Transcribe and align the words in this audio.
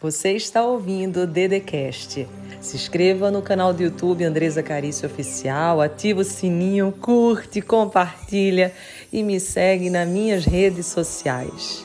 Você 0.00 0.36
está 0.36 0.64
ouvindo 0.64 1.22
o 1.22 1.26
Dedecast. 1.26 2.24
Se 2.60 2.76
inscreva 2.76 3.32
no 3.32 3.42
canal 3.42 3.74
do 3.74 3.82
YouTube 3.82 4.22
Andresa 4.22 4.62
Carício 4.62 5.08
Oficial, 5.08 5.80
ativa 5.80 6.20
o 6.20 6.24
sininho, 6.24 6.92
curte, 6.92 7.60
compartilha 7.60 8.72
e 9.12 9.24
me 9.24 9.40
segue 9.40 9.90
nas 9.90 10.08
minhas 10.08 10.44
redes 10.44 10.86
sociais. 10.86 11.84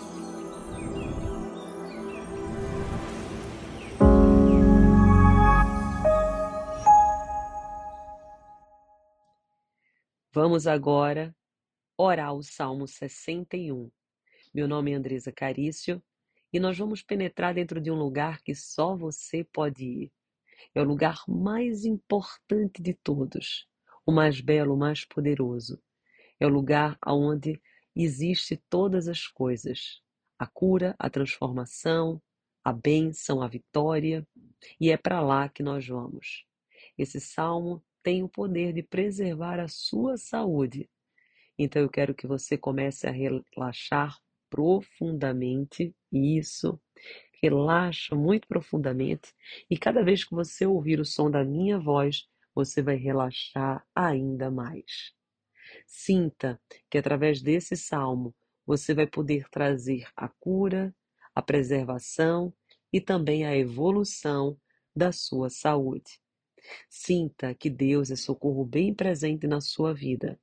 Vamos 10.31 10.67
agora 10.67 11.35
orar 11.97 12.35
o 12.35 12.43
Salmo 12.43 12.87
61. 12.87 13.89
Meu 14.53 14.67
nome 14.67 14.91
é 14.91 14.95
Andresa 14.95 15.31
Carício 15.31 15.99
e 16.53 16.59
nós 16.59 16.77
vamos 16.77 17.01
penetrar 17.01 17.55
dentro 17.55 17.81
de 17.81 17.89
um 17.89 17.95
lugar 17.95 18.39
que 18.43 18.53
só 18.53 18.95
você 18.95 19.43
pode 19.43 19.83
ir. 19.83 20.11
É 20.75 20.81
o 20.81 20.85
lugar 20.85 21.23
mais 21.27 21.83
importante 21.83 22.81
de 22.81 22.93
todos, 22.93 23.67
o 24.05 24.11
mais 24.11 24.39
belo, 24.39 24.75
o 24.75 24.77
mais 24.77 25.03
poderoso. 25.03 25.81
É 26.39 26.45
o 26.45 26.49
lugar 26.49 26.97
onde 27.05 27.59
existe 27.95 28.61
todas 28.69 29.07
as 29.07 29.27
coisas: 29.27 29.99
a 30.37 30.45
cura, 30.45 30.95
a 30.99 31.09
transformação, 31.09 32.21
a 32.63 32.71
bênção, 32.71 33.41
a 33.41 33.47
vitória, 33.47 34.25
e 34.79 34.91
é 34.91 34.97
para 34.97 35.21
lá 35.21 35.49
que 35.49 35.63
nós 35.63 35.87
vamos. 35.87 36.45
Esse 36.97 37.19
salmo 37.19 37.83
tem 38.03 38.21
o 38.21 38.29
poder 38.29 38.73
de 38.73 38.83
preservar 38.83 39.59
a 39.59 39.67
sua 39.67 40.17
saúde. 40.17 40.89
Então 41.57 41.81
eu 41.81 41.89
quero 41.89 42.13
que 42.13 42.27
você 42.27 42.57
comece 42.57 43.07
a 43.07 43.11
relaxar 43.11 44.17
profundamente 44.53 45.95
isso, 46.11 46.79
relaxa 47.41 48.15
muito 48.15 48.47
profundamente 48.47 49.33
e 49.67 49.75
cada 49.75 50.03
vez 50.03 50.23
que 50.23 50.35
você 50.35 50.63
ouvir 50.63 50.99
o 50.99 51.05
som 51.05 51.31
da 51.31 51.43
minha 51.43 51.79
voz, 51.79 52.27
você 52.53 52.79
vai 52.79 52.95
relaxar 52.95 53.83
ainda 53.95 54.51
mais. 54.51 55.11
Sinta 55.87 56.61
que 56.87 56.99
através 56.99 57.41
desse 57.41 57.75
salmo 57.75 58.35
você 58.63 58.93
vai 58.93 59.07
poder 59.07 59.49
trazer 59.49 60.07
a 60.15 60.29
cura, 60.29 60.95
a 61.33 61.41
preservação 61.41 62.53
e 62.91 63.01
também 63.01 63.47
a 63.47 63.57
evolução 63.57 64.55
da 64.95 65.11
sua 65.11 65.49
saúde. 65.49 66.21
Sinta 66.87 67.55
que 67.55 67.71
Deus 67.71 68.11
é 68.11 68.15
socorro 68.15 68.63
bem 68.63 68.93
presente 68.93 69.47
na 69.47 69.59
sua 69.59 69.95
vida. 69.95 70.39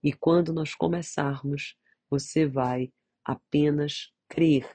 E 0.00 0.12
quando 0.12 0.52
nós 0.52 0.72
começarmos, 0.72 1.76
você 2.08 2.46
vai 2.46 2.92
apenas 3.30 4.12
crer, 4.28 4.68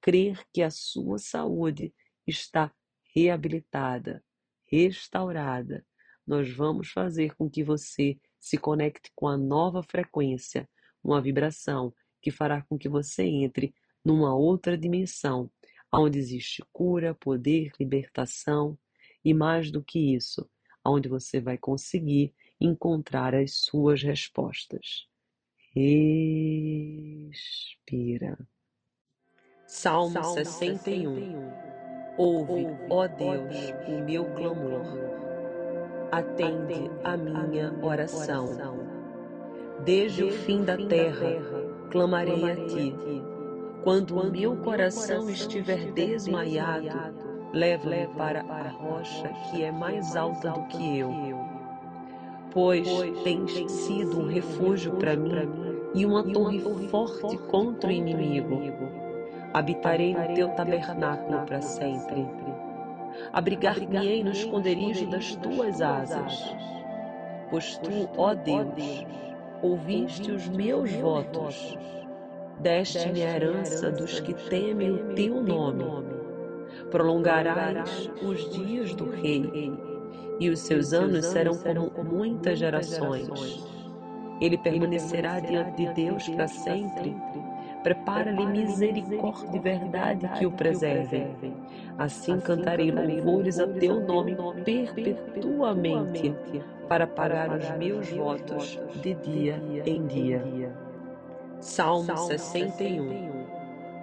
crer 0.00 0.44
que 0.52 0.62
a 0.62 0.70
sua 0.70 1.18
saúde 1.18 1.94
está 2.26 2.72
reabilitada, 3.14 4.24
restaurada. 4.66 5.84
Nós 6.26 6.50
vamos 6.54 6.90
fazer 6.90 7.34
com 7.34 7.50
que 7.50 7.62
você 7.62 8.18
se 8.38 8.56
conecte 8.56 9.10
com 9.14 9.28
a 9.28 9.36
nova 9.36 9.82
frequência, 9.82 10.68
uma 11.02 11.20
vibração 11.20 11.92
que 12.22 12.30
fará 12.30 12.62
com 12.62 12.78
que 12.78 12.88
você 12.88 13.24
entre 13.24 13.74
numa 14.04 14.34
outra 14.34 14.78
dimensão, 14.78 15.50
onde 15.92 16.18
existe 16.18 16.62
cura, 16.72 17.14
poder, 17.14 17.72
libertação 17.78 18.78
e 19.24 19.34
mais 19.34 19.70
do 19.70 19.82
que 19.82 20.14
isso, 20.14 20.48
onde 20.84 21.08
você 21.08 21.40
vai 21.40 21.58
conseguir 21.58 22.32
encontrar 22.60 23.34
as 23.34 23.56
suas 23.64 24.02
respostas. 24.02 25.09
Respira. 25.72 27.36
Salmo 29.68 30.20
61. 30.20 31.52
Ouve, 32.18 32.66
ó 32.90 33.06
Deus, 33.06 33.72
o 33.86 34.02
meu 34.04 34.24
clamor. 34.34 34.82
Atende 36.10 36.90
a 37.04 37.16
minha 37.16 37.72
oração. 37.84 38.48
Desde 39.84 40.24
o 40.24 40.32
fim 40.32 40.64
da 40.64 40.76
terra, 40.76 41.40
clamarei 41.92 42.50
a 42.50 42.56
ti. 42.66 42.92
Quando 43.84 44.18
o 44.18 44.28
meu 44.28 44.56
coração 44.56 45.30
estiver 45.30 45.92
desmaiado, 45.92 47.14
leva-me 47.52 48.08
para 48.16 48.40
a 48.40 48.70
rocha 48.70 49.28
que 49.48 49.62
é 49.62 49.70
mais 49.70 50.16
alta 50.16 50.50
do 50.50 50.66
que 50.66 50.98
eu 50.98 51.59
pois 52.52 52.88
tens 53.22 53.52
sido 53.70 54.20
um 54.20 54.26
refúgio 54.26 54.92
para 54.96 55.16
mim 55.16 55.32
e 55.94 56.04
uma 56.04 56.22
torre 56.22 56.60
forte 56.88 57.36
contra 57.48 57.88
o 57.88 57.92
inimigo. 57.92 58.60
Habitarei 59.52 60.14
no 60.14 60.34
teu 60.34 60.48
tabernáculo 60.50 61.40
para 61.46 61.60
sempre. 61.60 62.26
Abrigar-me-ei 63.32 64.22
no 64.22 64.30
esconderijo 64.30 65.06
das 65.10 65.34
tuas 65.36 65.80
asas. 65.82 66.54
Pois 67.50 67.76
tu, 67.78 68.08
ó 68.16 68.34
Deus, 68.34 69.04
ouviste 69.62 70.30
os 70.30 70.48
meus 70.48 70.92
votos, 70.92 71.76
deste-me 72.60 73.24
a 73.24 73.34
herança 73.34 73.90
dos 73.90 74.20
que 74.20 74.34
temem 74.48 74.92
o 74.92 75.14
teu 75.14 75.42
nome. 75.42 75.84
Prolongarás 76.90 78.08
os 78.22 78.48
dias 78.50 78.94
do 78.94 79.10
rei 79.10 79.89
e 80.40 80.48
os 80.48 80.60
seus 80.60 80.94
anos 80.94 81.26
serão 81.26 81.54
como 81.54 82.02
muitas 82.02 82.58
gerações. 82.58 83.28
Ele 84.40 84.56
permanecerá 84.56 85.38
diante 85.38 85.76
de 85.76 85.92
Deus 85.92 86.26
para 86.30 86.48
sempre. 86.48 87.14
Prepara-lhe 87.82 88.46
misericórdia 88.46 89.56
e 89.56 89.58
verdade 89.58 90.28
que 90.38 90.46
o 90.46 90.50
preservem. 90.50 91.36
Assim, 91.98 92.32
assim 92.32 92.40
cantarei 92.40 92.90
louvores 92.90 93.60
a 93.60 93.66
teu 93.66 94.00
nome 94.00 94.34
perpetuamente, 94.64 96.34
para 96.88 97.06
pagar 97.06 97.56
os 97.56 97.70
meus 97.76 98.08
votos 98.10 98.80
de 99.02 99.14
dia 99.14 99.62
em 99.84 100.06
dia. 100.06 100.72
Salmo 101.60 102.16
61 102.16 103.30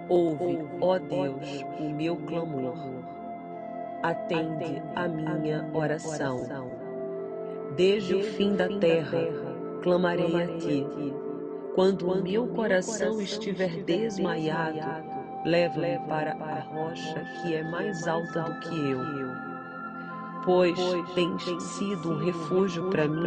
Ouve, 0.08 0.64
ó 0.80 0.98
Deus, 0.98 1.64
o 1.78 1.90
meu 1.90 2.16
clamor 2.16 2.97
atende 4.02 4.82
a 4.94 5.08
minha 5.08 5.68
oração. 5.72 6.46
Desde 7.76 8.14
o 8.14 8.22
fim 8.22 8.56
da 8.56 8.68
terra, 8.68 9.18
clamarei 9.82 10.42
a 10.42 10.46
ti. 10.58 10.86
Quando 11.74 12.10
o 12.10 12.22
meu 12.22 12.46
coração 12.48 13.20
estiver 13.20 13.82
desmaiado, 13.84 15.04
leva-me 15.44 15.98
para 16.08 16.32
a 16.32 16.60
rocha 16.60 17.24
que 17.40 17.54
é 17.54 17.62
mais 17.62 18.06
alta 18.08 18.42
do 18.42 18.60
que 18.60 18.90
eu. 18.90 18.98
Pois 20.44 20.78
tens 21.14 21.62
sido 21.62 22.12
um 22.12 22.18
refúgio 22.24 22.88
para 22.90 23.06
mim 23.06 23.26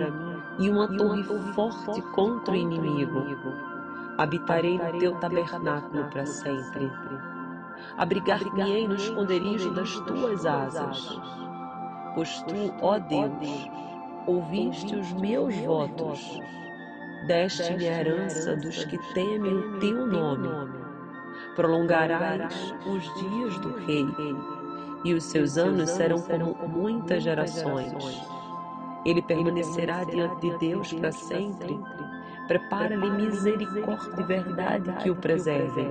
e 0.59 0.69
uma 0.69 0.88
torre 0.97 1.23
forte 1.53 2.01
contra 2.13 2.53
o 2.53 2.57
inimigo. 2.57 3.23
Habitarei 4.17 4.77
no 4.77 4.99
teu 4.99 5.15
tabernáculo 5.15 6.05
para 6.09 6.25
sempre 6.25 6.91
abrigar-me-ei 7.97 8.88
no 8.88 8.96
esconderijo 8.96 9.72
das 9.72 9.94
tuas 10.02 10.46
asas. 10.46 11.19
Pois 12.16 12.42
tu, 12.44 12.74
ó 12.81 13.00
Deus, 13.00 13.69
ouviste 14.28 14.96
os 14.96 15.14
meus 15.14 15.56
votos, 15.58 16.40
deste-me 17.28 17.88
a 17.88 18.00
herança 18.00 18.56
dos 18.56 18.84
que 18.86 18.97
temem 19.14 19.53
o 19.53 19.80
teu 19.80 20.06
nome. 20.06 20.50
Prolongarás 21.56 22.74
os 22.86 23.03
dias 23.19 23.59
do 23.59 23.75
rei, 23.86 24.06
e 25.03 25.13
os 25.13 25.24
seus 25.24 25.58
anos 25.58 25.90
serão 25.90 26.22
como 26.22 26.68
muitas 26.68 27.24
gerações. 27.24 28.22
Ele 29.06 29.22
permanecerá 29.22 30.03
diante 30.03 30.42
de 30.42 30.58
Deus 30.58 30.94
para 30.94 31.12
sempre. 31.12 31.80
Prepara-lhe 32.48 33.09
misericórdia 33.09 34.19
e 34.19 34.24
verdade 34.24 34.92
que 35.02 35.09
o 35.09 35.16
preservem 35.16 35.90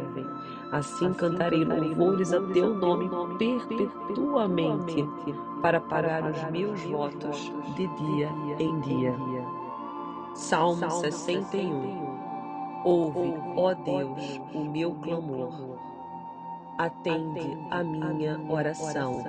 Assim 0.72 1.12
cantarei 1.12 1.64
louvores 1.64 2.32
a 2.32 2.41
teu 2.41 2.75
nome 2.75 3.10
perpetuamente, 3.38 5.04
para 5.60 5.80
pagar 5.80 6.30
os 6.30 6.42
meus 6.50 6.80
votos 6.84 7.53
de 7.74 7.86
dia 7.89 8.28
em 8.59 8.80
dia. 8.80 9.15
Salmo 10.34 10.89
61 10.91 12.21
Ouve, 12.84 13.34
ó 13.56 13.74
Deus, 13.74 14.41
o 14.54 14.60
meu 14.60 14.95
clamor. 14.95 15.53
Atende 16.78 17.59
a 17.71 17.83
minha 17.83 18.41
oração. 18.48 19.22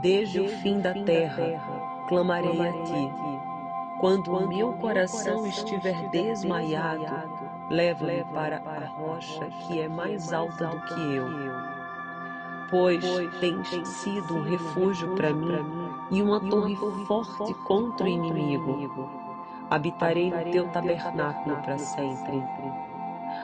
Desde 0.00 0.40
o 0.40 0.48
fim 0.48 0.80
da 0.80 0.94
terra, 0.94 2.04
clamarei 2.08 2.60
a 2.60 2.72
ti. 2.84 3.10
Quando 3.98 4.30
o 4.32 4.46
meu 4.46 4.72
coração 4.74 5.44
estiver 5.46 6.08
desmaiado, 6.10 7.39
leva-me 7.70 8.24
para 8.34 8.56
a 8.56 8.86
rocha 8.98 9.48
que 9.66 9.80
é 9.80 9.88
mais 9.88 10.32
alta 10.32 10.66
do 10.66 10.80
que 10.82 11.14
eu. 11.14 11.26
Pois 12.68 13.04
tens 13.40 13.68
sido 13.88 14.34
um 14.34 14.42
refúgio 14.42 15.14
para 15.14 15.32
mim 15.32 15.64
e 16.10 16.20
uma 16.20 16.40
torre 16.40 16.76
forte 17.06 17.54
contra 17.66 18.06
o 18.06 18.08
inimigo. 18.08 19.08
Habitarei 19.70 20.30
no 20.30 20.50
teu 20.50 20.68
tabernáculo 20.68 21.56
para 21.62 21.78
sempre. 21.78 22.42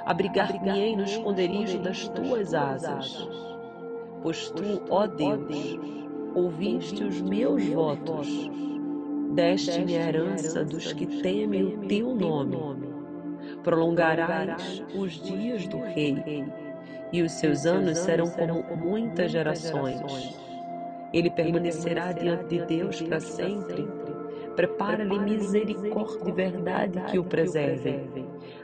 Abrigar-me-ei 0.04 0.96
no 0.96 1.04
esconderijo 1.04 1.78
das 1.78 2.08
tuas 2.08 2.52
asas. 2.52 3.28
Pois 4.22 4.50
tu, 4.50 4.82
ó 4.90 5.06
Deus, 5.06 5.78
ouviste 6.34 7.04
os 7.04 7.20
meus 7.20 7.64
votos, 7.68 8.28
deste-me 9.30 9.96
a 9.96 10.08
herança 10.08 10.64
dos 10.64 10.92
que 10.92 11.06
temem 11.06 11.62
o 11.64 11.78
teu 11.86 12.14
nome. 12.14 12.75
Prolongarás 13.66 14.80
os 14.94 15.20
dias 15.20 15.66
do 15.66 15.80
rei, 15.80 16.46
e 17.12 17.20
os 17.20 17.32
seus 17.32 17.66
anos 17.66 17.98
serão 17.98 18.30
como 18.30 18.76
muitas 18.76 19.32
gerações. 19.32 20.38
Ele 21.12 21.28
permanecerá 21.28 22.12
diante 22.12 22.46
de 22.46 22.64
Deus 22.64 23.02
para 23.02 23.18
sempre. 23.18 23.88
Prepara-lhe 24.54 25.18
misericórdia 25.18 26.28
e 26.28 26.30
verdade 26.30 27.00
que 27.10 27.18
o 27.18 27.24
preservem. 27.24 28.08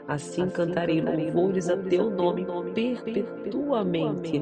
Assim 0.07 0.49
cantarei 0.49 1.01
louvores 1.01 1.69
a 1.69 1.75
teu 1.75 2.09
nome 2.09 2.47
perpetuamente, 2.73 4.41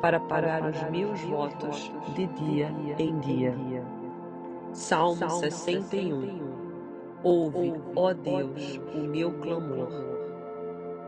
para 0.00 0.20
pagar 0.20 0.70
os 0.70 0.80
meus 0.88 1.20
votos 1.22 1.90
de 2.14 2.28
dia 2.28 2.72
em 2.96 3.18
dia. 3.18 3.52
Salmo 4.72 5.28
61 5.28 6.55
Ouve, 7.22 7.72
ó 7.94 8.12
Deus, 8.12 8.80
o 8.94 8.98
meu 8.98 9.32
clamor. 9.32 9.88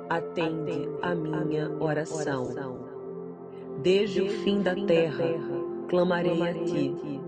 Atende 0.09 0.89
a 1.03 1.15
minha 1.15 1.71
oração. 1.81 2.49
Desde 3.83 4.23
o 4.23 4.29
fim 4.29 4.63
da 4.63 4.75
terra, 4.75 5.27
clamarei 5.89 6.43
a 6.43 6.55
ti. 6.55 7.21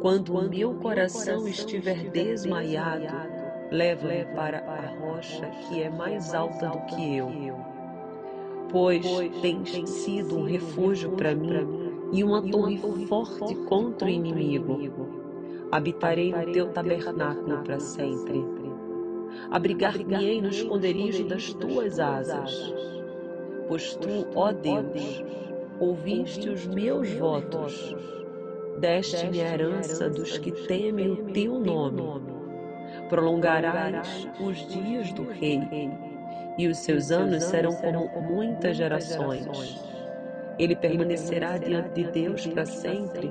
Quando 0.00 0.36
o 0.36 0.48
meu 0.48 0.74
coração 0.74 1.48
estiver 1.48 2.10
desmaiado, 2.10 3.06
leva-me 3.70 4.24
para 4.34 4.58
a 4.58 4.86
rocha 5.00 5.46
que 5.46 5.82
é 5.82 5.90
mais 5.90 6.34
alta 6.34 6.68
do 6.68 6.80
que 6.86 7.16
eu. 7.16 7.28
Pois 8.70 9.04
tens 9.40 9.88
sido 9.88 10.38
um 10.38 10.44
refúgio 10.44 11.12
para 11.12 11.34
mim 11.34 11.88
e 12.12 12.22
uma 12.22 12.42
torre 12.42 12.78
forte 13.06 13.54
contra 13.66 14.06
o 14.06 14.10
inimigo. 14.10 15.27
Habitarei 15.70 16.32
no 16.32 16.50
teu 16.50 16.68
tabernáculo 16.68 17.58
para 17.62 17.78
sempre. 17.78 18.42
Abrigar-me-ei 19.50 20.40
no 20.40 20.48
esconderijo 20.48 21.24
das 21.24 21.52
tuas 21.52 22.00
asas. 22.00 22.74
Pois 23.68 23.94
tu, 23.96 24.26
ó 24.34 24.50
Deus, 24.50 25.22
ouviste 25.78 26.48
os 26.48 26.66
meus 26.66 27.12
votos, 27.12 27.94
deste-me 28.78 29.42
a 29.42 29.52
herança 29.52 30.08
dos 30.08 30.38
que 30.38 30.52
temem 30.52 31.10
o 31.12 31.16
teu 31.32 31.58
nome. 31.58 32.02
Prolongarás 33.10 34.26
os 34.40 34.66
dias 34.68 35.12
do 35.12 35.24
rei, 35.24 35.60
e 36.56 36.66
os 36.66 36.78
seus 36.78 37.10
anos 37.10 37.44
serão 37.44 37.72
como 37.72 38.22
muitas 38.22 38.78
gerações. 38.78 39.84
Ele 40.58 40.74
permanecerá 40.74 41.58
diante 41.58 41.90
de 41.90 42.10
Deus 42.10 42.46
para 42.46 42.64
sempre 42.64 43.30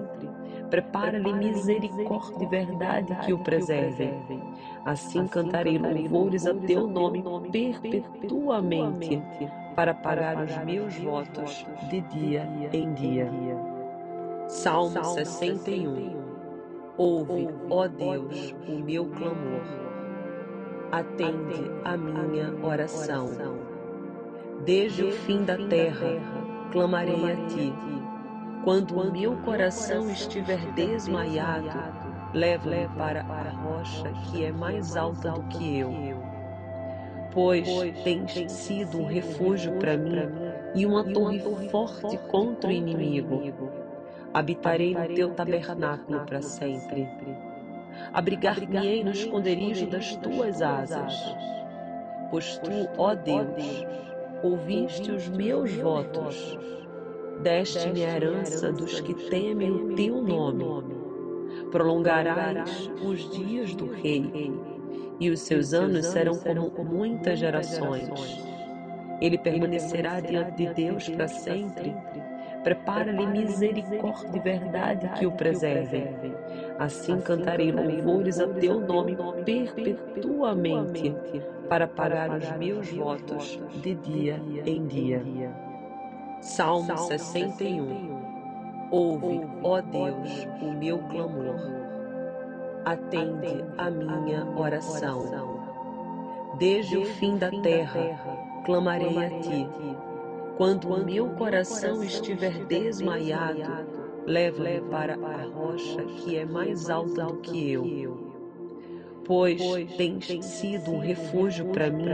Prepara-lhe 0.69 1.33
misericórdia 1.33 2.43
e 2.43 2.45
verdade 2.45 3.15
que 3.25 3.33
o 3.33 3.39
preservem. 3.39 4.13
Assim 4.85 5.27
cantarei 5.27 5.77
louvores 5.77 6.45
a 6.45 6.53
teu 6.53 6.87
nome 6.87 7.23
perpetuamente, 7.51 9.21
para 9.75 9.93
pagar 9.93 10.43
os 10.43 10.57
meus 10.65 10.95
votos 10.97 11.65
de 11.89 12.01
dia 12.01 12.49
em 12.73 12.93
dia. 12.93 13.31
Salmo 14.47 15.03
61 15.03 16.17
Ouve, 16.97 17.47
ó 17.69 17.87
Deus, 17.87 18.55
o 18.67 18.71
meu 18.71 19.05
clamor. 19.05 19.61
Atende 20.91 21.69
a 21.83 21.95
minha 21.95 22.53
oração. 22.65 23.29
Desde 24.65 25.03
o 25.03 25.11
fim 25.11 25.43
da 25.43 25.57
terra, 25.67 26.07
clamarei 26.71 27.31
a 27.31 27.35
ti 27.47 27.71
quando 28.67 28.99
o 28.99 29.09
meu 29.09 29.33
coração 29.43 30.11
estiver 30.11 30.59
desmaiado, 30.73 31.69
leva-me 32.33 32.85
para 32.97 33.21
a 33.21 33.49
rocha 33.49 34.11
que 34.25 34.43
é 34.43 34.51
mais 34.51 34.97
alta 34.97 35.31
do 35.31 35.43
que 35.43 35.79
eu. 35.79 35.93
Pois 37.31 37.65
tens 38.03 38.51
sido 38.51 38.99
um 38.99 39.05
refúgio 39.05 39.71
para 39.79 39.95
mim 39.95 40.17
e 40.75 40.85
uma 40.85 41.01
torre 41.05 41.39
forte 41.71 42.17
contra 42.29 42.69
o 42.69 42.73
inimigo. 42.73 43.41
Habitarei 44.33 44.93
no 44.93 45.15
teu 45.15 45.29
tabernáculo 45.29 46.25
para 46.25 46.41
sempre. 46.41 47.07
Abrigar-me-ei 48.11 49.01
no 49.01 49.11
esconderijo 49.11 49.87
das 49.87 50.13
tuas 50.17 50.61
asas. 50.61 51.13
Pois 52.29 52.57
tu, 52.57 52.89
ó 52.97 53.15
Deus, 53.15 53.85
ouviste 54.43 55.09
os 55.09 55.29
meus 55.29 55.73
votos 55.73 56.57
deste-me 57.41 58.05
a 58.05 58.15
herança 58.15 58.71
dos 58.71 58.99
que 58.99 59.13
temem 59.29 59.71
o 59.71 59.95
teu 59.95 60.21
nome. 60.21 60.65
Prolongarás 61.71 62.89
os 63.03 63.29
dias 63.31 63.75
do 63.75 63.91
rei, 63.91 64.53
e 65.19 65.29
os 65.29 65.41
seus 65.41 65.73
anos 65.73 66.05
serão 66.07 66.39
como 66.39 66.83
muitas 66.83 67.39
gerações. 67.39 68.47
Ele 69.21 69.37
permanecerá 69.37 70.19
diante 70.19 70.55
de 70.57 70.73
Deus 70.73 71.09
para 71.09 71.27
sempre. 71.27 71.95
Prepara-lhe 72.63 73.25
misericórdia 73.25 74.37
e 74.37 74.39
verdade 74.39 75.09
que 75.17 75.25
o 75.25 75.31
preservem. 75.31 76.07
Assim 76.77 77.19
cantarei 77.21 77.71
louvores 77.71 78.39
a 78.39 78.47
teu 78.47 78.79
nome 78.79 79.17
perpetuamente, 79.45 81.15
para 81.69 81.87
pagar 81.87 82.29
os 82.37 82.49
meus 82.57 82.89
votos 82.91 83.59
de 83.81 83.95
dia 83.95 84.41
em 84.65 84.85
dia. 84.85 85.66
Salmo 86.47 86.97
61 86.97 88.87
Ouve, 88.89 89.41
ó 89.63 89.81
Deus, 89.81 90.47
o 90.61 90.71
meu 90.71 90.97
clamor. 90.99 91.59
Atende 92.85 93.65
a 93.77 93.91
minha 93.91 94.45
oração. 94.55 95.25
Desde 96.57 96.97
o 96.97 97.03
fim 97.03 97.37
da 97.37 97.51
terra, 97.51 97.99
clamarei 98.65 99.25
a 99.25 99.29
ti. 99.41 99.67
Quando 100.55 100.87
o 100.87 101.03
meu 101.03 101.27
coração 101.31 102.01
estiver 102.01 102.65
desmaiado, 102.65 103.85
leva-me 104.25 104.79
para 104.89 105.15
a 105.15 105.43
rocha 105.53 106.01
que 106.05 106.37
é 106.37 106.45
mais 106.45 106.89
alta 106.89 107.25
do 107.25 107.41
que 107.41 107.73
eu. 107.73 108.33
Pois 109.25 109.61
tens 109.97 110.45
sido 110.45 110.91
um 110.91 110.99
refúgio 110.99 111.65
para 111.73 111.89
mim 111.89 112.07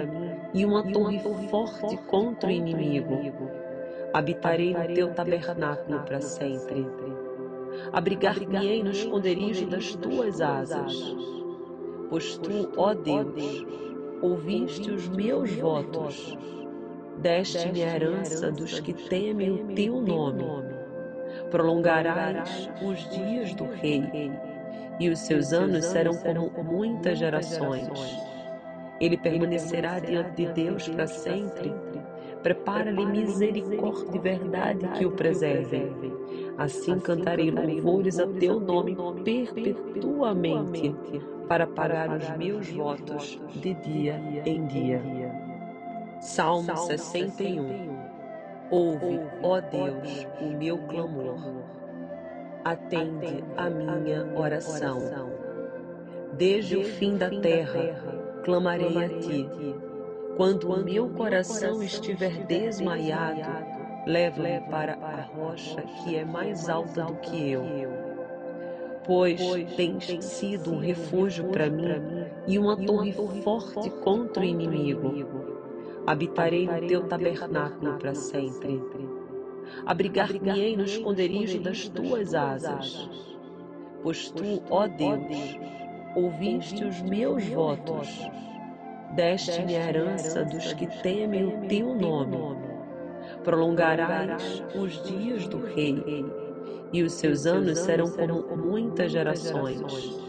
e 0.56 0.66
uma 0.66 0.82
torre 0.92 1.22
forte 1.52 1.98
contra 2.08 2.50
o 2.50 2.52
inimigo 2.52 3.62
habitarei 4.14 4.74
no 4.74 4.94
teu 4.94 5.12
tabernáculo 5.14 6.00
para 6.02 6.22
sempre. 6.22 6.86
Abrigar-me-ei 7.92 8.84
no 8.84 8.92
esconderijo 8.92 9.66
das 9.66 9.96
tuas 9.96 10.40
asas. 10.40 11.16
Pois 12.10 12.38
tu, 12.38 12.72
ó 12.78 12.94
Deus, 12.94 13.66
ouviste 14.22 14.92
os 14.92 15.10
meus 15.10 15.52
votos, 15.56 16.38
deste-me 17.18 17.84
a 17.84 17.96
herança 17.96 18.52
dos 18.52 18.80
que 18.80 18.94
temem 18.94 19.50
o 19.50 19.66
teu 19.74 20.00
nome. 20.00 20.46
Prolongarás 21.50 22.70
os 22.84 23.10
dias 23.10 23.56
do 23.56 23.66
rei, 23.66 24.32
e 25.00 25.10
os 25.10 25.20
seus 25.20 25.52
anos 25.52 25.86
serão 25.86 26.14
como 26.50 26.64
muitas 26.64 27.18
gerações. 27.18 27.90
Ele 29.02 29.18
permanecerá 29.18 30.00
diante 30.00 30.46
de 30.46 30.54
Deus 30.54 30.88
para 30.88 31.08
sempre 31.08 31.74
Prepara-lhe 32.44 33.06
misericórdia 33.06 34.18
e 34.18 34.20
verdade 34.20 34.86
que 34.90 35.06
o 35.06 35.12
preservem. 35.12 35.88
Assim 36.58 37.00
cantarei 37.00 37.50
louvores 37.50 38.20
a 38.20 38.28
teu 38.28 38.60
nome 38.60 38.98
perpetuamente, 39.24 40.94
para 41.48 41.66
pagar 41.66 42.16
os 42.18 42.30
meus 42.38 42.70
votos 42.70 43.40
de 43.50 43.74
dia 43.76 44.22
em 44.46 44.66
dia. 44.68 45.02
Salmo 46.20 46.76
61 46.76 47.94
Ouve, 48.70 49.20
ó 49.42 49.62
Deus, 49.62 50.28
o 50.42 50.58
meu 50.58 50.78
clamor. 50.80 51.38
Atende 52.66 53.44
a 53.56 53.70
minha 53.70 54.26
oração. 54.36 55.00
Desde 56.34 56.78
o 56.78 56.84
fim 56.84 57.16
da 57.18 57.30
terra, 57.30 58.42
clamarei 58.44 58.98
a 58.98 59.10
ti 59.20 59.48
quando 60.36 60.72
o 60.72 60.84
meu 60.84 61.10
coração 61.10 61.84
estiver 61.84 62.46
desmaiado, 62.46 63.42
leva-me 64.08 64.60
para 64.62 64.94
a 64.94 65.22
rocha 65.22 65.82
que 65.82 66.16
é 66.16 66.26
mais 66.26 66.70
alta 66.70 67.04
do 67.04 67.16
que 67.18 67.52
eu. 67.52 67.64
Pois 69.06 69.40
tens 69.76 70.24
sido 70.24 70.74
um 70.74 70.80
refúgio 70.80 71.46
para 71.50 71.70
mim 71.70 72.26
e 72.48 72.58
uma 72.58 72.76
torre 72.76 73.14
forte 73.44 73.90
contra 74.02 74.42
o 74.42 74.46
inimigo. 74.46 75.14
Habitarei 76.08 76.68
no 76.68 76.88
teu 76.88 77.04
tabernáculo 77.08 77.98
para 78.00 78.16
sempre. 78.16 78.82
Abrigar-me-ei 79.86 80.76
no 80.76 80.84
esconderijo 80.84 81.60
das 81.60 81.88
tuas 81.90 82.34
asas. 82.34 83.10
Pois 84.02 84.32
tu, 84.32 84.64
ó 84.70 84.88
Deus, 84.88 85.58
ouviste 86.16 86.84
os 86.84 87.02
meus 87.02 87.46
votos 87.48 88.08
deste-me 89.16 89.76
a 89.76 89.90
herança 89.90 90.44
dos 90.44 90.74
que 90.74 90.88
temem 91.02 91.46
o 91.46 91.68
teu 91.68 91.94
nome. 91.94 92.38
Prolongarás 93.44 94.64
os 94.76 95.02
dias 95.04 95.48
do 95.48 95.58
rei, 95.58 96.26
e 96.92 97.02
os 97.02 97.14
seus 97.14 97.46
anos 97.46 97.80
serão 97.80 98.12
como 98.12 98.56
muitas 98.56 99.12
gerações. 99.12 100.22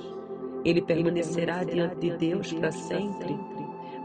Ele 0.64 0.80
permanecerá 0.80 1.62
diante 1.62 1.96
de 1.96 2.16
Deus 2.16 2.52
para 2.52 2.72
sempre. 2.72 3.38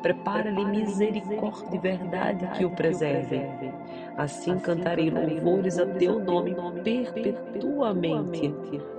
Prepara-lhe 0.02 0.66
misericórdia 0.66 1.76
e 1.76 1.78
verdade 1.78 2.48
que 2.58 2.66
o 2.66 2.70
preservem. 2.72 3.74
Assim 4.18 4.58
cantarei 4.60 5.10
louvores 5.10 5.78
a 5.78 5.86
teu 5.86 6.20
nome 6.20 6.56
perpetuamente, 6.84 8.54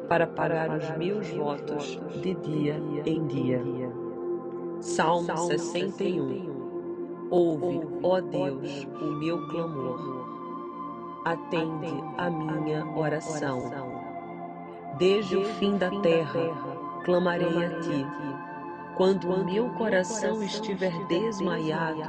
para 0.08 0.26
pagar 0.26 0.76
os 0.76 0.96
meus 0.96 1.28
votos 1.30 2.00
de 2.22 2.34
dia 2.34 2.76
em 3.06 3.26
dia. 3.26 3.89
Salmo 4.80 5.36
61 5.36 7.28
Ouve, 7.30 7.86
ó 8.02 8.18
Deus, 8.18 8.88
o 8.98 9.04
meu 9.18 9.46
clamor. 9.48 10.00
Atende 11.26 12.02
a 12.16 12.30
minha 12.30 12.86
oração. 12.96 13.60
Desde 14.96 15.36
o 15.36 15.44
fim 15.44 15.76
da 15.76 15.90
terra, 16.00 16.40
clamarei 17.04 17.62
a 17.62 17.80
ti. 17.80 18.06
Quando 18.96 19.28
o 19.28 19.44
meu 19.44 19.68
coração 19.74 20.42
estiver 20.42 20.92
desmaiado, 21.08 22.00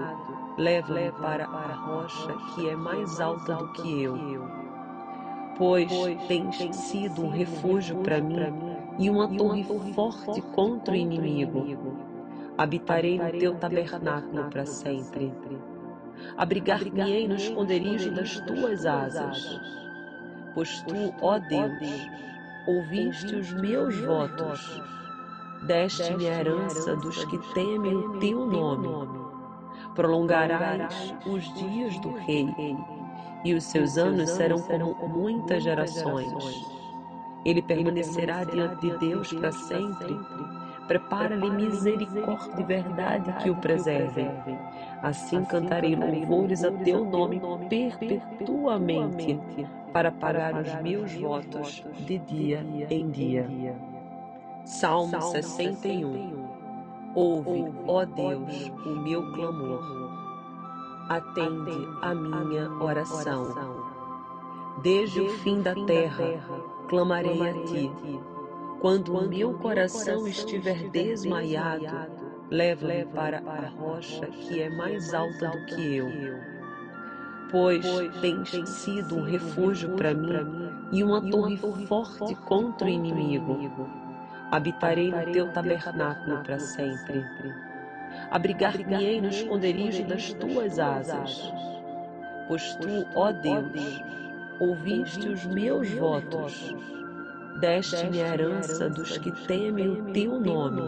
leva-me 0.57 1.11
para 1.11 1.45
a 1.45 1.73
rocha 1.73 2.33
que 2.55 2.69
é 2.69 2.75
mais 2.75 3.19
alta 3.19 3.55
do 3.55 3.67
que 3.73 4.03
eu. 4.03 4.17
Pois 5.57 5.91
tens 6.29 6.55
sido 6.73 7.25
um 7.25 7.29
refúgio 7.29 7.97
para 7.97 8.21
mim 8.21 8.37
e 8.97 9.09
uma 9.09 9.27
torre 9.27 9.65
forte 9.93 10.41
contra 10.53 10.93
o 10.93 10.97
inimigo 10.97 12.10
habitarei 12.57 13.17
no 13.17 13.31
teu 13.31 13.55
tabernáculo 13.55 14.49
para 14.49 14.65
sempre. 14.65 15.33
Abrigar-me-ei 16.37 17.27
no 17.27 17.35
esconderijo 17.35 18.11
das 18.11 18.39
tuas 18.41 18.85
asas. 18.85 19.59
Pois 20.53 20.81
tu, 20.83 21.13
ó 21.21 21.39
Deus, 21.39 22.09
ouviste 22.67 23.35
os 23.35 23.53
meus 23.53 23.97
votos, 24.01 24.81
deste-me 25.65 26.27
a 26.27 26.39
herança 26.39 26.95
dos 26.97 27.23
que 27.25 27.37
temem 27.53 27.95
o 27.95 28.19
teu 28.19 28.45
nome. 28.45 28.89
Prolongarás 29.95 31.13
os 31.25 31.43
dias 31.55 31.99
do 31.99 32.13
rei, 32.17 32.47
e 33.43 33.53
os 33.53 33.63
seus 33.63 33.97
anos 33.97 34.29
serão 34.29 34.61
como 34.61 35.07
muitas 35.07 35.63
gerações. 35.63 36.65
Ele 37.43 37.61
permanecerá 37.61 38.43
diante 38.43 38.81
de 38.81 38.97
Deus 38.99 39.33
para 39.33 39.51
sempre 39.51 40.15
Prepara-lhe 40.91 41.49
misericórdia 41.49 42.59
e 42.59 42.63
verdade 42.65 43.31
que 43.41 43.49
o 43.49 43.55
preservem. 43.55 44.29
Assim 45.01 45.41
cantarei 45.45 45.95
louvores 45.95 46.65
a 46.65 46.71
teu 46.83 47.05
nome 47.05 47.41
perpetuamente, 47.69 49.39
para 49.93 50.11
pagar 50.11 50.53
os 50.53 50.75
meus 50.81 51.13
votos 51.13 51.81
de 52.05 52.17
dia 52.17 52.65
em 52.89 53.09
dia. 53.09 53.47
Salmo 54.65 55.21
61 55.21 56.49
Ouve, 57.15 57.71
ó 57.87 58.03
Deus, 58.03 58.69
o 58.85 58.89
meu 58.89 59.31
clamor. 59.31 60.11
Atende 61.07 61.87
a 62.01 62.13
minha 62.13 62.69
oração. 62.83 63.55
Desde 64.83 65.21
o 65.21 65.29
fim 65.37 65.61
da 65.61 65.73
terra, 65.73 66.25
clamarei 66.89 67.49
a 67.49 67.53
ti 67.63 67.89
quando 68.81 69.15
o 69.15 69.29
meu 69.29 69.53
coração 69.59 70.27
estiver 70.27 70.89
desmaiado, 70.89 71.85
leva-me 72.49 73.05
para 73.05 73.37
a 73.37 73.69
rocha 73.69 74.25
que 74.25 74.59
é 74.59 74.69
mais 74.71 75.13
alta 75.13 75.49
do 75.49 75.65
que 75.67 75.97
eu. 75.97 76.07
Pois 77.51 77.85
tens 78.21 78.49
sido 78.67 79.17
um 79.17 79.23
refúgio 79.23 79.95
para 79.95 80.15
mim 80.15 80.33
e 80.91 81.03
uma 81.03 81.21
torre 81.29 81.57
forte 81.85 82.33
contra 82.47 82.87
o 82.87 82.89
inimigo. 82.89 83.55
Habitarei 84.49 85.11
no 85.11 85.31
teu 85.31 85.53
tabernáculo 85.53 86.41
para 86.41 86.57
sempre. 86.57 87.23
Abrigar-me-ei 88.31 89.21
no 89.21 89.29
esconderijo 89.29 90.03
das 90.05 90.33
tuas 90.33 90.79
asas. 90.79 91.53
Pois 92.47 92.73
tu, 92.77 93.05
ó 93.13 93.31
Deus, 93.31 94.01
ouviste 94.59 95.29
os 95.29 95.45
meus 95.45 95.87
votos 95.91 96.73
deste-me 97.61 98.21
a 98.21 98.33
herança 98.33 98.89
dos 98.89 99.17
que 99.19 99.31
temem 99.47 99.87
o 99.87 100.11
teu 100.11 100.39
nome. 100.39 100.81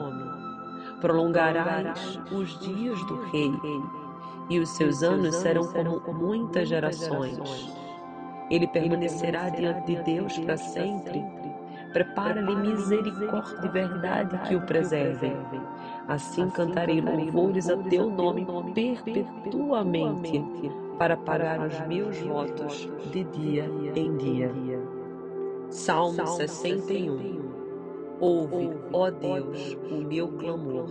Prolongarás 0.99 2.19
os 2.31 2.59
dias 2.59 2.99
do 3.05 3.21
rei, 3.25 3.53
e 4.49 4.59
os 4.59 4.69
seus 4.69 5.03
anos 5.03 5.35
serão 5.35 5.69
como 5.69 6.13
muitas 6.13 6.67
gerações. 6.67 7.39
Ele 8.49 8.67
permanecerá 8.67 9.49
diante 9.49 9.85
de 9.85 10.03
Deus 10.03 10.37
para 10.39 10.57
sempre. 10.57 11.23
Prepara-lhe 11.93 12.55
misericórdia 12.55 13.65
e 13.65 13.67
verdade 13.69 14.37
que 14.47 14.55
o 14.55 14.61
preservem. 14.61 15.37
Assim 16.07 16.49
cantarei 16.49 16.99
louvores 16.99 17.69
a 17.69 17.77
teu 17.77 18.09
nome 18.09 18.45
perpetuamente, 18.73 20.43
para 20.97 21.15
pagar 21.15 21.65
os 21.65 21.79
meus 21.87 22.19
votos 22.19 22.89
de 23.11 23.23
dia 23.25 23.69
em 23.95 24.17
dia. 24.17 24.51
Salmo 25.73 26.27
61 26.27 27.41
Ouve, 28.19 28.69
ó 28.93 29.09
Deus, 29.09 29.75
o 29.89 29.95
meu 29.95 30.27
clamor. 30.27 30.87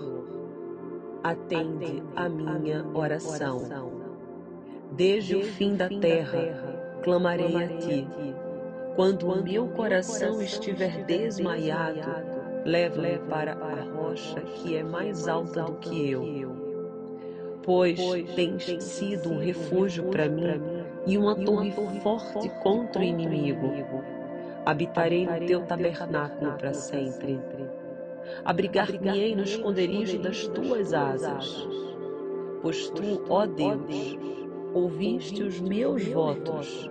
Atende 1.22 2.02
a 2.16 2.28
minha 2.28 2.84
oração. 2.92 3.62
Desde 4.90 5.36
o 5.36 5.44
fim 5.44 5.76
da 5.76 5.88
terra, 5.88 6.98
clamarei 7.04 7.56
a 7.56 7.68
ti. 7.78 8.08
Quando 8.96 9.28
o 9.28 9.42
meu 9.42 9.68
coração 9.68 10.42
estiver 10.42 11.04
desmaiado, 11.04 12.00
leva-me 12.64 13.18
para 13.30 13.52
a 13.52 13.84
rocha 13.84 14.40
que 14.40 14.76
é 14.76 14.82
mais 14.82 15.28
alta 15.28 15.62
do 15.62 15.74
que 15.74 16.10
eu. 16.10 16.24
Pois 17.62 18.00
tens 18.34 18.82
sido 18.82 19.30
um 19.30 19.38
refúgio 19.38 20.10
para 20.10 20.28
mim 20.28 20.60
e 21.06 21.16
uma 21.16 21.36
torre 21.36 21.72
forte 22.02 22.48
contra 22.60 23.00
o 23.00 23.04
inimigo 23.04 23.70
habitarei 24.64 25.26
no 25.26 25.46
teu 25.46 25.62
tabernáculo 25.62 26.52
para 26.52 26.72
sempre. 26.72 27.40
Abrigar-me-ei 28.44 29.34
no 29.34 29.42
esconderijo 29.42 30.18
das 30.18 30.46
tuas 30.48 30.94
asas, 30.94 31.68
pois 32.62 32.88
tu, 32.90 33.24
ó 33.28 33.46
Deus, 33.46 34.18
ouviste 34.72 35.42
os 35.42 35.60
meus 35.60 36.06
votos, 36.06 36.88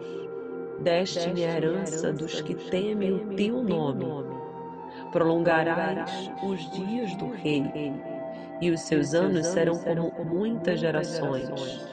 deste-me 0.79 1.45
a 1.45 1.55
herança 1.55 2.11
dos 2.11 2.41
que 2.41 2.53
temem 2.53 3.13
o 3.13 3.35
teu 3.35 3.63
nome. 3.63 4.05
Prolongarás 5.11 6.31
os 6.43 6.69
dias 6.71 7.15
do 7.15 7.29
rei, 7.29 7.63
e 8.59 8.69
os 8.69 8.81
seus 8.81 9.13
anos 9.13 9.47
serão 9.47 9.79
como 9.79 10.23
muitas 10.25 10.79
gerações. 10.79 11.87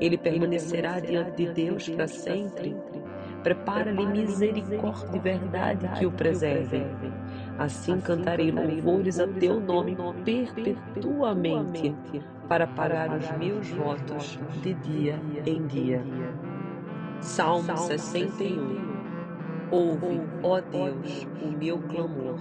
Ele 0.00 0.16
permanecerá 0.16 0.98
diante 1.00 1.32
de 1.32 1.52
Deus 1.52 1.88
para 1.88 2.08
sempre 2.08 2.74
Prepara-lhe 3.42 4.06
misericórdia 4.06 5.16
e 5.16 5.18
verdade 5.18 5.88
que 5.98 6.06
o 6.06 6.12
preservem. 6.12 6.86
Assim 7.58 8.00
cantarei 8.00 8.50
louvores 8.50 9.18
a 9.18 9.26
teu 9.26 9.58
nome 9.58 9.96
perpetuamente, 10.24 11.94
para 12.48 12.66
pagar 12.66 13.16
os 13.16 13.30
meus 13.38 13.68
votos 13.70 14.38
de 14.62 14.74
dia 14.74 15.18
em 15.46 15.66
dia. 15.66 16.02
Salmo 17.20 17.76
61 17.76 19.00
Ouve, 19.70 20.20
ó 20.42 20.60
Deus, 20.60 21.28
o 21.40 21.48
meu 21.56 21.78
clamor. 21.78 22.40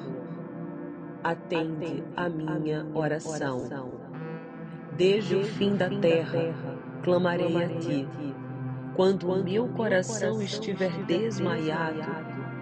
Atende 1.23 2.03
a 2.15 2.27
minha 2.27 2.85
oração. 2.93 3.67
Desde 4.97 5.35
o 5.35 5.43
fim 5.43 5.75
da 5.75 5.89
terra, 5.89 6.55
clamarei 7.03 7.63
a 7.63 7.67
ti 7.67 8.07
quando 8.99 9.31
o 9.31 9.41
meu 9.41 9.65
coração 9.69 10.41
estiver 10.41 10.91
desmaiado, 11.05 12.01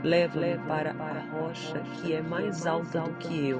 leva-me 0.04 0.56
para 0.68 0.92
a 0.92 1.20
rocha 1.32 1.80
que 1.80 2.14
é 2.14 2.22
mais 2.22 2.68
alta 2.68 3.02
do 3.02 3.10
que 3.16 3.50
eu. 3.50 3.60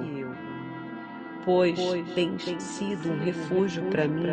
Pois 1.44 1.76
tens 2.14 2.44
sido 2.62 3.10
um 3.10 3.18
refúgio 3.18 3.82
para 3.90 4.06
mim 4.06 4.28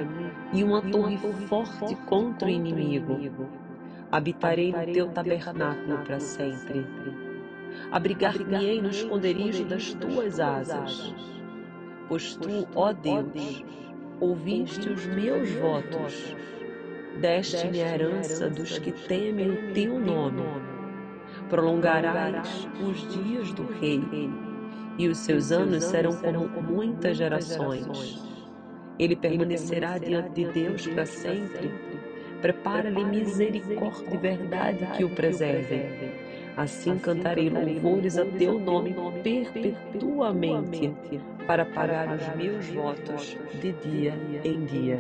e 0.53 0.63
uma 0.63 0.79
torre 0.79 1.17
forte 1.47 1.95
contra 2.05 2.47
o 2.47 2.51
inimigo. 2.51 3.17
Habitarei 4.11 4.71
no 4.71 4.93
teu 4.93 5.07
tabernáculo 5.07 5.97
para 6.05 6.19
sempre. 6.19 6.85
Abrigar-me-ei 7.91 8.79
no 8.79 8.89
esconderijo 8.89 9.65
das 9.65 9.91
tuas 9.95 10.39
asas. 10.39 11.15
Pois 12.07 12.35
tu, 12.35 12.67
ó 12.75 12.93
Deus, 12.93 13.65
ouviste 14.19 14.87
os 14.87 15.03
meus 15.07 15.49
votos 15.53 16.35
deste-me 17.19 17.81
a 17.81 17.93
herança 17.93 18.50
dos 18.50 18.77
que 18.77 18.91
temem 18.91 19.50
o 19.51 19.74
teu 19.74 20.00
nome. 20.00 20.43
Prolongarás 21.50 22.67
os 22.81 23.07
dias 23.13 23.53
do 23.53 23.65
rei, 23.79 24.03
e 24.98 25.07
os 25.07 25.17
seus 25.19 25.51
anos 25.51 25.84
serão 25.84 26.15
como 26.17 26.62
muitas 26.62 27.17
gerações. 27.17 28.24
Ele 28.98 29.15
permanecerá 29.15 29.98
diante 29.98 30.31
de 30.31 30.45
Deus 30.51 30.88
para 30.88 31.05
sempre. 31.05 31.72
Prepara-lhe 32.41 33.03
misericórdia 33.03 34.13
e 34.13 34.17
verdade 34.17 34.86
que 34.98 35.03
o 35.03 35.10
preservem. 35.10 36.13
Assim 36.55 36.98
cantarei 36.98 37.50
louvores 37.50 38.17
a 38.17 38.25
teu 38.25 38.57
nome 38.57 38.95
perpetuamente, 39.22 40.93
para 41.45 41.65
pagar 41.65 42.15
os 42.15 42.36
meus 42.36 42.65
votos 42.67 43.38
de 43.62 43.74
dia 43.74 44.13
em 44.43 44.63
dia. 44.65 45.00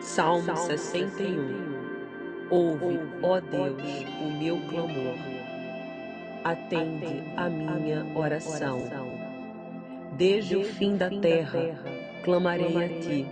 Salmo 0.00 0.56
61 0.56 1.76
Ouve, 2.48 3.00
ó 3.22 3.40
Deus, 3.40 3.82
o 4.20 4.30
meu 4.38 4.56
clamor. 4.68 5.16
Atende 6.44 7.24
a 7.36 7.48
minha 7.48 8.06
oração. 8.14 8.84
Desde 10.12 10.56
o 10.56 10.62
fim 10.62 10.96
da 10.96 11.10
terra, 11.10 11.82
clamarei 12.22 12.84
a 12.84 12.88
ti. 13.00 13.26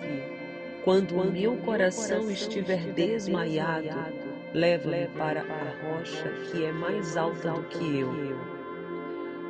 Quando 0.83 1.15
o 1.15 1.31
meu 1.31 1.57
coração 1.59 2.29
estiver 2.29 2.93
desmaiado, 2.93 3.89
leva-me 4.53 5.07
para 5.17 5.43
a 5.43 5.97
rocha 5.97 6.29
que 6.51 6.65
é 6.65 6.73
mais 6.73 7.17
alta 7.17 7.53
do 7.53 7.63
que 7.69 8.01
eu. 8.01 8.11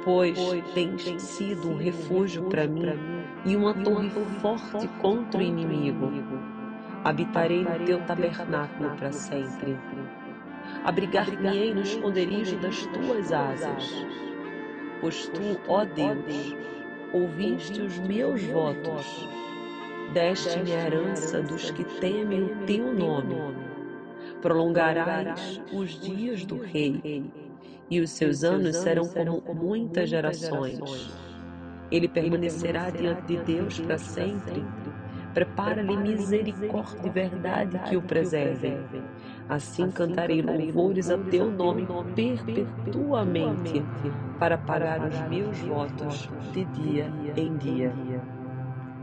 Pois 0.05 0.39
tens 0.75 1.23
sido 1.23 1.71
um 1.71 1.77
refúgio 1.79 2.45
para 2.51 2.67
mim 2.67 2.85
e 3.47 3.57
uma 3.57 3.73
torre 3.73 4.11
forte 4.43 4.87
contra 5.01 5.41
o 5.41 5.43
inimigo 5.43 6.54
habitarei 7.05 7.63
no 7.63 7.85
teu 7.85 8.01
tabernáculo 8.01 8.97
para 8.97 9.13
sempre. 9.13 9.79
Abrigar-me-ei 10.85 11.75
no 11.75 11.83
esconderijo 11.83 12.57
das 12.57 12.87
tuas 12.87 13.31
asas, 13.31 14.07
pois 15.01 15.27
tu, 15.29 15.61
ó 15.69 15.85
Deus, 15.85 16.57
ouviste 17.13 17.83
os 17.83 17.99
meus 17.99 18.43
votos, 18.45 19.29
deste-me 20.15 20.73
a 20.73 20.87
herança 20.87 21.43
dos 21.43 21.71
que 21.71 21.85
temem 22.01 22.45
o 22.45 22.57
teu 22.67 22.93
nome. 22.93 23.37
Prolongarás 24.41 25.61
os 25.73 26.01
dias 26.01 26.45
do 26.47 26.59
rei, 26.59 27.31
e 27.91 28.01
os 28.01 28.11
seus 28.11 28.43
anos 28.43 28.77
serão 28.77 29.07
como 29.07 29.55
muitas 29.55 30.09
gerações. 30.09 31.15
Ele 31.91 32.09
permanecerá 32.09 32.89
diante 32.89 33.27
de 33.27 33.37
Deus 33.45 33.79
para 33.81 33.99
sempre 33.99 34.65
Prepara-lhe 35.35 35.97
misericórdia 35.97 37.01
e 37.05 37.11
verdade 37.11 37.77
que 37.81 37.97
o 37.97 38.03
preservem. 38.03 38.79
Assim 39.49 39.91
cantarei 39.91 40.41
louvores 40.41 41.11
a 41.11 41.19
teu 41.19 41.51
nome 41.51 41.87
perpetuamente, 42.15 43.85
para 44.39 44.57
pagar 44.57 45.05
os 45.09 45.21
meus 45.23 45.59
votos 45.59 46.31
de 46.53 46.65
dia 46.67 47.13
em 47.37 47.57
dia. 47.57 47.93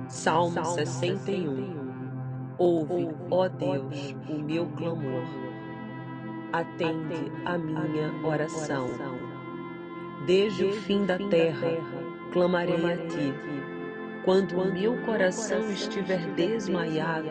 Salmo 0.08 0.64
61 0.64 1.82
Ouve, 2.58 3.10
ó 3.30 3.50
Deus, 3.50 4.16
o 4.30 4.36
meu 4.36 4.68
clamor. 4.68 5.24
Atende 6.54 7.32
a 7.46 7.58
minha 7.58 8.14
oração. 8.24 8.88
Desde 10.26 10.64
o 10.64 10.72
fim 10.72 11.06
da 11.06 11.18
terra, 11.18 11.68
clamarei 12.32 12.94
a 12.94 12.98
ti 13.08 13.34
quando 14.24 14.62
o 14.62 14.72
meu 14.72 15.02
coração 15.02 15.72
estiver 15.72 16.20
desmaiado, 16.36 17.30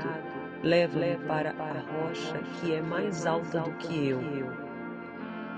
leva-me 0.63 1.17
para 1.27 1.51
a 1.51 2.03
rocha 2.03 2.39
que 2.39 2.75
é 2.75 2.83
mais 2.83 3.27
alta 3.27 3.61
do 3.61 3.71
que 3.77 4.09
eu. 4.09 4.21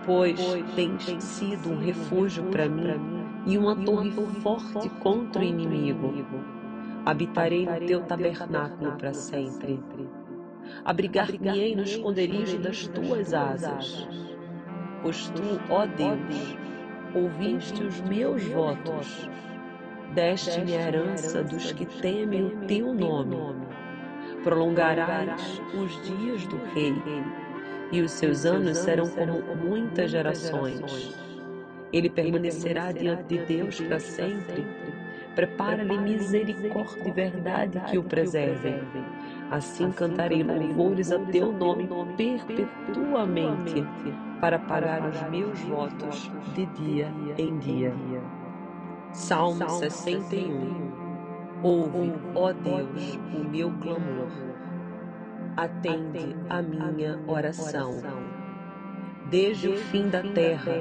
Pois 0.05 0.39
tens 0.75 1.23
sido 1.23 1.71
um 1.71 1.79
refúgio 1.79 2.45
para 2.45 2.69
mim 2.69 3.25
e 3.47 3.57
uma 3.57 3.75
torre 3.75 4.11
forte 4.43 4.89
contra 5.01 5.41
o 5.41 5.45
inimigo. 5.45 6.13
Habitarei 7.07 7.67
no 7.67 7.87
teu 7.87 8.03
tabernáculo 8.03 8.93
para 8.93 9.15
sempre. 9.15 9.81
Abrigar-me-ei 10.85 11.75
no 11.75 11.83
esconderijo 11.83 12.59
das 12.59 12.87
tuas 12.89 13.33
asas. 13.33 14.07
Pois 15.03 15.31
tu, 15.31 15.61
ó 15.71 15.87
Deus, 15.87 16.57
ouviste 17.15 17.83
os 17.83 18.01
meus 18.03 18.45
votos 18.45 19.29
deste-me 20.15 20.77
a 20.77 20.89
herança 20.89 21.43
dos 21.43 21.73
que 21.73 21.87
temem 21.87 22.47
o 22.47 22.51
teu 22.67 22.93
nome. 22.93 23.37
Prolongarás 24.43 25.61
os 25.75 26.03
dias 26.03 26.45
do 26.47 26.57
rei, 26.75 26.95
e 27.93 28.01
os 28.01 28.11
seus 28.13 28.45
anos 28.45 28.79
serão 28.79 29.09
como 29.09 29.43
muitas 29.57 30.11
gerações. 30.11 31.17
Ele 31.93 32.09
permanecerá 32.09 32.91
diante 32.91 33.25
de 33.25 33.39
Deus 33.45 33.81
para 33.81 34.01
sempre. 34.01 34.67
Prepara-lhe 35.35 35.97
misericórdia 35.99 37.09
e 37.09 37.11
verdade 37.11 37.81
que 37.91 37.99
o 37.99 38.03
preservem. 38.03 38.81
Assim 39.51 39.91
cantarei 39.93 40.43
louvores 40.43 41.13
a 41.13 41.19
teu 41.19 41.53
nome 41.53 41.89
perpetuamente, 42.17 43.85
para 44.41 44.59
pagar 44.59 45.09
os 45.09 45.23
meus 45.31 45.59
votos 45.61 46.31
de 46.55 46.67
dia 46.67 47.09
em 47.39 47.59
dia. 47.59 47.93
Salmo 49.13 49.69
61 49.69 50.93
Ouve, 51.63 52.15
ó 52.35 52.51
Deus, 52.51 53.19
o 53.35 53.45
meu 53.45 53.71
clamor. 53.73 54.31
Atende 55.55 56.35
a 56.49 56.63
minha 56.63 57.21
oração. 57.27 58.01
Desde 59.31 59.69
o 59.69 59.77
fim 59.77 60.09
da 60.09 60.23
terra, 60.23 60.73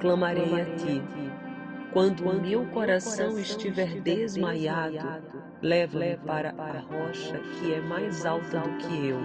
clamarei 0.00 0.58
a 0.58 0.64
ti. 0.76 1.02
Quando 1.92 2.26
o 2.26 2.40
meu 2.40 2.64
coração 2.68 3.38
estiver 3.38 4.00
desmaiado, 4.00 5.22
leva-me 5.60 6.16
para 6.16 6.54
a 6.56 6.80
rocha 6.80 7.38
que 7.38 7.74
é 7.74 7.80
mais 7.82 8.24
alta 8.24 8.60
do 8.60 8.70
que 8.78 9.08
eu. 9.08 9.20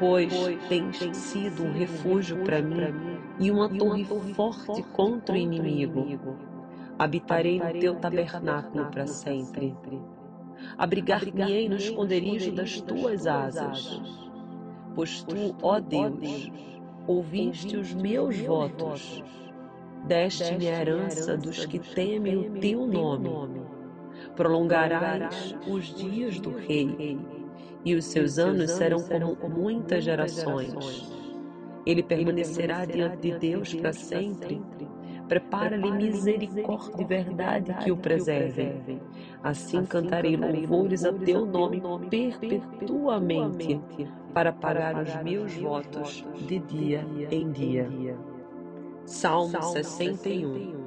Pois 0.00 0.32
tens 0.68 0.96
sido 1.14 1.62
um 1.62 1.72
refúgio 1.72 2.38
para 2.38 2.62
mim 2.62 3.20
e 3.38 3.50
uma 3.50 3.68
torre 3.68 4.06
forte 4.34 4.82
contra 4.94 5.34
o 5.34 5.38
inimigo 5.38 6.51
habitarei 7.02 7.58
no 7.58 7.80
teu 7.80 7.96
tabernáculo 7.96 8.86
para 8.86 9.06
sempre. 9.08 9.74
Abrigar-me-ei 10.78 11.68
no 11.68 11.74
esconderijo 11.74 12.52
das 12.52 12.80
tuas 12.80 13.26
asas, 13.26 14.00
pois 14.94 15.24
tu, 15.24 15.56
ó 15.60 15.80
Deus, 15.80 16.52
ouviste 17.06 17.76
os 17.76 17.92
meus 17.92 18.38
votos, 18.38 19.22
deste-me 20.06 20.68
a 20.68 20.80
herança 20.80 21.36
dos 21.36 21.66
que 21.66 21.80
temem 21.80 22.36
o 22.36 22.60
teu 22.60 22.86
nome. 22.86 23.30
Prolongarás 24.36 25.56
os 25.66 25.92
dias 25.96 26.38
do 26.38 26.50
rei, 26.56 27.18
e 27.84 27.96
os 27.96 28.04
seus 28.04 28.38
anos 28.38 28.70
serão 28.70 29.02
como 29.34 29.48
muitas 29.48 30.04
gerações. 30.04 31.12
Ele 31.84 32.04
permanecerá 32.04 32.84
diante 32.84 33.32
de 33.32 33.38
Deus 33.38 33.74
para 33.74 33.92
sempre 33.92 34.62
Prepara-lhe 35.32 35.90
misericórdia 35.90 37.00
e 37.00 37.04
verdade 37.06 37.74
que 37.82 37.90
o 37.90 37.96
preservem. 37.96 39.00
Assim 39.42 39.82
cantarei 39.86 40.36
louvores 40.36 41.06
a 41.06 41.12
teu 41.14 41.46
nome 41.46 41.82
perpetuamente, 42.10 43.80
para 44.34 44.52
pagar 44.52 44.94
os 45.02 45.14
meus 45.22 45.54
votos 45.54 46.22
de 46.36 46.58
dia 46.58 47.06
em 47.30 47.50
dia. 47.50 47.88
Salmo 49.06 49.62
61 49.62 50.84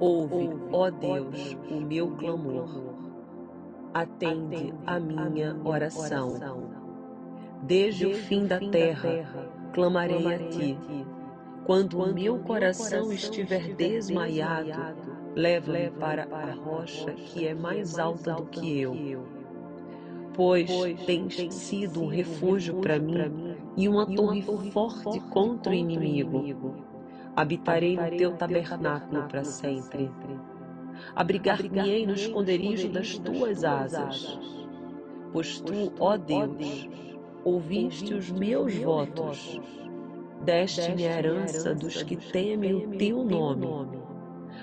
Ouve, 0.00 0.48
ó 0.72 0.88
Deus, 0.88 1.58
o 1.70 1.78
meu 1.78 2.12
clamor. 2.12 2.94
Atende 3.92 4.72
a 4.86 4.98
minha 4.98 5.54
oração. 5.62 6.70
Desde 7.60 8.06
o 8.06 8.14
fim 8.14 8.46
da 8.46 8.58
terra, 8.58 9.50
clamarei 9.74 10.34
a 10.34 10.38
ti 10.48 10.78
quando 11.66 11.98
o 11.98 12.14
meu 12.14 12.38
coração 12.38 13.12
estiver 13.12 13.74
desmaiado, 13.74 14.96
leva-me 15.34 15.90
para 15.90 16.22
a 16.30 16.52
rocha 16.54 17.10
que 17.10 17.44
é 17.44 17.54
mais 17.54 17.98
alta 17.98 18.34
do 18.34 18.46
que 18.46 18.80
eu. 18.80 19.26
Pois 20.32 20.70
tens 21.04 21.52
sido 21.52 22.04
um 22.04 22.06
refúgio 22.06 22.76
para 22.76 23.00
mim 23.00 23.56
e 23.76 23.88
uma 23.88 24.06
torre 24.06 24.42
forte 24.70 25.18
contra 25.30 25.72
o 25.72 25.74
inimigo. 25.74 26.76
Habitarei 27.34 27.96
no 27.96 28.16
teu 28.16 28.36
tabernáculo 28.36 29.24
para 29.24 29.42
sempre. 29.42 30.08
Abrigar-me-ei 31.16 32.06
no 32.06 32.14
esconderijo 32.14 32.88
das 32.88 33.18
tuas 33.18 33.64
asas. 33.64 34.38
Pois 35.32 35.60
tu, 35.60 35.92
ó 35.98 36.16
Deus, 36.16 36.88
ouviste 37.44 38.14
os 38.14 38.30
meus 38.30 38.72
votos 38.76 39.60
deste-me 40.46 41.06
a 41.06 41.18
herança 41.18 41.74
dos 41.74 42.02
que 42.04 42.16
temem 42.16 42.72
o 42.72 42.88
teu 42.96 43.24
nome. 43.24 43.66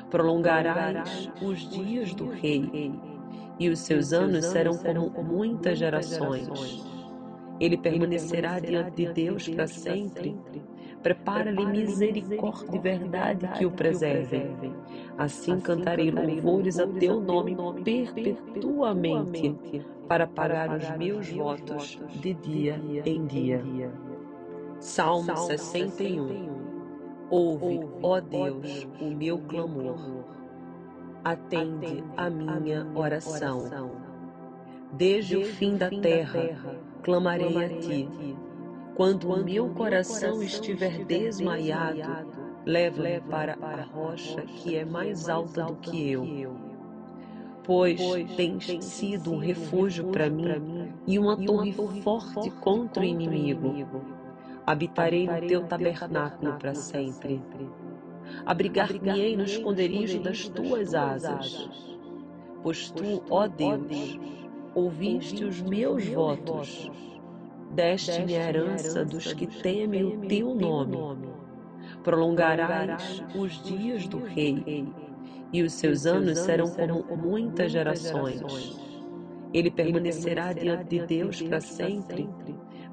Prolongarás 0.10 1.30
os 1.42 1.70
dias 1.70 2.14
do 2.16 2.30
rei, 2.30 2.94
e 3.60 3.70
os 3.70 3.80
seus 3.80 4.14
anos 4.14 4.46
serão 4.46 4.78
como 4.78 5.24
muitas 5.24 5.78
gerações. 5.78 6.84
Ele 7.60 7.78
permanecerá 7.78 8.60
diante 8.60 8.96
de 8.96 9.14
Deus 9.14 9.48
para 9.50 9.68
sempre. 9.68 10.36
Prepara-lhe 11.04 11.66
misericórdia 11.66 12.76
e 12.76 12.80
verdade 12.80 13.48
que 13.58 13.66
o 13.66 13.72
preservem. 13.72 14.56
Assim 15.18 15.60
cantarei 15.60 16.10
louvores 16.10 16.80
a 16.80 16.88
teu 16.88 17.20
nome 17.20 17.56
perpetuamente, 17.84 19.54
para 20.08 20.26
pagar 20.26 20.78
os 20.78 20.90
meus 20.98 21.30
votos 21.30 22.00
de 22.22 22.34
dia 22.34 22.82
em 23.06 23.26
dia. 23.26 23.62
Salmo 24.84 25.34
61 25.34 26.50
Ouve, 27.30 27.80
ó 28.04 28.20
Deus, 28.20 28.86
o 29.00 29.06
meu 29.06 29.38
clamor. 29.38 30.26
Atende 31.24 32.04
a 32.18 32.30
minha 32.30 32.86
oração. 32.94 33.92
Desde 34.92 35.38
o 35.38 35.46
fim 35.46 35.78
da 35.78 35.90
terra, 35.90 36.78
clamarei 37.02 37.64
a 37.64 37.70
ti. 37.80 38.10
Quando 38.94 39.32
o 39.32 39.42
meu 39.42 39.70
coração 39.70 40.44
estiver 40.44 41.06
desmaiado, 41.06 42.02
leva-me 42.66 43.22
para 43.22 43.58
a 43.62 43.84
rocha 43.84 44.42
que 44.42 44.76
é 44.76 44.84
mais 44.84 45.30
alta 45.30 45.64
do 45.64 45.76
que 45.78 46.12
eu. 46.12 46.28
Pois 47.64 48.02
tens 48.36 48.84
sido 48.84 49.32
um 49.32 49.38
refúgio 49.38 50.08
para 50.10 50.30
mim 50.30 50.92
e 51.08 51.18
uma 51.18 51.38
torre 51.38 51.72
forte 51.72 52.52
contra 52.60 53.02
o 53.02 53.06
inimigo 53.06 53.74
habitarei 54.66 55.28
no 55.28 55.48
teu 55.48 55.64
tabernáculo 55.64 56.54
para 56.54 56.74
sempre. 56.74 57.42
Abrigar-me-ei 58.46 59.36
no 59.36 59.44
esconderijo 59.44 60.20
das 60.20 60.48
tuas 60.48 60.94
asas, 60.94 61.70
pois 62.62 62.90
tu, 62.92 63.22
ó 63.30 63.48
Deus, 63.48 64.20
ouviste 64.74 65.44
os 65.44 65.62
meus 65.62 66.08
votos, 66.08 66.90
deste-me 67.72 68.36
a 68.38 68.48
herança 68.48 69.04
dos 69.04 69.34
que 69.34 69.46
temem 69.46 70.04
o 70.04 70.22
teu 70.22 70.56
nome. 70.56 70.98
Prolongarás 72.04 73.24
os 73.36 73.62
dias 73.64 74.08
do 74.08 74.20
rei, 74.20 74.88
e 75.52 75.62
os 75.62 75.74
seus 75.74 76.06
anos 76.06 76.40
serão 76.40 76.70
como 76.72 77.18
muitas 77.18 77.72
gerações. 77.72 78.80
Ele 79.54 79.70
permanecerá 79.70 80.54
diante 80.54 80.86
de 80.86 81.06
Deus 81.06 81.42
para 81.42 81.62
sempre 81.62 82.28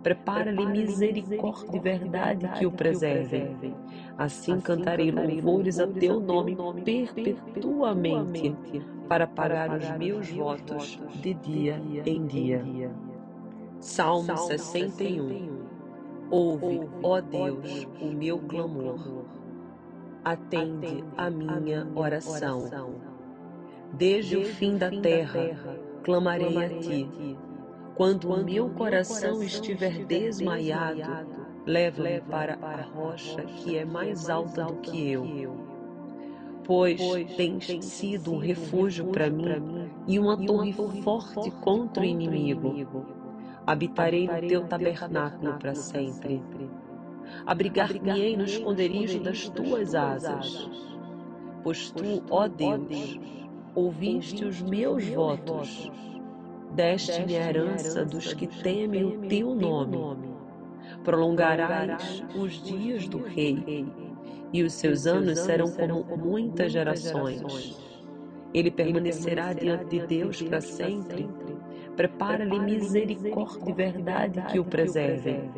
Prepara-lhe 0.02 0.64
misericórdia 0.64 1.76
e 1.76 1.78
verdade 1.78 2.48
que 2.58 2.64
o 2.64 2.72
preservem. 2.72 3.74
Assim 4.16 4.58
cantarei 4.60 5.10
louvores 5.10 5.78
a 5.78 5.86
teu 5.86 6.18
nome 6.18 6.56
perpetuamente, 6.84 8.56
para 9.08 9.26
pagar 9.26 9.76
os 9.76 9.90
meus 9.98 10.30
votos 10.30 10.98
de 11.20 11.34
dia 11.34 11.82
em 12.06 12.26
dia. 12.26 12.64
Salmo 13.80 14.36
61 14.36 15.60
Ouve, 16.30 16.88
ó 17.02 17.20
Deus, 17.20 17.88
o 18.00 18.06
meu 18.06 18.38
clamor. 18.38 19.24
Atende 20.24 21.02
a 21.16 21.28
minha 21.28 21.86
oração. 21.94 22.70
Desde 23.92 24.36
o 24.36 24.44
fim 24.44 24.78
da 24.78 24.90
terra, 24.90 25.76
clamarei 26.04 26.56
a 26.56 26.68
ti 26.68 27.36
quando 28.00 28.32
o 28.32 28.42
meu 28.42 28.70
coração 28.70 29.42
estiver 29.42 30.06
desmaiado, 30.06 31.28
leva-me 31.66 32.18
para 32.22 32.54
a 32.54 32.80
rocha 32.80 33.42
que 33.42 33.76
é 33.76 33.84
mais 33.84 34.30
alta 34.30 34.64
do 34.64 34.76
que 34.76 35.10
eu. 35.10 35.26
Pois 36.64 36.98
tens 37.36 37.84
sido 37.84 38.32
um 38.32 38.38
refúgio 38.38 39.04
para 39.08 39.28
mim 39.28 39.90
e 40.08 40.18
uma 40.18 40.34
torre 40.34 40.72
forte 40.72 41.50
contra 41.60 42.02
o 42.02 42.06
inimigo. 42.06 43.04
Habitarei 43.66 44.26
no 44.26 44.48
teu 44.48 44.66
tabernáculo 44.66 45.58
para 45.58 45.74
sempre. 45.74 46.40
Abrigar-me-ei 47.44 48.34
no 48.34 48.44
esconderijo 48.44 49.20
das 49.20 49.46
tuas 49.50 49.94
asas. 49.94 50.70
Pois 51.62 51.90
tu, 51.90 52.22
ó 52.30 52.48
Deus, 52.48 53.20
ouviste 53.74 54.42
os 54.46 54.62
meus 54.62 55.06
votos 55.06 55.92
deste-me 56.80 57.36
a 57.36 57.48
herança 57.48 58.06
dos 58.06 58.32
que 58.32 58.46
temem 58.46 59.04
o 59.04 59.20
teu 59.28 59.54
nome. 59.54 59.98
Prolongarás 61.04 62.24
os 62.34 62.62
dias 62.64 63.06
do 63.06 63.18
rei, 63.18 63.86
e 64.50 64.62
os 64.62 64.72
seus 64.72 65.06
anos 65.06 65.40
serão 65.40 65.70
como 65.70 66.16
muitas 66.16 66.72
gerações. 66.72 67.78
Ele 68.54 68.70
permanecerá 68.70 69.52
diante 69.52 69.98
de 69.98 70.06
Deus 70.06 70.40
para 70.40 70.62
sempre. 70.62 71.28
Prepara-lhe 71.96 72.58
misericórdia 72.58 73.70
e 73.70 73.72
verdade 73.74 74.42
que 74.50 74.58
o 74.58 74.64
preservem. 74.64 75.50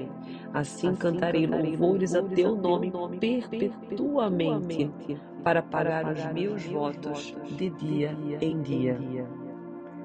Assim 0.52 0.92
cantarei 0.96 1.46
louvores 1.46 2.16
a 2.16 2.22
teu 2.22 2.56
nome 2.56 2.92
perpetuamente, 3.20 4.90
para 5.44 5.62
pagar 5.62 6.12
os 6.12 6.24
meus 6.32 6.64
votos 6.64 7.32
de 7.56 7.70
dia 7.70 8.16
em 8.40 8.61
dia. 8.61 8.98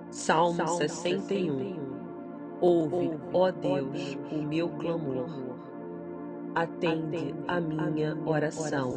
Salmo 0.09 0.67
61 0.67 1.87
Ouve, 2.61 3.11
ó 3.33 3.51
Deus, 3.51 4.17
o 4.31 4.41
meu 4.41 4.69
clamor. 4.69 5.29
Atende 6.55 7.35
a 7.47 7.61
minha 7.61 8.17
oração. 8.25 8.95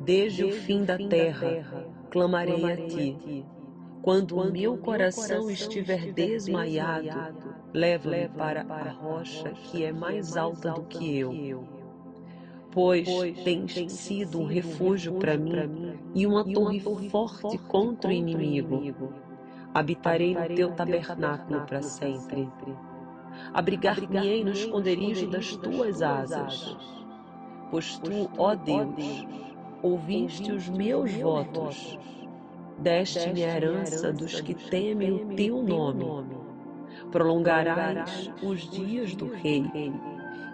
Desde 0.00 0.44
o 0.44 0.50
fim 0.50 0.84
da 0.84 0.98
terra, 0.98 1.86
clamarei 2.10 2.72
a 2.72 2.76
ti. 2.88 3.46
Quando 4.02 4.36
o 4.36 4.50
meu 4.50 4.76
coração 4.78 5.48
estiver 5.48 6.12
desmaiado, 6.12 7.30
leva-me 7.72 8.28
para 8.30 8.62
a 8.62 8.90
rocha 8.90 9.50
que 9.50 9.84
é 9.84 9.92
mais 9.92 10.36
alta 10.36 10.72
do 10.72 10.82
que 10.84 11.18
eu. 11.18 11.68
Pois 12.72 13.06
tens 13.44 13.92
sido 13.92 14.40
um 14.40 14.46
refúgio 14.46 15.14
para 15.14 15.36
mim 15.36 15.96
e 16.14 16.26
uma 16.26 16.42
torre 16.42 16.80
forte 16.80 17.58
contra 17.58 18.10
o 18.10 18.12
inimigo 18.12 18.82
habitarei 19.74 20.34
no 20.34 20.46
teu 20.54 20.70
tabernáculo 20.70 21.62
para 21.66 21.82
sempre. 21.82 22.48
Abrigar-me-ei 23.52 24.44
no 24.44 24.52
esconderijo 24.52 25.28
das 25.28 25.56
tuas 25.56 26.00
asas, 26.00 26.76
pois 27.70 27.98
tu, 27.98 28.30
ó 28.38 28.54
Deus, 28.54 29.26
ouviste 29.82 30.52
os 30.52 30.68
meus 30.68 31.12
votos, 31.14 31.98
deste-me 32.78 33.44
a 33.44 33.56
herança 33.56 34.12
dos 34.12 34.40
que 34.40 34.54
temem 34.54 35.10
o 35.10 35.34
teu 35.34 35.60
nome. 35.60 36.06
Prolongarás 37.10 38.30
os 38.40 38.70
dias 38.70 39.16
do 39.16 39.26
rei, 39.26 39.68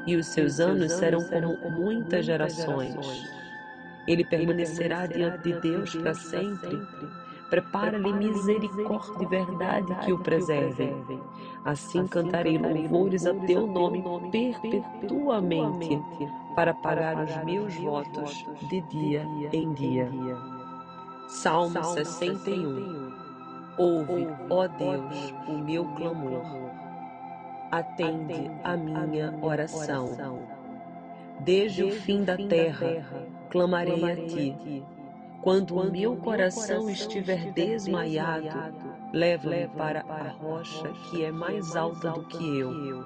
e 0.07 0.17
os 0.17 0.29
seus 0.29 0.59
anos 0.59 0.93
serão 0.93 1.23
como 1.29 1.71
muitas 1.71 2.25
gerações. 2.25 2.97
Ele 4.09 4.25
permanecerá 4.25 5.07
diante 5.07 5.43
de 5.43 5.61
Deus 5.61 5.95
para 5.95 6.15
sempre 6.15 6.79
Prepara-lhe 7.51 8.13
misericórdia 8.13 9.13
e 9.21 9.27
verdade 9.27 9.95
que 10.05 10.13
o 10.13 10.19
preservem. 10.19 10.95
Assim 11.65 12.07
cantarei 12.07 12.57
louvores 12.57 13.27
a 13.27 13.35
teu 13.35 13.67
nome 13.67 14.03
perpetuamente, 14.31 16.01
para 16.55 16.73
pagar 16.73 17.25
os 17.25 17.45
meus 17.45 17.75
votos 17.75 18.47
de 18.69 18.81
dia 18.83 19.27
em 19.53 19.73
dia. 19.73 20.09
Salmo 21.29 21.83
61 21.83 23.11
Ouve, 23.77 24.29
ó 24.51 24.67
Deus, 24.69 25.35
o 25.49 25.53
meu 25.53 25.85
clamor. 25.97 26.43
Atende 27.71 28.51
a 28.63 28.77
minha 28.77 29.35
oração. 29.41 30.47
Desde 31.41 31.85
o 31.85 31.91
fim 31.91 32.23
da 32.23 32.37
terra, 32.37 33.27
clamarei 33.49 34.05
a 34.05 34.17
ti 34.17 34.85
quando 35.43 35.77
o 35.77 35.91
meu 35.91 36.17
coração 36.17 36.91
estiver 36.91 37.53
desmaiado, 37.53 38.49
leva-me 39.13 39.69
para 39.69 40.01
a 40.01 40.29
rocha 40.29 40.89
que 41.09 41.25
é 41.25 41.33
mais 41.33 41.75
alta 41.75 42.11
do 42.11 42.25
que 42.25 42.59
eu. 42.59 43.05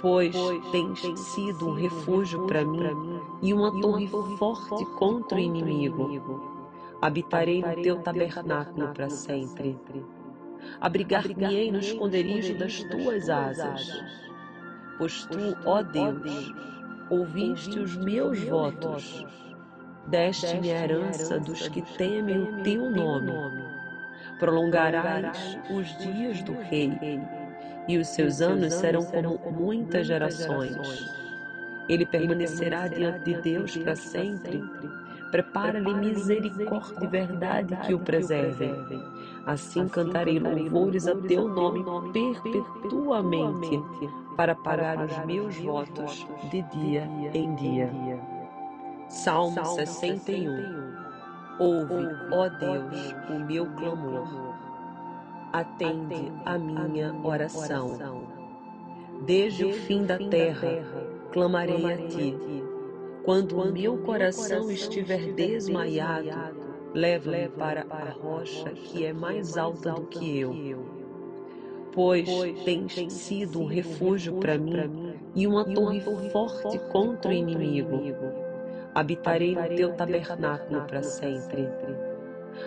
Pois 0.00 0.34
tens 0.72 1.00
sido 1.00 1.68
um 1.68 1.74
refúgio 1.74 2.46
para 2.46 2.64
mim 2.64 3.20
e 3.42 3.52
uma 3.52 3.70
torre 3.80 4.06
forte 4.38 4.84
contra 4.96 5.36
o 5.36 5.40
inimigo. 5.40 6.56
Habitarei 7.02 7.62
no 7.62 7.82
teu 7.82 7.98
tabernáculo 7.98 8.88
para 8.94 9.10
sempre. 9.10 9.76
Abrigar-me-ei 10.80 11.70
no 11.70 11.78
esconderijo 11.78 12.56
das 12.56 12.82
tuas 12.84 13.28
asas. 13.28 14.02
Pois 14.96 15.26
tu, 15.26 15.56
ó 15.66 15.82
Deus, 15.82 16.52
ouviste 17.10 17.78
os 17.78 17.96
meus 17.96 18.42
votos 18.44 19.24
deste-me 20.08 20.72
a 20.72 20.84
herança 20.84 21.38
dos 21.38 21.68
que 21.68 21.82
temem 21.96 22.38
o 22.38 22.62
teu 22.62 22.90
nome. 22.90 23.32
Prolongarás 24.38 25.58
os 25.70 25.96
dias 25.98 26.42
do 26.42 26.52
rei, 26.52 27.20
e 27.88 27.98
os 27.98 28.08
seus 28.08 28.40
anos 28.40 28.74
serão 28.74 29.04
como 29.04 29.50
muitas 29.50 30.06
gerações. 30.06 31.10
Ele 31.88 32.04
permanecerá 32.04 32.86
diante 32.86 33.24
de 33.24 33.40
Deus 33.40 33.76
para 33.78 33.96
sempre. 33.96 34.62
Prepara-lhe 35.30 35.94
misericórdia 35.94 37.04
e 37.04 37.06
verdade 37.06 37.76
que 37.86 37.94
o 37.94 37.98
preservem. 37.98 38.74
Assim 39.46 39.88
cantarei 39.88 40.38
louvores 40.38 41.06
a 41.06 41.14
teu 41.16 41.48
nome 41.48 41.84
perpetuamente, 42.12 43.80
para 44.36 44.54
pagar 44.54 45.04
os 45.04 45.24
meus 45.24 45.56
votos 45.56 46.26
de 46.50 46.62
dia 46.62 47.08
em 47.34 47.54
dia. 47.54 48.37
Salmo 49.08 49.64
61 49.64 50.98
Ouve, 51.58 52.06
ó 52.30 52.48
Deus, 52.50 53.14
o 53.30 53.38
meu 53.38 53.66
clamor. 53.66 54.28
Atende 55.50 56.30
a 56.44 56.58
minha 56.58 57.14
oração. 57.24 57.98
Desde 59.24 59.64
o 59.64 59.72
fim 59.72 60.04
da 60.04 60.18
terra, 60.18 60.84
clamarei 61.32 61.90
a 61.90 61.96
ti. 62.06 62.36
Quando 63.24 63.58
o 63.58 63.72
meu 63.72 63.96
coração 63.96 64.70
estiver 64.70 65.32
desmaiado, 65.32 66.54
leva-me 66.92 67.48
para 67.48 67.86
a 67.90 68.10
rocha 68.10 68.70
que 68.70 69.06
é 69.06 69.12
mais 69.12 69.56
alta 69.56 69.92
do 69.92 70.02
que 70.02 70.38
eu. 70.38 70.54
Pois 71.92 72.28
tens 72.62 72.92
sido 73.10 73.62
um 73.62 73.66
refúgio 73.66 74.34
para 74.34 74.58
mim 74.58 75.14
e 75.34 75.46
uma 75.46 75.64
torre 75.64 76.02
forte 76.30 76.78
contra 76.90 77.30
o 77.30 77.34
inimigo 77.34 78.47
habitarei 78.94 79.54
no 79.54 79.68
teu 79.68 79.92
tabernáculo 79.92 80.82
para 80.82 81.02
sempre. 81.02 81.68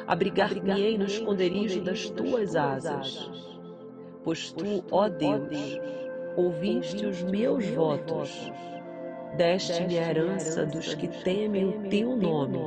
Abrigar-me-ei 0.07 0.97
no 0.97 1.05
esconderijo 1.05 1.81
das 1.81 2.09
tuas 2.09 2.55
asas. 2.55 3.29
Pois 4.23 4.51
tu, 4.51 4.83
ó 4.91 5.09
Deus, 5.09 5.79
ouviste 6.35 7.05
os 7.05 7.23
meus 7.23 7.65
votos, 7.69 8.51
deste-me 9.35 9.97
a 9.97 10.09
herança 10.09 10.65
dos 10.65 10.93
que 10.93 11.07
temem 11.23 11.65
o 11.65 11.89
teu 11.89 12.15
nome. 12.15 12.59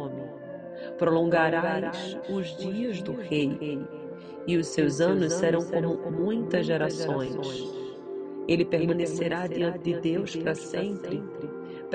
Prolongarás 0.99 2.19
os 2.29 2.57
dias 2.57 3.01
do 3.03 3.13
rei, 3.15 3.81
e 4.47 4.57
os 4.57 4.67
seus 4.69 5.01
anos 5.01 5.33
serão 5.33 5.65
como 5.65 6.11
muitas 6.11 6.67
gerações. 6.67 7.73
Ele 8.47 8.65
permanecerá 8.65 9.47
diante 9.47 9.79
de 9.79 10.01
Deus 10.01 10.37
para 10.37 10.55
sempre 10.55 11.23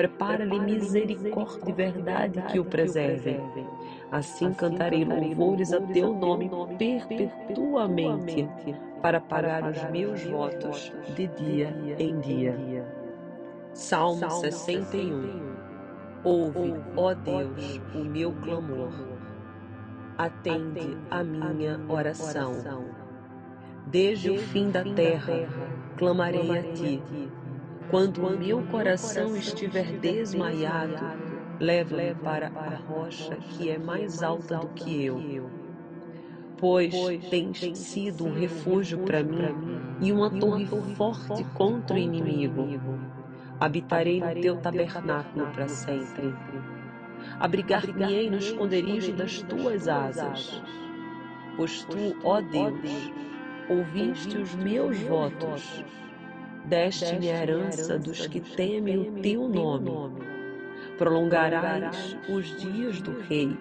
Prepara-lhe 0.00 0.58
misericórdia 0.58 1.68
e 1.68 1.72
verdade 1.74 2.40
que 2.44 2.58
o 2.58 2.64
preservem. 2.64 3.38
Assim 4.10 4.50
cantarei 4.54 5.04
louvores 5.04 5.74
a 5.74 5.80
teu 5.82 6.14
nome 6.14 6.50
perpetuamente, 6.78 8.48
para 9.02 9.20
pagar 9.20 9.62
os 9.62 9.84
meus 9.90 10.24
votos 10.24 10.90
de 11.14 11.26
dia 11.26 11.76
em 11.98 12.18
dia. 12.18 12.56
Salmo 13.74 14.30
61 14.30 15.52
Ouve, 16.24 16.74
ó 16.96 17.12
Deus, 17.12 17.78
o 17.94 17.98
meu 17.98 18.32
clamor. 18.32 18.94
Atende 20.16 20.96
a 21.10 21.22
minha 21.22 21.78
oração. 21.90 22.54
Desde 23.86 24.30
o 24.30 24.38
fim 24.38 24.70
da 24.70 24.82
terra, 24.82 25.46
clamarei 25.98 26.58
a 26.58 26.62
ti 26.72 27.02
quando 27.90 28.24
o 28.24 28.38
meu 28.38 28.62
coração 28.66 29.36
estiver 29.36 29.98
desmaiado, 29.98 30.94
leva-me 31.58 32.14
para 32.14 32.46
a 32.46 32.76
rocha 32.76 33.34
que 33.36 33.68
é 33.68 33.78
mais 33.78 34.22
alta 34.22 34.58
do 34.58 34.68
que 34.68 35.04
eu. 35.06 35.50
Pois 36.56 36.94
tens 37.28 37.58
sido 37.78 38.26
um 38.26 38.32
refúgio 38.32 38.98
para 39.00 39.24
mim 39.24 39.48
e 40.00 40.12
uma 40.12 40.30
torre 40.30 40.66
forte 40.94 41.42
contra 41.54 41.96
o 41.96 41.98
inimigo. 41.98 42.68
Habitarei 43.58 44.20
no 44.20 44.40
teu 44.40 44.56
tabernáculo 44.58 45.46
para 45.48 45.66
sempre. 45.68 46.32
Abrigar-me-ei 47.40 48.30
no 48.30 48.38
esconderijo 48.38 49.12
das 49.12 49.42
tuas 49.42 49.88
asas. 49.88 50.62
Pois 51.56 51.84
tu, 51.84 52.16
ó 52.22 52.40
Deus, 52.40 53.12
ouviste 53.68 54.38
os 54.38 54.54
meus 54.54 54.98
votos 55.00 55.84
deste-me 56.64 57.30
a 57.30 57.42
herança 57.42 57.98
dos 57.98 58.26
que 58.26 58.40
temem 58.40 58.98
o 58.98 59.12
teu 59.22 59.48
nome. 59.48 59.90
Prolongarás 60.98 62.16
os 62.28 62.56
dias 62.60 63.00
do 63.00 63.20
rei, 63.22 63.56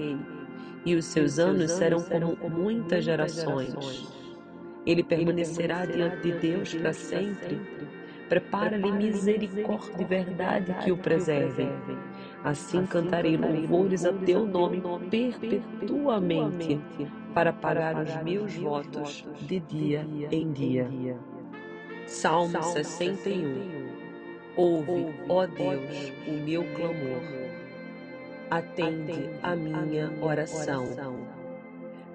e 0.85 0.95
os 0.95 1.05
seus 1.05 1.39
anos 1.39 1.71
serão 1.71 2.01
como 2.01 2.49
muitas 2.49 3.03
gerações. 3.03 4.07
Ele 4.85 5.03
permanecerá 5.03 5.85
diante 5.85 6.21
de 6.21 6.31
Deus 6.33 6.73
para 6.73 6.93
sempre. 6.93 7.59
Prepara-lhe 8.27 8.91
misericórdia 8.91 10.01
e 10.01 10.05
verdade 10.05 10.73
que 10.83 10.91
o 10.91 10.97
preservem. 10.97 11.71
Assim 12.43 12.85
cantarei 12.85 13.35
louvores 13.35 14.05
a 14.05 14.13
teu 14.13 14.45
nome 14.45 14.81
perpetuamente, 15.09 16.79
para 17.33 17.51
pagar 17.51 18.01
os 18.01 18.15
meus 18.23 18.55
votos 18.55 19.25
de 19.41 19.59
dia 19.59 20.05
em 20.31 20.51
dia. 20.51 20.87
Salmo 22.09 22.61
61 22.63 23.87
Ouve, 24.55 25.13
ó 25.29 25.45
Deus, 25.45 26.11
o 26.27 26.31
meu 26.31 26.63
clamor. 26.73 27.21
Atende 28.49 29.29
a 29.43 29.55
minha 29.55 30.11
oração. 30.19 30.87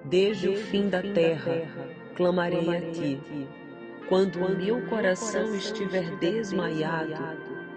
Desde 0.03 0.49
o 0.49 0.57
fim 0.57 0.89
da 0.89 1.01
terra, 1.01 1.65
clamarei 2.13 2.75
a 2.75 2.81
ti. 2.91 3.19
Quando 4.09 4.45
o 4.45 4.55
meu 4.55 4.85
coração 4.87 5.55
estiver 5.55 6.13
desmaiado, 6.17 7.15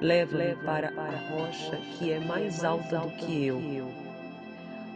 leva-me 0.00 0.56
para 0.56 0.88
a 0.88 1.30
rocha 1.30 1.76
que 1.96 2.10
é 2.10 2.18
mais 2.18 2.64
alta 2.64 2.98
do 2.98 3.10
que 3.12 3.46
eu. 3.46 3.62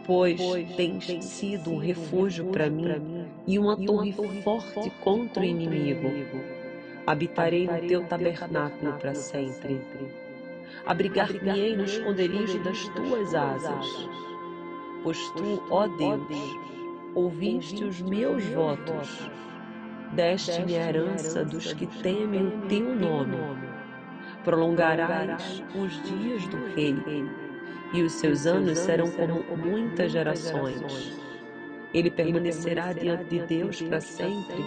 Pois 0.05 0.39
tens 0.75 1.23
sido 1.23 1.71
um 1.71 1.77
refúgio 1.77 2.47
para 2.47 2.69
mim 2.69 3.25
e 3.47 3.57
uma 3.57 3.77
torre 3.77 4.11
forte 4.43 4.91
contra 5.01 5.41
o 5.41 5.45
inimigo 5.45 6.11
habitarei 7.05 7.67
no 7.67 7.87
teu 7.87 8.03
tabernáculo 8.05 8.93
para 8.93 9.13
sempre. 9.13 9.81
Abrigar-me-ei 10.85 11.75
no 11.75 11.83
esconderijo 11.83 12.59
das 12.63 12.87
tuas 12.89 13.33
asas. 13.35 14.09
Pois 15.03 15.29
tu, 15.31 15.61
ó 15.69 15.87
Deus, 15.87 16.57
ouviste 17.13 17.83
os 17.83 18.01
meus 18.01 18.43
votos, 18.45 19.29
deste-me 20.13 20.77
a 20.77 20.87
herança 20.87 21.43
dos 21.43 21.73
que 21.73 21.87
temem 22.01 22.47
o 22.47 22.61
teu 22.67 22.95
nome. 22.95 23.37
Prolongarás 24.43 25.63
os 25.75 26.03
dias 26.03 26.45
do 26.47 26.57
rei, 26.75 26.95
e 27.93 28.01
os 28.01 28.13
seus 28.13 28.45
anos 28.45 28.79
serão 28.79 29.11
como 29.11 29.43
muitas 29.57 30.11
gerações. 30.11 31.21
Ele 31.93 32.09
permanecerá 32.09 32.91
diante 32.91 33.25
de 33.25 33.39
Deus 33.45 33.81
para 33.81 34.01
sempre 34.01 34.63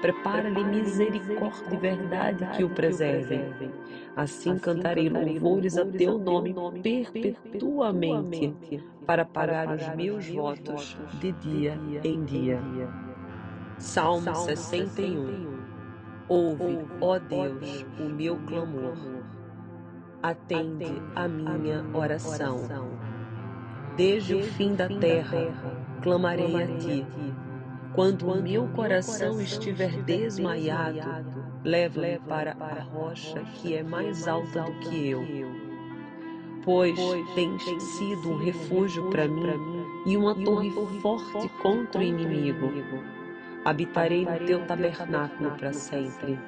Prepara-lhe 0.00 0.62
misericórdia 0.64 1.74
e 1.74 1.76
verdade 1.76 2.46
que 2.56 2.62
o 2.62 2.70
preservem. 2.70 3.72
Assim 4.16 4.56
cantarei 4.58 5.08
louvores 5.08 5.76
a 5.76 5.84
teu 5.84 6.18
nome 6.18 6.54
perpetuamente, 6.82 8.54
para 9.04 9.24
pagar 9.24 9.74
os 9.74 9.88
meus 9.96 10.28
votos 10.28 10.96
de 11.20 11.32
dia 11.32 11.78
em 12.04 12.24
dia. 12.24 12.60
Salmo 13.78 14.34
61 14.34 15.58
Ouve, 16.28 16.84
ó 17.00 17.18
Deus, 17.18 17.86
o 17.98 18.04
meu 18.04 18.36
clamor. 18.46 18.94
Atende 20.22 21.02
a 21.14 21.26
minha 21.26 21.84
oração. 21.94 22.66
Desde 23.96 24.34
o 24.34 24.42
fim 24.42 24.74
da 24.74 24.88
terra, 24.88 25.38
clamarei 26.02 26.62
a 26.62 26.66
ti 26.76 27.06
quando 27.98 28.30
o 28.30 28.40
meu 28.40 28.68
coração 28.68 29.40
estiver 29.40 29.90
desmaiado, 30.04 31.00
leva-me 31.64 32.20
para 32.28 32.52
a 32.52 32.80
rocha 32.80 33.42
que 33.54 33.74
é 33.74 33.82
mais 33.82 34.28
alta 34.28 34.62
do 34.62 34.72
que 34.78 35.08
eu. 35.08 35.26
Pois 36.64 36.96
tens 37.34 37.60
sido 37.96 38.30
um 38.30 38.38
refúgio 38.38 39.10
para 39.10 39.26
mim 39.26 39.50
e 40.06 40.16
uma 40.16 40.32
torre 40.44 40.70
forte 41.02 41.48
contra 41.60 42.00
o 42.00 42.04
inimigo. 42.04 42.70
Habitarei 43.64 44.24
no 44.24 44.46
teu 44.46 44.64
tabernáculo 44.64 45.50
para 45.58 45.72
sempre. 45.72 46.38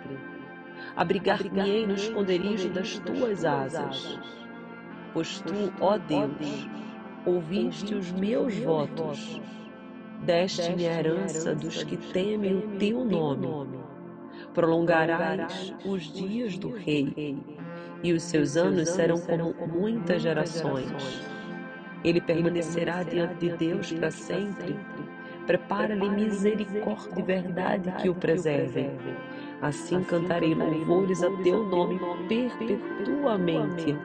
Abrigar-me-ei 0.94 1.84
no 1.84 1.94
esconderijo 1.94 2.68
das 2.68 3.00
tuas 3.00 3.44
asas. 3.44 4.20
Pois 5.12 5.40
tu, 5.40 5.72
ó 5.80 5.98
Deus, 5.98 6.68
ouviste 7.26 7.92
os 7.92 8.12
meus 8.12 8.56
votos 8.56 9.40
deste-me 10.24 10.86
a 10.86 10.98
herança 10.98 11.54
dos 11.54 11.82
que 11.82 11.96
temem 11.96 12.56
o 12.56 12.78
teu 12.78 13.04
nome. 13.04 13.78
Prolongarás 14.54 15.74
os 15.84 16.02
dias 16.12 16.58
do 16.58 16.70
rei, 16.70 17.38
e 18.02 18.12
os 18.12 18.22
seus 18.22 18.56
anos 18.56 18.88
serão 18.88 19.20
como 19.20 19.66
muitas 19.66 20.22
gerações. 20.22 21.22
Ele 22.02 22.20
permanecerá 22.20 23.02
diante 23.02 23.34
de 23.34 23.56
Deus 23.56 23.92
para 23.92 24.10
sempre. 24.10 24.74
Prepara-lhe 25.46 26.08
misericórdia 26.08 27.18
e 27.18 27.22
verdade 27.22 27.92
que 28.00 28.08
o 28.08 28.14
preservem. 28.14 28.90
Assim 29.60 30.02
cantarei 30.04 30.54
louvores 30.54 31.22
a 31.22 31.30
teu 31.42 31.64
nome 31.64 32.00
perpetuamente, 32.28 33.96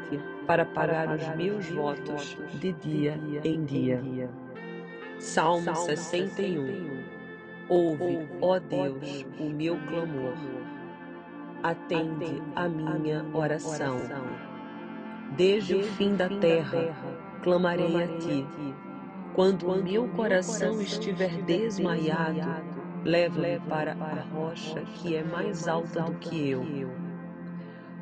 para 0.45 0.65
pagar 0.65 1.15
os 1.15 1.27
meus 1.35 1.69
votos 1.69 2.37
de 2.59 2.73
dia 2.73 3.19
em 3.43 3.63
dia. 3.63 4.03
Salmo 5.19 5.75
61 5.75 7.03
Ouve, 7.67 8.27
ó 8.41 8.59
Deus, 8.59 9.25
o 9.39 9.49
meu 9.49 9.77
clamor. 9.87 10.35
atende 11.63 12.41
a 12.55 12.69
minha 12.69 13.25
oração. 13.33 13.97
Desde 15.35 15.75
o 15.75 15.83
fim 15.83 16.15
da 16.15 16.29
terra, 16.29 16.95
clamarei 17.41 18.03
a 18.03 18.07
ti. 18.19 18.45
Quando 19.33 19.67
o 19.67 19.83
meu 19.83 20.07
coração 20.09 20.79
estiver 20.79 21.41
desmaiado, 21.43 22.63
leva-me 23.03 23.59
para 23.61 23.93
a 23.93 24.21
rocha 24.31 24.81
que 24.95 25.15
é 25.15 25.23
mais 25.23 25.67
alta 25.67 26.03
do 26.03 26.13
que 26.19 26.51
eu. 26.51 26.63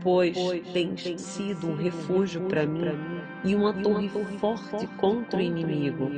Pois 0.02 0.38
tens 0.73 1.21
sido 1.21 1.69
um 1.69 1.76
refúgio 1.76 2.41
para 2.49 2.65
mim 2.65 3.21
e 3.45 3.56
uma 3.56 3.73
torre 3.73 4.10
forte 4.39 4.88
contra 4.97 5.39
o 5.39 5.41
inimigo. 5.41 6.12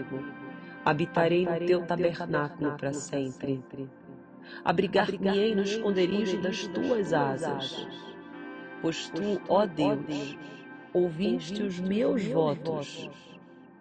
Habitarei 0.86 1.46
no 1.46 1.66
teu 1.66 1.84
tabernáculo 1.84 2.78
para 2.78 2.94
sempre. 2.94 3.64
Abrigar-me-ei 4.64 5.56
no 5.56 5.64
esconderijo 5.64 6.40
das 6.40 6.68
tuas 6.68 7.12
asas. 7.12 7.88
Pois 8.84 9.10
tu, 9.10 9.42
ó 9.50 9.66
Deus, 9.66 10.38
ouviste 10.94 11.64
os 11.64 11.80
meus 11.80 12.24
votos, 12.26 13.10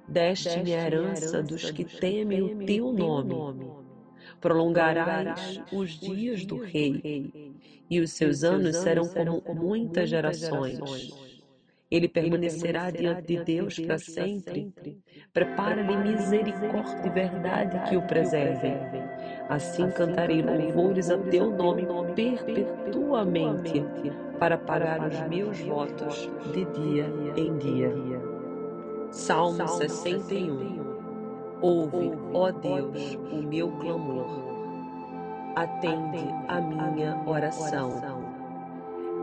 deste-me 0.09 0.75
a 0.75 0.87
herança 0.87 1.43
dos 1.43 1.71
que 1.71 1.85
temem 1.85 2.41
o 2.41 2.65
teu 2.65 2.91
nome. 2.91 3.35
Prolongarás 4.41 5.61
os 5.71 6.01
dias 6.01 6.47
do 6.47 6.57
rei, 6.57 7.55
e 7.91 8.01
os 8.01 8.13
seus 8.13 8.43
anos 8.43 8.77
serão 8.77 9.07
como 9.09 9.55
muitas 9.55 10.09
gerações. 10.09 11.34
Ele 11.95 12.09
permanecerá 12.09 12.91
diante 12.91 13.23
de 13.23 13.45
Deus 13.45 13.79
para 13.79 13.99
sempre. 13.99 14.75
Prepara-lhe 15.33 15.97
misericórdia 15.97 17.07
e 17.07 17.09
verdade 17.09 17.89
que 17.89 17.97
o 17.97 18.03
preservem. 18.03 18.77
Assim 19.49 19.89
cantarei 19.91 20.43
louvores 20.43 21.09
a 21.09 21.17
teu 21.19 21.53
nome 21.53 21.87
perpetuamente, 22.17 23.85
para 24.41 24.59
pagar 24.59 25.07
os 25.07 25.21
meus 25.29 25.61
votos 25.61 26.29
de 26.53 26.65
dia 26.65 27.07
em 27.37 27.57
dia. 27.59 27.93
Salmo 29.13 29.69
61 29.69 30.83
Ouve, 31.63 32.11
ó 32.33 32.51
Deus, 32.51 33.15
o 33.31 33.37
meu 33.37 33.71
clamor. 33.71 34.27
Atende 35.55 36.27
a 36.49 36.61
minha 36.61 37.23
oração. 37.25 38.03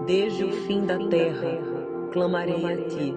Desde 0.07 0.45
o 0.45 0.51
fim 0.65 0.85
da 0.85 0.97
terra, 1.09 1.70
clamarei 2.11 2.65
a 2.65 2.77
ti. 2.89 3.15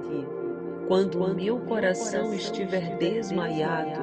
Quando 0.88 1.24
o 1.24 1.34
meu 1.34 1.58
coração 1.60 2.34
estiver 2.34 2.96
desmaiado, 2.98 4.00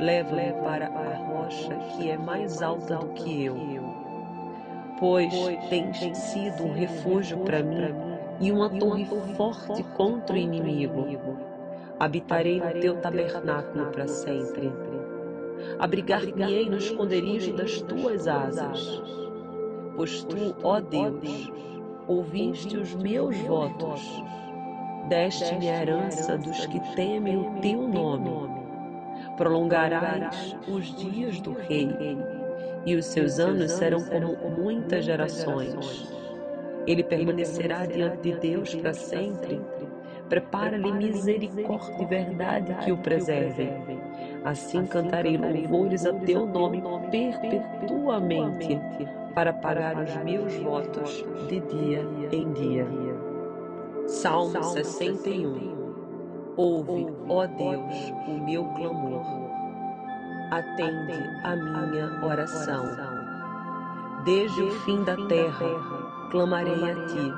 leva-me 0.00 0.52
para 0.62 0.86
a 0.86 1.16
rocha 1.16 1.74
que 1.96 2.10
é 2.10 2.16
mais 2.16 2.62
alta 2.62 2.96
do 2.96 3.08
que 3.14 3.44
eu. 3.44 3.56
Pois 4.98 5.32
tens 5.68 6.16
sido 6.16 6.64
um 6.64 6.72
refúgio 6.72 7.38
para 7.38 7.62
mim 7.62 7.94
e 8.40 8.50
uma 8.50 8.68
torre 8.68 9.06
forte 9.36 9.82
contra 9.96 10.34
o 10.34 10.38
inimigo. 10.38 11.06
Habitarei 11.98 12.60
no 12.60 12.80
teu 12.80 12.96
tabernáculo 12.96 13.86
para 13.86 14.06
sempre. 14.06 14.72
Abrigar-me-ei 15.78 16.68
no 16.68 16.76
esconderijo 16.76 17.54
das 17.54 17.80
tuas 17.82 18.26
asas. 18.28 19.02
Pois 19.96 20.24
tu, 20.24 20.54
ó 20.62 20.80
Deus, 20.80 21.50
ouviste 22.08 22.76
os 22.76 22.94
meus 22.94 23.36
votos, 23.38 24.22
deste-me 25.08 25.68
a 25.68 25.82
herança 25.82 26.38
dos 26.38 26.66
que 26.66 26.80
temem 26.94 27.36
o 27.36 27.60
teu 27.60 27.86
nome. 27.86 28.56
Prolongarás 29.36 30.56
os 30.68 30.94
dias 30.96 31.40
do 31.40 31.52
rei, 31.52 31.90
e 32.84 32.94
os 32.94 33.06
seus 33.06 33.38
anos 33.38 33.72
serão 33.72 34.04
como 34.04 34.50
muitas 34.50 35.04
gerações. 35.04 36.12
Ele 36.86 37.02
permanecerá 37.02 37.84
diante 37.84 38.22
de 38.22 38.36
Deus 38.38 38.74
para 38.74 38.94
sempre. 38.94 39.60
Prepara-lhe 40.28 40.92
misericórdia 40.92 42.02
e 42.02 42.04
verdade 42.04 42.74
que 42.84 42.92
o 42.92 42.98
preservem. 42.98 44.05
Assim 44.46 44.86
cantarei 44.86 45.36
louvores 45.36 46.06
a 46.06 46.12
teu 46.12 46.46
nome 46.46 46.80
perpetuamente 47.10 48.78
para 49.34 49.52
pagar 49.52 50.00
os 50.00 50.16
meus 50.18 50.54
votos 50.58 51.24
de 51.48 51.58
dia 51.58 52.08
em 52.30 52.52
dia. 52.52 52.86
Salmo 54.06 54.62
61 54.62 55.74
Ouve, 56.56 57.08
ó 57.28 57.44
Deus, 57.44 58.12
o 58.28 58.44
meu 58.44 58.64
clamor. 58.66 59.26
Atende 60.52 61.28
a 61.42 61.56
minha 61.56 62.24
oração. 62.24 62.84
Desde 64.24 64.62
o 64.62 64.70
fim 64.70 65.02
da 65.02 65.16
terra, 65.26 65.66
clamarei 66.30 66.88
a 66.88 66.94
ti. 67.06 67.32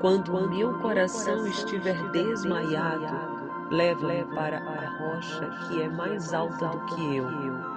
Quando 0.00 0.34
o 0.34 0.48
meu 0.48 0.72
coração 0.80 1.46
estiver 1.46 2.10
desmaiado, 2.12 3.33
leva-me 3.70 4.24
para 4.34 4.58
a 4.58 4.98
rocha 4.98 5.50
que 5.66 5.82
é 5.82 5.88
mais 5.88 6.32
alta 6.32 6.68
do 6.68 6.86
que 6.86 7.16
eu 7.16 7.74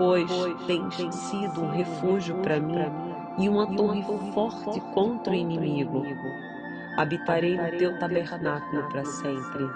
pois 0.00 0.30
tens 0.66 1.14
sido 1.14 1.60
um 1.62 1.70
refúgio 1.72 2.34
para 2.36 2.58
mim 2.58 2.74
e 3.38 3.50
uma 3.50 3.66
torre 3.76 4.02
forte 4.32 4.80
contra 4.94 5.30
o 5.30 5.36
inimigo. 5.36 6.02
Habitarei 6.96 7.54
no 7.58 7.78
teu 7.78 7.98
tabernáculo 7.98 8.82
para 8.88 9.04
sempre. 9.04 9.68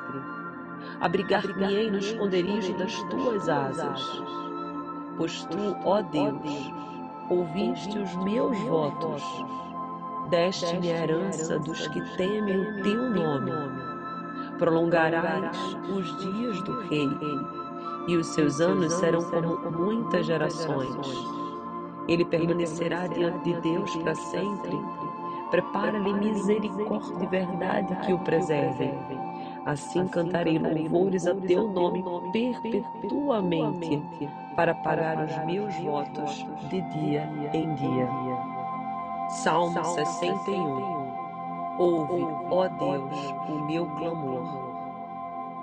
Abrigar-me-ei 1.02 1.90
no 1.90 1.98
esconderijo 1.98 2.74
das 2.78 2.94
tuas 3.04 3.48
asas. 3.50 4.22
Pois 5.18 5.44
tu, 5.44 5.76
ó 5.84 6.00
Deus, 6.00 6.72
ouviste 7.28 7.98
os 7.98 8.16
meus 8.24 8.58
votos, 8.60 9.22
deste-me 10.30 10.90
a 10.90 11.02
herança 11.02 11.58
dos 11.58 11.86
que 11.88 12.00
temem 12.16 12.56
o 12.56 12.82
teu 12.82 13.10
nome. 13.10 13.52
Prolongarás 14.58 15.56
os 15.88 16.16
dias 16.18 16.62
do 16.62 16.80
rei 16.82 17.08
e 18.06 18.16
os 18.16 18.28
seus 18.28 18.60
anos 18.60 18.92
serão 18.94 19.22
como 19.22 19.70
muitas 19.70 20.26
gerações. 20.26 21.26
Ele 22.08 22.24
permanecerá 22.24 23.06
diante 23.06 23.52
de 23.52 23.60
Deus 23.60 23.96
para 23.96 24.14
sempre. 24.14 24.78
Prepara-lhe 25.50 26.12
misericórdia 26.12 27.24
e 27.24 27.26
verdade 27.26 27.96
que 28.06 28.12
o 28.12 28.18
preservem. 28.18 28.94
Assim 29.66 30.06
cantarei 30.08 30.58
louvores 30.58 31.26
a 31.26 31.34
teu 31.34 31.68
nome 31.68 32.04
perpetuamente, 32.32 34.02
para 34.54 34.74
pagar 34.74 35.24
os 35.24 35.36
meus 35.46 35.74
votos 35.76 36.46
de 36.68 36.80
dia 36.92 37.50
em 37.52 37.74
dia. 37.74 38.08
Salmo 39.30 39.82
61 39.84 41.03
Ouve, 41.78 42.24
ó 42.50 42.68
Deus, 42.68 43.34
o 43.48 43.66
meu 43.66 43.86
clamor 43.96 44.74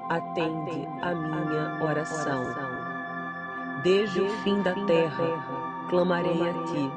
atende 0.10 0.86
a 1.02 1.16
minha 1.16 1.80
oração. 1.82 2.44
Desde 3.82 4.22
o 4.22 4.30
fim 4.44 4.62
da 4.62 4.74
terra, 4.86 5.86
clamarei 5.90 6.50
a 6.50 6.54
ti. 6.66 6.92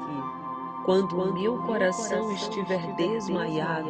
Quando 0.83 1.17
o 1.17 1.33
meu 1.33 1.57
coração 1.59 2.29
estiver 2.33 2.93
desmaiado, 2.95 3.89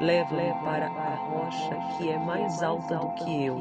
leva-me 0.00 0.52
para 0.62 0.86
a 0.88 1.14
rocha 1.14 1.76
que 1.96 2.10
é 2.10 2.18
mais 2.18 2.62
alta 2.62 2.96
do 2.96 3.08
que 3.14 3.46
eu. 3.46 3.56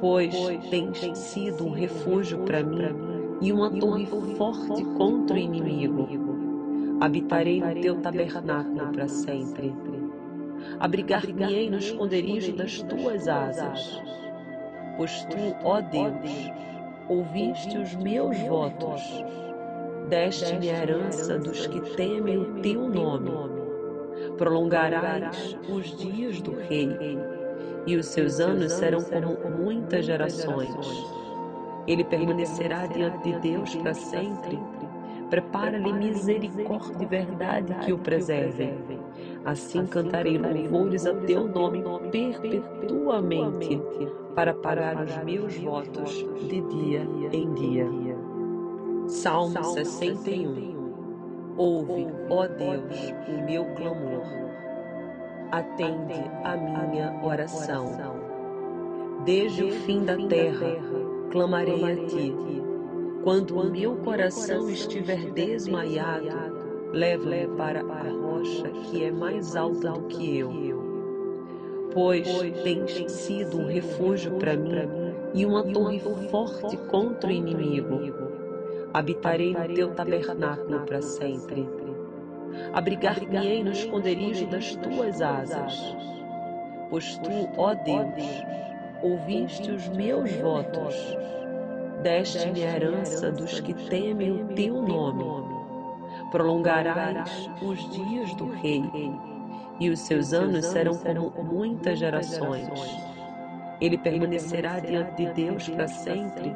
Pois 0.00 0.34
tens 0.70 1.18
sido 1.18 1.66
um 1.66 1.72
refúgio 1.72 2.38
para 2.38 2.62
mim 2.62 3.36
e 3.42 3.52
uma 3.52 3.70
torre 3.70 4.06
forte 4.06 4.82
contra 4.96 5.36
o 5.36 5.38
inimigo. 5.38 6.29
Habitarei 7.00 7.60
no 7.60 7.80
teu 7.80 7.96
tabernáculo 8.00 8.92
para 8.92 9.08
sempre 9.08 9.74
abrigar-me-ei 10.78 11.70
no 11.70 11.78
esconderijo 11.78 12.52
das 12.52 12.82
tuas 12.82 13.28
asas. 13.28 14.00
Pois 14.96 15.24
tu, 15.24 15.56
ó 15.64 15.80
Deus, 15.80 16.50
ouviste 17.08 17.78
os 17.78 17.94
meus 17.96 18.38
votos, 18.42 19.02
deste-me 20.08 20.70
a 20.70 20.82
herança 20.82 21.38
dos 21.38 21.66
que 21.66 21.80
temem 21.96 22.38
o 22.38 22.60
teu 22.60 22.88
nome. 22.88 23.30
Prolongarás 24.36 25.58
os 25.68 25.96
dias 25.96 26.40
do 26.42 26.54
rei, 26.56 26.96
e 27.86 27.96
os 27.96 28.06
seus 28.06 28.40
anos 28.40 28.72
serão 28.72 29.02
como 29.02 29.50
muitas 29.50 30.04
gerações. 30.04 30.70
Ele 31.86 32.04
permanecerá 32.04 32.86
diante 32.86 33.22
de 33.22 33.38
Deus 33.40 33.74
para 33.76 33.94
sempre. 33.94 34.58
Prepara-lhe 35.30 35.92
misericórdia 35.92 37.02
e 37.02 37.06
verdade 37.06 37.74
que 37.84 37.92
o 37.92 37.98
preservem 37.98 39.00
Assim 39.44 39.86
cantarei 39.86 40.36
louvores 40.36 41.06
a 41.06 41.14
teu 41.14 41.48
nome 41.48 41.82
perpetuamente, 42.10 43.80
para 44.34 44.52
pagar 44.52 45.02
os 45.02 45.16
meus 45.24 45.56
votos 45.56 46.26
de 46.48 46.60
dia 46.60 47.06
em 47.32 47.52
dia. 47.54 47.86
Salmo 49.06 49.64
61 49.64 50.70
Ouve, 51.56 52.06
ó 52.28 52.46
Deus, 52.46 53.14
o 53.28 53.44
meu 53.44 53.64
clamor. 53.74 54.22
Atende 55.50 56.22
a 56.44 56.56
minha 56.56 57.18
oração. 57.22 57.86
Desde 59.24 59.64
o 59.64 59.70
fim 59.70 60.04
da 60.04 60.16
terra, 60.16 60.76
clamarei 61.30 61.92
a 61.92 61.96
ti. 62.06 62.34
Quando 63.22 63.58
o 63.60 63.70
meu 63.70 63.96
coração 63.96 64.70
estiver 64.70 65.30
desmaiado, 65.32 66.26
leva-me 66.90 67.46
para 67.48 67.80
a 67.80 68.10
rocha 68.10 68.68
que 68.70 69.04
é 69.04 69.10
mais 69.10 69.54
alta 69.54 69.90
do 69.90 70.06
que 70.06 70.38
eu. 70.38 70.50
Pois 71.92 72.26
tens 72.62 73.12
sido 73.12 73.58
um 73.58 73.66
refúgio 73.66 74.32
para 74.38 74.56
mim 74.56 74.88
e 75.34 75.44
uma 75.44 75.62
torre 75.62 76.00
forte 76.30 76.78
contra 76.88 77.28
o 77.28 77.32
inimigo. 77.32 78.00
Habitarei 78.94 79.52
no 79.52 79.74
teu 79.74 79.90
tabernáculo 79.90 80.80
para 80.80 81.02
sempre. 81.02 81.68
Abrigar-me-ei 82.72 83.62
no 83.62 83.72
esconderijo 83.72 84.46
das 84.46 84.74
tuas 84.76 85.20
asas. 85.20 85.94
Pois 86.88 87.18
tu, 87.18 87.50
ó 87.58 87.74
Deus, 87.74 88.24
ouviste 89.02 89.70
os 89.70 89.88
meus 89.90 90.32
votos. 90.36 90.94
Deste-me 92.02 92.64
a 92.64 92.76
herança 92.76 93.30
dos 93.30 93.60
que 93.60 93.74
temem 93.74 94.32
o 94.32 94.48
teu 94.54 94.80
nome. 94.80 95.24
Prolongarás 96.30 97.50
os 97.62 97.90
dias 97.90 98.34
do 98.34 98.46
rei, 98.46 98.84
e 99.78 99.90
os 99.90 100.00
seus 100.00 100.32
anos 100.32 100.66
serão 100.66 100.96
como 100.96 101.42
muitas 101.42 101.98
gerações. 101.98 102.68
Ele 103.80 103.98
permanecerá 103.98 104.78
diante 104.78 105.16
de 105.16 105.32
Deus 105.32 105.68
para 105.68 105.88
sempre. 105.88 106.54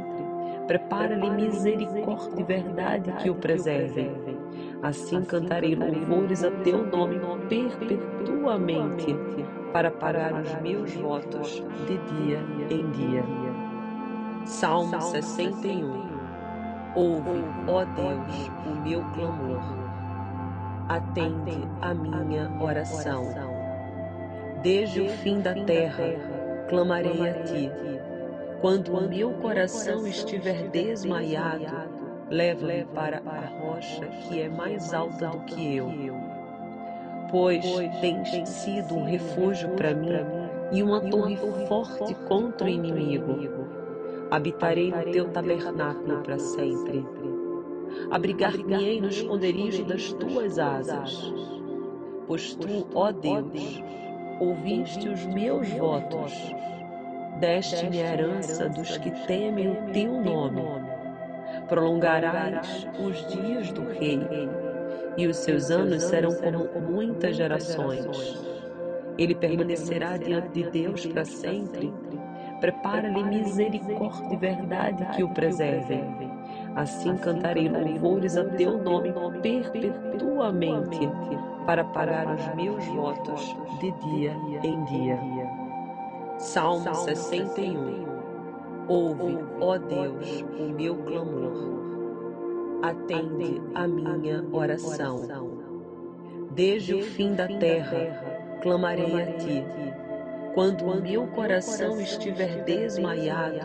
Prepara-lhe 0.66 1.30
misericórdia 1.30 2.40
e 2.40 2.42
verdade 2.42 3.12
que 3.22 3.28
o 3.28 3.34
preservem. 3.34 4.12
Assim 4.82 5.22
cantarei 5.22 5.74
louvores 5.74 6.42
a 6.44 6.50
teu 6.50 6.86
nome 6.86 7.20
perpetuamente, 7.48 9.14
para 9.72 9.90
pagar 9.90 10.40
os 10.40 10.54
meus 10.62 10.94
votos 10.94 11.62
de 11.86 11.98
dia 11.98 12.38
em 12.70 12.90
dia. 12.92 13.53
Salmo 14.46 15.00
61 15.00 16.04
Ouve, 16.94 17.42
ó 17.66 17.84
Deus, 17.84 18.50
o 18.66 18.80
meu 18.86 19.02
clamor. 19.12 19.62
Atende 20.88 21.66
a 21.80 21.94
minha 21.94 22.50
oração. 22.60 23.24
Desde 24.62 25.00
o 25.00 25.08
fim 25.08 25.40
da 25.40 25.54
terra, 25.54 26.04
clamarei 26.68 27.28
a 27.28 27.42
ti. 27.42 27.70
Quando 28.60 28.96
o 28.96 29.08
meu 29.08 29.32
coração 29.32 30.06
estiver 30.06 30.68
desmaiado, 30.68 31.64
leva-me 32.30 32.84
para 32.94 33.22
a 33.26 33.46
rocha 33.60 34.06
que 34.06 34.42
é 34.42 34.48
mais 34.48 34.92
alta 34.92 35.28
do 35.28 35.40
que 35.40 35.76
eu. 35.76 35.90
Pois 37.30 37.64
tens 38.00 38.48
sido 38.48 38.94
um 38.94 39.04
refúgio 39.04 39.70
para 39.70 39.94
mim 39.94 40.10
e 40.70 40.82
uma 40.82 41.00
torre 41.00 41.36
forte 41.66 42.14
contra 42.26 42.66
o 42.66 42.70
inimigo. 42.70 43.83
Habitarei 44.30 44.90
no 44.90 45.12
teu 45.12 45.28
tabernáculo 45.28 46.22
para 46.22 46.38
sempre. 46.38 47.06
Abrigar-me-ei 48.10 49.00
no 49.00 49.08
esconderijo 49.08 49.84
das 49.84 50.12
tuas 50.14 50.58
asas. 50.58 51.32
Pois 52.26 52.54
tu, 52.54 52.86
ó 52.94 53.12
Deus, 53.12 53.82
ouviste 54.40 55.08
os 55.08 55.24
meus 55.26 55.68
votos. 55.70 56.32
Deste-me 57.38 58.02
a 58.02 58.12
herança 58.12 58.68
dos 58.68 58.96
que 58.98 59.10
temem 59.26 59.70
o 59.70 59.92
teu 59.92 60.12
nome. 60.20 60.62
Prolongarás 61.68 62.86
os 62.98 63.26
dias 63.28 63.72
do 63.72 63.82
rei, 63.82 64.20
e 65.16 65.26
os 65.26 65.36
seus 65.36 65.70
anos 65.70 66.02
serão 66.04 66.34
como 66.34 66.80
muitas 66.80 67.36
gerações. 67.36 68.44
Ele 69.16 69.34
permanecerá 69.34 70.16
diante 70.16 70.48
de 70.48 70.70
Deus 70.70 71.06
para 71.06 71.24
sempre. 71.24 71.92
Prepara-lhe 72.64 73.22
misericórdia 73.24 74.32
e 74.32 74.36
verdade 74.38 75.04
que 75.14 75.22
o 75.22 75.28
preservem. 75.28 76.02
Assim 76.74 77.14
cantarei 77.18 77.68
louvores 77.68 78.38
a 78.38 78.44
teu 78.46 78.82
nome 78.82 79.12
perpetuamente, 79.42 81.00
para 81.66 81.84
pagar 81.84 82.26
os 82.26 82.54
meus 82.54 82.82
votos 82.86 83.54
de 83.80 83.92
dia 84.08 84.34
em 84.62 84.82
dia. 84.84 85.20
Salmo 86.38 86.94
61 86.94 88.06
Ouve, 88.88 89.38
ó 89.60 89.76
Deus, 89.76 90.42
o 90.58 90.72
meu 90.72 90.96
clamor. 91.02 91.52
Atende 92.82 93.60
a 93.74 93.86
minha 93.86 94.42
oração. 94.52 95.20
Desde 96.52 96.94
o 96.94 97.02
fim 97.02 97.34
da 97.34 97.46
terra, 97.46 98.58
clamarei 98.62 99.22
a 99.22 99.26
ti. 99.34 99.62
Quando 100.54 100.84
o 100.84 101.02
meu 101.02 101.26
coração 101.26 102.00
estiver 102.00 102.62
desmaiado, 102.62 103.58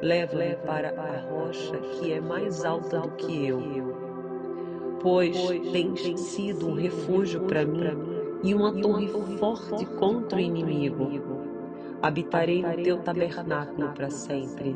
leva-me 0.00 0.56
para 0.56 0.88
a 0.88 1.20
rocha 1.20 1.76
que 1.76 2.10
é 2.10 2.22
mais 2.22 2.64
alta 2.64 3.00
do 3.00 3.10
que 3.10 3.48
eu. 3.48 3.60
Pois 5.02 5.36
tens 5.72 6.18
sido 6.20 6.70
um 6.70 6.74
refúgio 6.74 7.42
para 7.42 7.66
mim 7.66 7.84
e 8.42 8.54
uma 8.54 8.72
torre 8.72 9.08
forte 9.38 9.84
contra 9.98 10.38
o 10.38 10.40
inimigo. 10.40 11.06
Habitarei 12.00 12.62
no 12.62 12.82
teu 12.82 12.98
tabernáculo 13.00 13.92
para 13.92 14.08
sempre. 14.08 14.74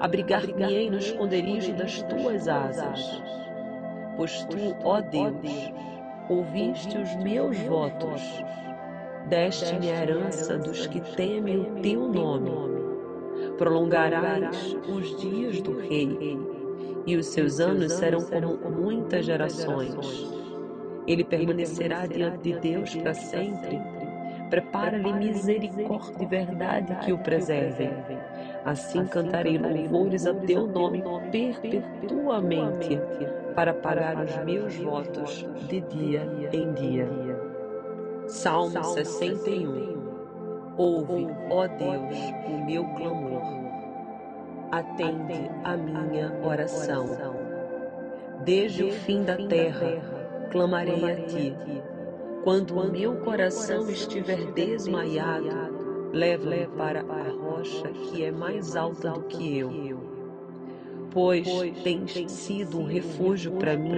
Abrigar-me-ei 0.00 0.90
no 0.90 0.98
esconderijo 0.98 1.72
das 1.74 2.02
tuas 2.02 2.48
asas. 2.48 3.22
Pois 4.16 4.44
tu, 4.46 4.76
ó 4.82 5.00
Deus, 5.00 5.72
ouviste 6.28 6.98
os 6.98 7.14
meus 7.22 7.56
votos. 7.60 8.20
Deste-me 9.28 9.90
a 9.90 10.02
herança 10.02 10.58
dos 10.58 10.86
que 10.86 11.00
temem 11.14 11.58
o 11.58 11.82
teu 11.82 12.08
nome. 12.08 12.50
Prolongarás 13.56 14.76
os 14.88 15.16
dias 15.20 15.60
do 15.60 15.78
rei, 15.78 16.38
e 17.06 17.16
os 17.16 17.26
seus 17.26 17.60
anos 17.60 17.92
serão 17.92 18.20
como 18.26 18.70
muitas 18.70 19.24
gerações. 19.24 20.30
Ele 21.06 21.24
permanecerá 21.24 22.06
diante 22.06 22.38
de 22.38 22.58
Deus 22.58 22.94
para 22.96 23.14
sempre 23.14 23.80
Prepara-lhe 24.50 25.12
misericórdia 25.12 26.24
e 26.24 26.26
verdade 26.26 26.96
que 27.04 27.12
o 27.12 27.18
preservem. 27.18 27.92
Assim 28.64 29.06
cantarei 29.06 29.56
louvores 29.56 30.26
a 30.26 30.34
teu 30.34 30.66
nome 30.66 31.02
perpetuamente, 31.30 33.00
para 33.54 33.72
pagar 33.72 34.24
os 34.24 34.36
meus 34.38 34.76
votos 34.76 35.46
de 35.68 35.80
dia 35.82 36.28
em 36.52 36.72
dia. 36.72 37.39
Salmo 38.30 38.82
61 38.84 40.00
Ouve, 40.76 41.26
ó 41.50 41.66
Deus, 41.66 42.16
o 42.46 42.64
meu 42.64 42.84
clamor. 42.94 43.42
Atende 44.70 45.50
a 45.64 45.76
minha 45.76 46.32
oração. 46.42 47.06
Desde 48.44 48.84
o 48.84 48.92
fim 48.92 49.24
da 49.24 49.36
terra, 49.36 50.48
clamarei 50.50 51.12
a 51.12 51.16
ti 51.26 51.54
quando 52.44 52.78
o 52.78 52.90
meu 52.90 53.16
coração 53.16 53.90
estiver 53.90 54.52
desmaiado, 54.52 56.10
leva-me 56.12 56.66
para 56.68 57.00
a 57.00 57.30
rocha 57.30 57.88
que 57.88 58.24
é 58.24 58.30
mais 58.30 58.76
alta 58.76 59.10
do 59.10 59.24
que 59.24 59.58
eu. 59.58 60.00
Pois 61.10 61.46
tens 61.82 62.30
sido 62.30 62.78
um 62.78 62.86
refúgio 62.86 63.52
para 63.52 63.76
mim 63.76 63.92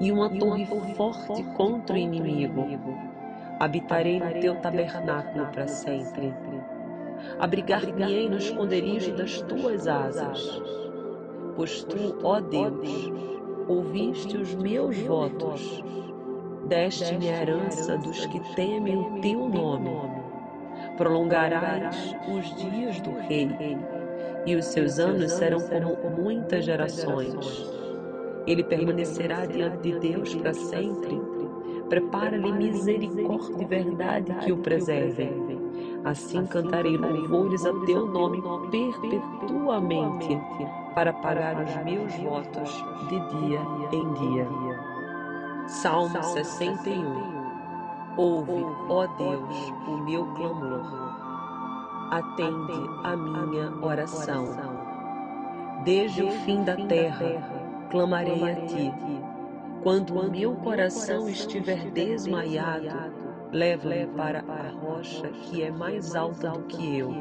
e 0.00 0.10
uma 0.10 0.30
torre 0.30 0.66
forte 0.96 1.44
contra 1.56 1.94
o 1.94 1.98
inimigo. 1.98 2.66
Habitarei 3.58 4.20
no 4.20 4.40
teu 4.40 4.54
tabernáculo 4.56 5.46
para 5.46 5.66
sempre. 5.66 6.34
Abrigar-me-ei 7.38 8.28
no 8.28 8.36
esconderijo 8.36 9.14
das 9.16 9.40
tuas 9.42 9.88
asas. 9.88 10.62
Pois 11.54 11.84
tu, 11.84 12.18
ó 12.22 12.40
Deus, 12.40 13.10
ouviste 13.68 14.36
os 14.36 14.54
meus 14.54 14.98
votos 14.98 15.82
Deste-me 16.68 17.30
a 17.30 17.42
herança 17.42 17.96
dos 17.96 18.26
que 18.26 18.40
temem 18.56 18.96
o 18.96 19.20
teu 19.20 19.48
nome. 19.48 19.90
Prolongarás 20.96 22.12
os 22.28 22.56
dias 22.56 23.00
do 23.00 23.12
rei, 23.12 23.48
e 24.44 24.56
os 24.56 24.64
seus 24.64 24.98
anos 24.98 25.30
serão 25.30 25.60
como 25.60 26.22
muitas 26.22 26.64
gerações. 26.64 27.72
Ele 28.48 28.64
permanecerá 28.64 29.46
diante 29.46 29.78
de 29.78 29.98
Deus 30.00 30.34
para 30.34 30.52
sempre. 30.54 31.20
Prepara-lhe 31.88 32.52
misericórdia 32.52 33.62
e 33.62 33.64
verdade 33.64 34.34
que 34.44 34.52
o 34.52 34.58
preservem. 34.58 35.56
Assim 36.04 36.46
cantarei 36.46 36.96
louvores 36.96 37.64
a 37.66 37.72
teu 37.84 38.06
nome 38.06 38.42
perpetuamente, 38.70 40.38
para 40.94 41.12
pagar 41.12 41.62
os 41.62 41.84
meus 41.84 42.14
votos 42.16 42.84
de 43.08 43.20
dia 43.38 43.60
em 43.92 44.12
dia. 44.14 44.48
Salmo 45.68 46.22
61 46.22 47.36
Ouve, 48.16 48.64
ó 48.88 49.06
Deus, 49.18 49.72
o 49.86 49.96
meu 49.98 50.24
clamor. 50.34 50.80
Atende 52.10 52.88
a 53.04 53.14
minha 53.14 53.70
oração. 53.82 54.46
Desde 55.84 56.22
o 56.22 56.30
fim 56.30 56.64
da 56.64 56.76
terra, 56.76 57.86
clamarei 57.90 58.42
a 58.50 58.54
ti. 58.66 58.92
Quando 59.86 60.18
o 60.18 60.28
meu 60.28 60.52
coração 60.56 61.28
estiver 61.28 61.92
desmaiado, 61.92 62.88
leva-me 63.52 64.04
para 64.16 64.40
a 64.40 64.68
rocha 64.80 65.28
que 65.28 65.62
é 65.62 65.70
mais 65.70 66.16
alta 66.16 66.50
do 66.50 66.64
que 66.64 66.98
eu. 66.98 67.14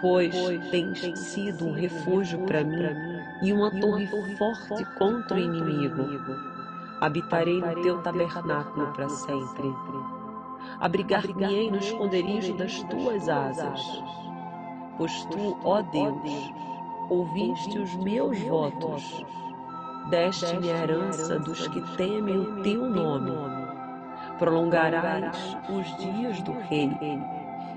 Pois 0.00 0.32
tens 0.70 1.00
sido 1.18 1.66
um 1.66 1.72
refúgio 1.72 2.38
para 2.46 2.62
mim 2.62 2.86
e 3.42 3.52
uma 3.52 3.68
torre 3.80 4.06
forte 4.06 4.84
contra 4.96 5.36
o 5.36 5.40
inimigo. 5.40 6.04
Habitarei 7.00 7.60
no 7.60 7.82
teu 7.82 8.00
tabernáculo 8.00 8.92
para 8.92 9.08
sempre. 9.08 9.74
Abrigar-me-ei 10.78 11.68
no 11.68 11.78
esconderijo 11.78 12.56
das 12.56 12.80
tuas 12.84 13.28
asas. 13.28 13.80
Pois 14.96 15.24
tu, 15.24 15.58
ó 15.64 15.82
Deus, 15.82 16.52
ouviste 17.10 17.76
os 17.76 17.92
meus 17.96 18.38
votos, 18.38 19.26
deste-me 20.10 20.70
a 20.70 20.82
herança 20.82 21.38
dos 21.38 21.66
que 21.68 21.80
temem 21.96 22.38
o 22.38 22.62
teu 22.62 22.88
nome. 22.88 23.32
Prolongarás 24.38 25.56
os 25.68 25.96
dias 25.96 26.42
do 26.42 26.52
rei, 26.52 26.90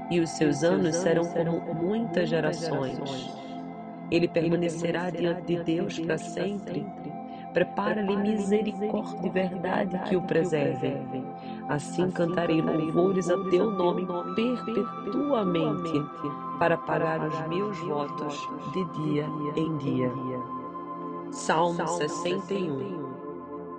e 0.10 0.20
os 0.20 0.30
seus 0.32 0.64
anos 0.64 0.96
serão 0.96 1.26
como 1.26 1.74
muitas 1.74 2.30
gerações. 2.30 3.38
Ele 4.10 4.28
permanecerá 4.28 5.10
diante 5.10 5.46
de 5.46 5.64
Deus 5.64 6.00
para 6.00 6.18
sempre. 6.18 6.86
Prepara-lhe 7.54 8.16
misericórdia 8.16 9.28
e 9.28 9.30
verdade 9.30 10.00
que 10.08 10.16
o 10.16 10.22
preservem. 10.22 11.04
Assim 11.70 12.10
cantarei 12.12 12.62
louvores 12.62 13.30
a 13.30 13.38
teu 13.50 13.72
nome 13.72 14.08
perpetuamente, 14.36 15.92
para 16.60 16.78
pagar 16.78 17.26
os 17.28 17.48
meus 17.48 17.78
votos 17.80 18.48
de 18.74 18.86
dia 19.02 19.26
em 19.56 19.78
dia. 19.78 20.12
Salmo 21.32 21.88
61 21.88 23.08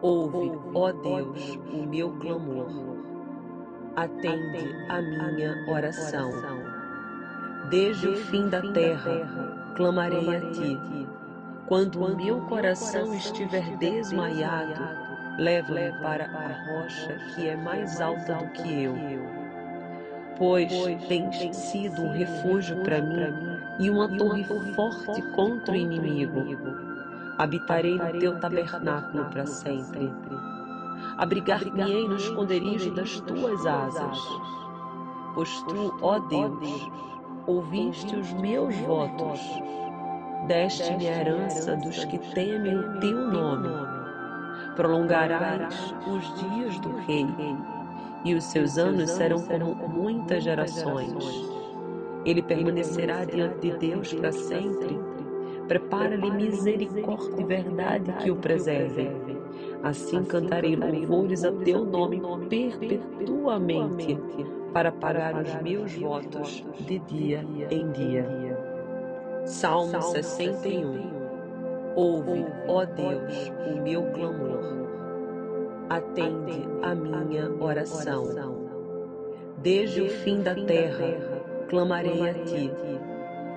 Ouve, 0.01 0.53
ó 0.75 0.93
Deus, 0.93 1.59
o 1.73 1.87
meu 1.87 2.11
clamor. 2.21 2.69
Atende 3.97 4.77
a 4.89 5.03
minha 5.03 5.65
oração. 5.69 6.31
Desde 7.69 8.09
o 8.09 8.17
fim 8.17 8.49
da 8.49 8.61
terra, 8.73 9.75
clamarei 9.77 10.37
a 10.37 10.41
ti. 10.53 10.79
Quando 11.67 12.05
o 12.05 12.17
meu 12.17 12.41
coração 12.43 13.13
estiver 13.13 13.77
desmaiado, 13.79 14.81
leva-me 15.39 15.91
para 16.01 16.27
a 16.27 16.81
rocha 16.81 17.15
que 17.35 17.49
é 17.49 17.57
mais 17.57 18.01
alta 18.01 18.35
do 18.35 18.49
que 18.53 18.85
eu. 18.85 18.95
Pois 20.39 20.71
tens 21.09 21.57
sido 21.57 22.03
um 22.03 22.13
refúgio 22.13 22.77
para 22.85 23.03
mim 23.03 23.35
e 23.81 23.91
uma 23.91 24.09
torre 24.17 24.45
forte 24.45 25.23
contra 25.35 25.73
o 25.73 25.77
inimigo 25.77 26.88
habitarei 27.39 27.97
no 27.97 28.19
teu 28.19 28.39
tabernáculo 28.41 29.25
para 29.27 29.47
sempre. 29.47 30.11
Abrigar-me-ei 31.17 32.09
no 32.09 32.17
esconderijo 32.17 32.91
das 32.93 33.21
tuas 33.21 33.65
asas, 33.65 34.19
pois 35.35 35.63
tu, 35.63 35.97
ó 36.03 36.19
Deus, 36.19 36.91
ouviste 37.47 38.17
os 38.17 38.33
meus 38.35 38.77
votos, 38.79 39.41
deste-me 40.49 41.09
a 41.09 41.21
herança 41.21 41.77
dos 41.77 42.05
que 42.05 42.19
temem 42.35 42.77
o 42.77 43.01
teu 43.01 43.31
nome. 43.31 43.69
Prolongarás 44.75 45.95
os 46.07 46.35
dias 46.41 46.79
do 46.81 46.97
rei, 47.07 47.27
e 48.25 48.35
os 48.35 48.45
seus 48.45 48.79
anos 48.79 49.11
serão 49.11 49.41
como 49.45 49.89
muitas 49.89 50.43
gerações. 50.43 51.15
Ele 52.25 52.43
permanecerá 52.43 53.25
diante 53.25 53.61
de 53.61 53.79
Deus 53.79 54.13
para 54.13 54.33
sempre 54.33 55.18
Prepara-lhe 55.69 56.31
misericórdia 56.31 57.43
e 57.43 57.45
verdade 57.45 58.11
que 58.15 58.31
o 58.31 58.37
preservem. 58.37 59.13
Assim 59.83 60.25
cantarei 60.25 60.75
louvores 60.75 61.45
a 61.45 61.53
teu 61.53 61.85
nome 61.85 62.23
perpetuamente, 62.49 64.19
para 64.73 64.91
pagar 64.91 65.41
os 65.43 65.55
meus 65.63 65.95
votos 65.95 66.65
de 66.81 66.99
dia 67.01 67.45
em 67.71 67.91
dia. 67.91 68.27
Salmo 69.45 70.01
61 70.01 71.19
Ouve, 71.95 72.47
ó 72.67 72.85
Deus, 72.85 73.53
o 73.67 73.83
meu 73.83 74.05
clamor. 74.13 74.89
Atende 75.91 76.67
a 76.83 76.95
minha 76.95 77.51
oração. 77.61 78.69
Desde 79.59 80.03
o 80.03 80.09
fim 80.09 80.41
da 80.41 80.55
terra, 80.55 81.17
clamarei 81.69 82.31
a 82.31 82.35
ti 82.35 82.71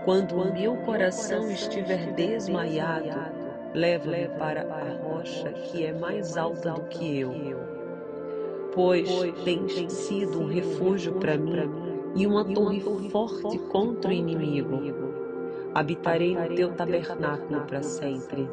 quando 0.03 0.35
o 0.35 0.51
meu 0.51 0.75
coração 0.77 1.51
estiver 1.51 2.13
desmaiado, 2.13 3.19
leva-me 3.73 4.27
para 4.29 4.61
a 4.61 5.03
rocha 5.03 5.51
que 5.51 5.85
é 5.85 5.93
mais 5.93 6.37
alta 6.37 6.71
do 6.71 6.81
que 6.85 7.19
eu. 7.19 7.31
Pois 8.73 9.09
tens 9.43 9.91
sido 9.91 10.41
um 10.41 10.47
refúgio 10.47 11.13
para 11.13 11.37
mim 11.37 11.69
e 12.15 12.25
uma 12.25 12.43
torre 12.43 12.81
forte 13.11 13.59
contra 13.69 14.09
o 14.09 14.13
inimigo. 14.13 14.81
Habitarei 15.75 16.35
no 16.35 16.55
teu 16.55 16.73
tabernáculo 16.73 17.61
para 17.61 17.83
sempre. 17.83 18.49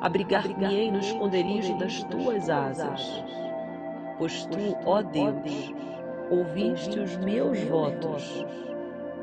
Abrigar-me-ei 0.00 0.90
no 0.90 0.98
esconderijo 0.98 1.76
das 1.78 2.02
tuas 2.04 2.48
asas. 2.48 3.22
Pois 4.16 4.46
tu, 4.46 4.76
ó 4.86 5.02
Deus, 5.02 5.74
ouviste 6.30 6.98
os 6.98 7.16
meus 7.18 7.60
votos 7.64 8.44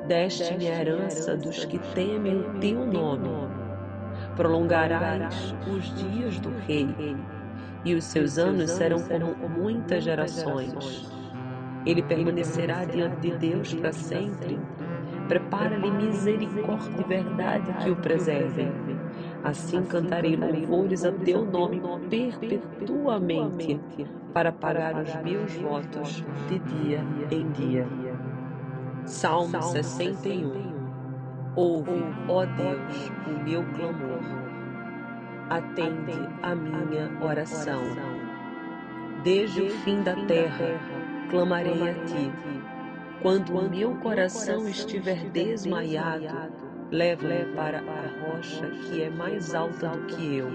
deste-me 0.07 0.67
a 0.67 0.81
herança 0.81 1.35
dos 1.35 1.65
que 1.65 1.79
temem 1.93 2.37
o 2.37 2.59
teu 2.59 2.85
nome. 2.85 3.29
Prolongarás 4.35 5.55
os 5.67 5.93
dias 5.95 6.39
do 6.39 6.49
rei, 6.67 7.15
e 7.83 7.93
os 7.93 8.03
seus 8.05 8.37
anos 8.37 8.71
serão 8.71 9.01
como 9.03 9.49
muitas 9.49 10.03
gerações. 10.03 11.11
Ele 11.85 12.01
permanecerá 12.01 12.83
diante 12.85 13.17
de 13.21 13.37
Deus 13.37 13.73
para 13.75 13.93
sempre. 13.93 14.59
Prepara-lhe 15.27 15.91
misericórdia 15.91 17.01
e 17.01 17.03
verdade 17.03 17.73
que 17.83 17.89
o 17.89 17.95
preservem. 17.95 18.71
Assim 19.43 19.83
cantarei 19.83 20.35
louvores 20.35 21.05
a 21.05 21.11
teu 21.11 21.45
nome 21.45 21.81
perpetuamente, 22.09 23.79
para 24.33 24.51
pagar 24.51 25.01
os 25.01 25.15
meus 25.23 25.53
votos 25.55 26.23
de 26.49 26.59
dia 26.59 27.03
em 27.31 27.49
dia. 27.51 28.04
Salmo 29.05 29.61
61 29.61 30.73
Ouve, 31.55 31.91
ó 32.27 32.43
Deus, 32.43 33.11
o 33.27 33.43
meu 33.43 33.63
clamor. 33.73 34.19
Atende 35.47 36.27
a 36.41 36.55
minha 36.55 37.11
oração. 37.21 37.81
Desde 39.23 39.61
o 39.61 39.69
fim 39.69 40.01
da 40.01 40.15
terra, 40.25 40.79
clamarei 41.29 41.87
a 41.87 41.93
ti. 42.05 42.31
Quando 43.21 43.55
o 43.55 43.69
meu 43.69 43.95
coração 43.97 44.67
estiver 44.67 45.29
desmaiado, 45.29 46.51
leva-me 46.91 47.45
para 47.55 47.79
a 47.79 48.25
rocha 48.25 48.67
que 48.71 49.03
é 49.03 49.09
mais 49.11 49.53
alta 49.53 49.89
do 49.89 50.07
que 50.07 50.37
eu. 50.37 50.49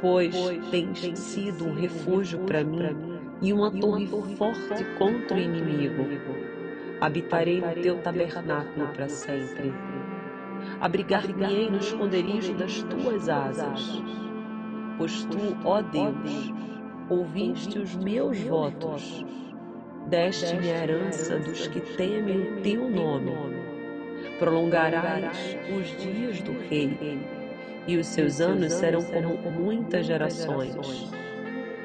Pois 0.00 0.34
tens 0.72 1.16
sido 1.16 1.68
um 1.68 1.74
refúgio 1.74 2.40
para 2.40 2.64
mim 2.64 2.80
e 3.40 3.52
uma 3.52 3.70
torre 3.70 4.08
forte 4.36 4.84
contra 4.98 5.36
o 5.36 5.40
inimigo 5.40 6.53
habitarei 7.04 7.60
no 7.60 7.74
teu 7.82 7.98
tabernáculo 7.98 8.88
para 8.94 9.08
sempre. 9.08 9.74
Abrigar-me-ei 10.80 11.70
no 11.70 11.76
esconderijo 11.76 12.54
das 12.54 12.82
tuas 12.84 13.28
asas, 13.28 14.02
pois 14.96 15.24
tu, 15.24 15.56
ó 15.64 15.82
Deus, 15.82 16.52
ouviste 17.10 17.78
os 17.78 17.94
meus 17.96 18.40
votos, 18.40 19.24
deste-me 20.08 20.70
a 20.70 20.82
herança 20.82 21.38
dos 21.38 21.66
que 21.66 21.80
temem 21.80 22.40
o 22.40 22.62
teu 22.62 22.88
nome. 22.88 23.32
Prolongarás 24.38 25.58
os 25.76 25.86
dias 26.02 26.40
do 26.40 26.52
rei, 26.70 27.20
e 27.86 27.98
os 27.98 28.06
seus 28.06 28.40
anos 28.40 28.72
serão 28.72 29.02
como 29.02 29.50
muitas 29.50 30.06
gerações. 30.06 31.12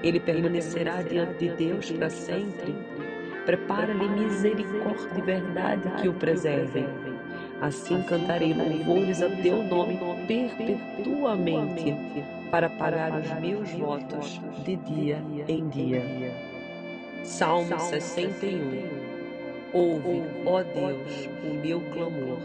Ele 0.02 0.20
permanecerá 0.22 1.02
diante 1.02 1.50
de 1.50 1.56
Deus 1.56 1.92
para 1.92 2.10
sempre 2.10 2.74
Prepara-lhe 3.50 4.08
misericórdia 4.08 5.10
e 5.18 5.22
verdade 5.22 5.90
que 6.00 6.08
o 6.08 6.14
preservem. 6.14 6.86
Assim 7.60 8.00
cantarei 8.04 8.54
louvores 8.54 9.24
a 9.24 9.30
teu 9.42 9.64
nome 9.64 10.00
perpetuamente, 10.28 11.96
para 12.52 12.70
pagar 12.70 13.12
os 13.20 13.28
meus 13.40 13.72
votos 13.72 14.40
de 14.64 14.76
dia 14.76 15.24
em 15.48 15.68
dia. 15.68 16.04
Salmo 17.24 17.80
61 17.80 18.88
Ouve, 19.74 20.22
ó 20.46 20.62
Deus, 20.62 21.28
o 21.44 21.56
meu 21.56 21.82
clamor. 21.92 22.38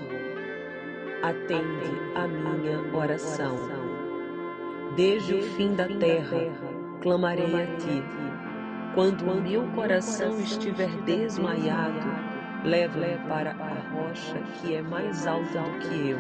Atende 1.23 2.01
a 2.15 2.27
minha 2.27 2.81
oração. 2.97 3.59
Desde 4.97 5.35
o 5.35 5.43
fim 5.43 5.75
da 5.75 5.87
terra, 5.87 6.51
clamarei 7.03 7.63
a 7.63 7.67
ti 7.77 8.03
quando 8.95 9.23
o 9.23 9.43
meu 9.43 9.67
coração 9.73 10.39
estiver 10.39 10.91
desmaiado, 11.03 11.99
leva-me 12.65 13.19
para 13.29 13.51
a 13.51 13.75
rocha 13.93 14.39
que 14.55 14.75
é 14.75 14.83
mais 14.83 15.27
alta 15.27 15.61
do 15.63 15.79
que 15.81 16.11
eu. 16.11 16.19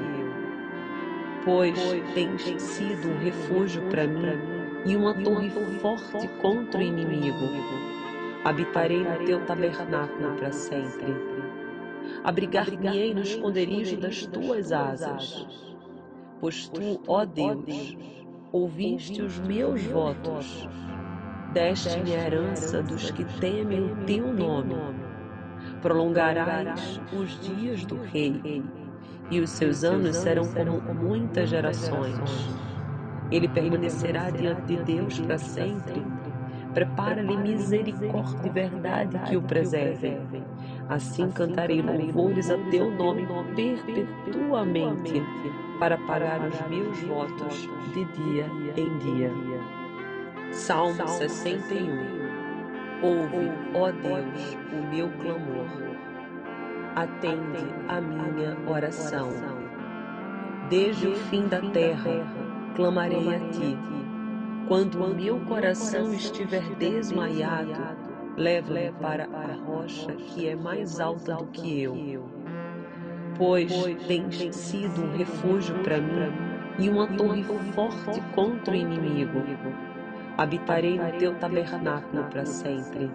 Pois 1.44 1.78
tens 2.14 2.42
sido 2.60 3.10
um 3.10 3.18
refúgio 3.18 3.82
para 3.90 4.06
mim 4.06 4.26
e 4.84 4.96
uma 4.96 5.14
torre 5.14 5.50
forte 5.80 6.26
contra 6.42 6.80
o 6.80 6.82
inimigo. 6.82 7.48
Habitarei 8.44 9.04
no 9.04 9.24
teu 9.24 9.44
tabernáculo 9.46 10.34
para 10.36 10.50
sempre. 10.50 11.14
Abrigar-me-ei 12.24 13.14
no 13.14 13.22
esconderijo 13.22 13.96
das 13.98 14.26
tuas 14.26 14.72
asas. 14.72 15.46
Pois 16.40 16.68
tu, 16.68 17.00
ó 17.06 17.24
Deus, 17.24 17.96
ouviste 18.52 19.22
os 19.22 19.38
meus 19.38 19.82
votos, 19.84 20.68
deste-me 21.54 22.10
herança 22.10 22.82
dos 22.82 23.12
que 23.12 23.24
temem 23.40 23.80
o 23.80 23.96
teu 24.04 24.32
nome. 24.32 24.74
Prolongarás 25.80 27.00
os 27.12 27.40
dias 27.40 27.84
do 27.84 28.02
rei, 28.02 28.62
e 29.30 29.40
os 29.40 29.50
seus 29.50 29.84
anos 29.84 30.16
serão 30.16 30.44
como 30.50 30.92
muitas 30.92 31.48
gerações. 31.48 32.18
Ele 33.30 33.48
permanecerá 33.48 34.30
diante 34.30 34.62
de 34.62 34.76
Deus 34.82 35.20
para 35.20 35.38
sempre. 35.38 36.02
Prepara-lhe 36.74 37.36
misericórdia 37.36 38.40
e 38.44 38.50
verdade 38.50 39.18
que 39.20 39.36
o 39.36 39.42
preservem. 39.42 40.18
Assim 40.88 41.30
cantarei 41.30 41.80
louvores 41.80 42.50
a 42.50 42.58
teu 42.70 42.90
nome 42.90 43.26
perpetuamente, 43.54 45.22
para 45.78 45.96
pagar 45.98 46.40
os 46.48 46.60
meus 46.68 47.00
votos 47.02 47.68
de 47.94 48.04
dia 48.04 48.46
em 48.76 48.98
dia. 48.98 49.53
Salmo 50.54 51.06
61 51.08 52.14
Ouve, 53.02 53.50
ó 53.74 53.90
Deus, 53.90 54.56
o 54.72 54.86
meu 54.88 55.10
clamor. 55.18 55.66
Atende 56.94 57.66
a 57.88 58.00
minha 58.00 58.56
oração. 58.66 59.30
Desde 60.70 61.08
o 61.08 61.16
fim 61.16 61.48
da 61.48 61.60
terra, 61.60 62.24
clamarei 62.76 63.34
a 63.34 63.40
ti. 63.50 63.76
Quando 64.68 65.04
o 65.04 65.14
meu 65.14 65.40
coração 65.40 66.14
estiver 66.14 66.64
desmaiado, 66.76 67.98
leva-me 68.36 68.92
para 69.02 69.24
a 69.24 69.54
rocha 69.66 70.12
que 70.12 70.48
é 70.48 70.54
mais 70.54 71.00
alta 71.00 71.34
do 71.34 71.46
que 71.46 71.82
eu. 71.82 72.24
Pois 73.36 73.72
tens 74.06 74.54
sido 74.54 75.02
um 75.02 75.16
refúgio 75.16 75.74
para 75.82 76.00
mim 76.00 76.32
e 76.78 76.88
uma 76.88 77.08
torre 77.08 77.44
forte 77.74 78.20
contra 78.34 78.72
o 78.72 78.76
inimigo. 78.76 79.42
Habitarei 80.36 80.98
no 80.98 81.12
teu 81.18 81.34
tabernáculo 81.36 82.24
para 82.24 82.44
sempre. 82.44 83.08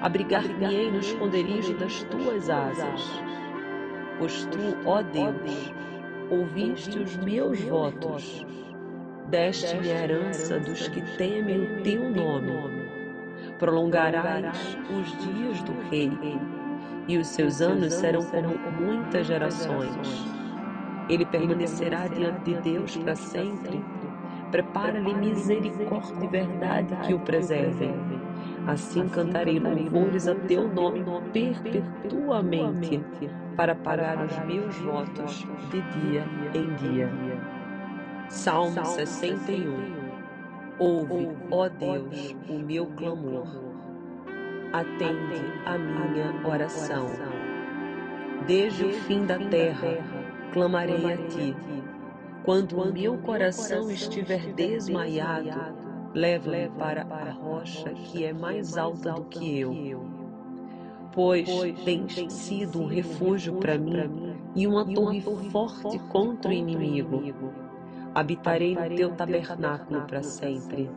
Abrigar-me-ei 0.00 0.90
no 0.90 0.98
esconderijo 0.98 1.74
das 1.78 2.02
tuas 2.04 2.50
asas. 2.50 3.22
Pois 4.18 4.44
tu, 4.46 4.76
ó 4.84 5.00
Deus, 5.00 5.72
ouviste 6.28 6.98
os 6.98 7.16
meus 7.18 7.60
votos, 7.60 8.44
deste-me 9.28 9.92
a 9.92 10.02
herança 10.02 10.58
dos 10.58 10.88
que 10.88 11.00
temem 11.16 11.62
o 11.62 11.82
teu 11.82 12.10
nome. 12.10 12.88
Prolongarás 13.60 14.76
os 14.90 15.16
dias 15.18 15.62
do 15.62 15.72
rei, 15.88 16.10
e 17.06 17.16
os 17.16 17.28
seus 17.28 17.62
anos 17.62 17.94
serão 17.94 18.24
como 18.24 18.56
muitas 18.80 19.26
gerações. 19.26 20.26
Ele 21.08 21.24
permanecerá 21.24 22.08
diante 22.08 22.52
de 22.52 22.60
Deus 22.60 22.96
para 22.96 23.14
sempre. 23.14 23.82
Prepara-lhe 24.50 25.14
misericórdia 25.14 26.24
e 26.24 26.26
verdade 26.26 26.96
que 27.06 27.14
o 27.14 27.20
preservem. 27.20 27.94
Assim 28.66 29.08
cantarei 29.08 29.58
louvores 29.58 30.26
a 30.28 30.34
teu 30.34 30.68
nome 30.68 31.04
perpetuamente, 31.32 33.00
para 33.56 33.74
pagar 33.74 34.24
os 34.24 34.38
meus 34.44 34.76
votos 34.78 35.46
de 35.70 35.80
dia 35.80 36.24
em 36.54 36.74
dia. 36.74 37.10
Salmo 38.28 38.84
61 38.84 40.08
Ouve, 40.78 41.28
ó 41.50 41.68
Deus, 41.68 42.36
o 42.48 42.54
meu 42.54 42.86
clamor. 42.86 43.48
Atende 44.72 45.42
a 45.66 45.76
minha 45.76 46.46
oração. 46.46 47.06
Desde 48.46 48.84
o 48.84 48.92
fim 48.92 49.26
da 49.26 49.38
terra, 49.38 49.98
clamarei 50.52 51.12
a 51.12 51.16
ti. 51.16 51.56
Quando 52.48 52.80
o 52.80 52.90
meu 52.90 53.18
coração 53.18 53.90
estiver 53.90 54.54
desmaiado, 54.54 55.76
leva-me 56.14 56.70
para 56.78 57.02
a 57.02 57.30
rocha 57.30 57.90
que 57.90 58.24
é 58.24 58.32
mais 58.32 58.78
alta 58.78 59.12
do 59.12 59.24
que 59.24 59.58
eu. 59.58 60.02
Pois 61.12 61.46
tens 61.84 62.32
sido 62.32 62.80
um 62.80 62.86
refúgio 62.86 63.56
para 63.56 63.76
mim 63.76 64.34
e 64.56 64.66
uma 64.66 64.82
torre 64.86 65.20
forte 65.20 65.98
contra 66.08 66.50
o 66.50 66.54
inimigo. 66.54 67.22
habitarei 68.14 68.74
no 68.74 68.96
teu 68.96 69.10
tabernáculo 69.10 70.06
para 70.06 70.22
sempre. 70.22 70.88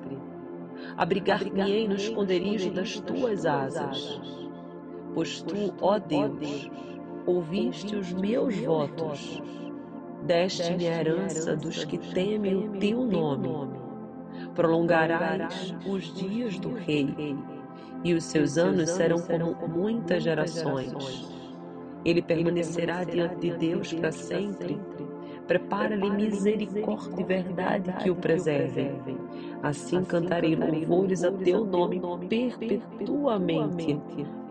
Abrigar-me-ei 0.96 1.86
no 1.86 1.96
esconderijo 1.96 2.72
das 2.72 2.98
tuas 3.02 3.46
asas. 3.46 4.22
Pois 5.14 5.42
tu, 5.42 5.74
ó 5.82 6.00
Deus, 6.00 6.72
ouviste 7.26 7.94
os 7.98 8.14
meus 8.14 8.58
votos, 8.58 9.42
deste-me 10.24 10.88
a 10.88 11.00
herança 11.00 11.56
dos 11.56 11.84
que 11.84 11.98
temem 11.98 12.56
o 12.56 12.80
teu 12.80 13.06
nome. 13.06 13.80
Prolongarás 14.56 15.76
os 15.86 16.14
dias 16.16 16.60
do 16.60 16.74
rei, 16.74 17.36
e 18.04 18.14
os 18.14 18.24
seus 18.24 18.58
anos 18.58 18.90
serão 18.90 19.22
como 19.22 19.68
muitas 19.68 20.24
gerações. 20.24 21.32
Ele 22.04 22.22
permanecerá 22.22 23.04
diante 23.04 23.40
de 23.40 23.58
Deus 23.58 23.94
para 23.94 24.12
sempre 24.12 24.80
Prepara-lhe 25.52 26.10
misericórdia 26.10 27.22
e 27.22 27.24
verdade 27.26 27.92
que 28.02 28.10
o 28.10 28.16
preservem. 28.16 28.92
Assim 29.62 30.02
cantarei 30.02 30.56
louvores 30.56 31.26
a 31.26 31.32
teu 31.34 31.66
nome 31.66 32.02
perpetuamente, 32.30 34.00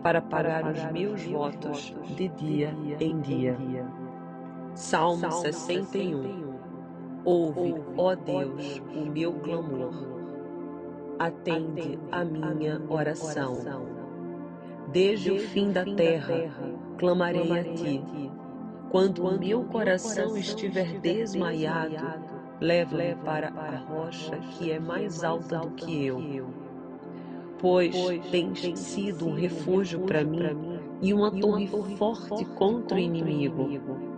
para 0.03 0.21
pagar 0.21 0.71
os 0.71 0.91
meus 0.91 1.23
votos 1.23 1.95
de 2.15 2.27
dia 2.29 2.75
em 2.99 3.19
dia. 3.19 3.57
Salmo 4.75 5.31
61 5.31 6.51
Ouve, 7.23 7.75
ó 7.97 8.15
Deus, 8.15 8.81
o 8.95 9.05
meu 9.05 9.33
clamor. 9.33 9.93
Atende 11.19 11.99
a 12.11 12.25
minha 12.25 12.81
oração. 12.89 13.59
Desde 14.91 15.31
o 15.31 15.39
fim 15.39 15.71
da 15.71 15.85
terra, 15.85 16.49
clamarei 16.97 17.59
a 17.59 17.63
ti 17.63 18.03
quando 18.91 19.25
o 19.25 19.39
meu 19.39 19.63
coração 19.63 20.35
estiver 20.35 20.99
desmaiado, 20.99 21.95
leva-me 22.59 23.15
para 23.23 23.47
a 23.47 23.77
rocha 23.77 24.37
que 24.51 24.69
é 24.69 24.79
mais 24.79 25.23
alta 25.23 25.59
do 25.59 25.69
que 25.71 26.07
eu. 26.07 26.21
Pois 27.57 27.95
tens 28.31 28.77
sido 28.79 29.29
um 29.29 29.33
refúgio 29.33 30.01
para 30.01 30.23
mim 30.23 30.41
e 31.01 31.13
uma 31.13 31.31
torre 31.31 31.67
forte 31.95 32.43
contra 32.55 32.97
o 32.97 32.99
inimigo. 32.99 34.10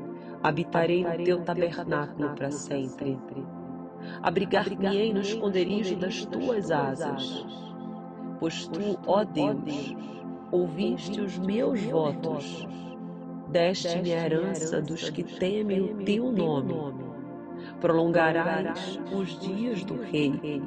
Habitarei 0.43 1.03
no 1.03 1.23
teu 1.23 1.41
tabernáculo 1.41 2.35
para 2.35 2.51
sempre. 2.51 3.17
Abrigar-me-ei 4.21 5.13
no 5.13 5.21
esconderijo 5.21 5.95
das 5.95 6.25
tuas 6.25 6.69
asas. 6.69 7.45
Pois 8.39 8.67
tu, 8.67 8.99
ó 9.07 9.23
Deus, 9.23 9.95
ouviste 10.51 11.21
os 11.21 11.39
meus 11.39 11.81
votos 11.83 12.67
deste-me 13.53 14.13
a 14.13 14.25
herança 14.25 14.81
dos 14.81 15.11
que 15.11 15.23
temem 15.23 15.81
o 15.81 16.03
teu 16.03 16.31
nome. 16.31 16.73
Prolongarás 17.79 18.99
os 19.15 19.39
dias 19.39 19.83
do 19.85 20.01
rei, 20.01 20.61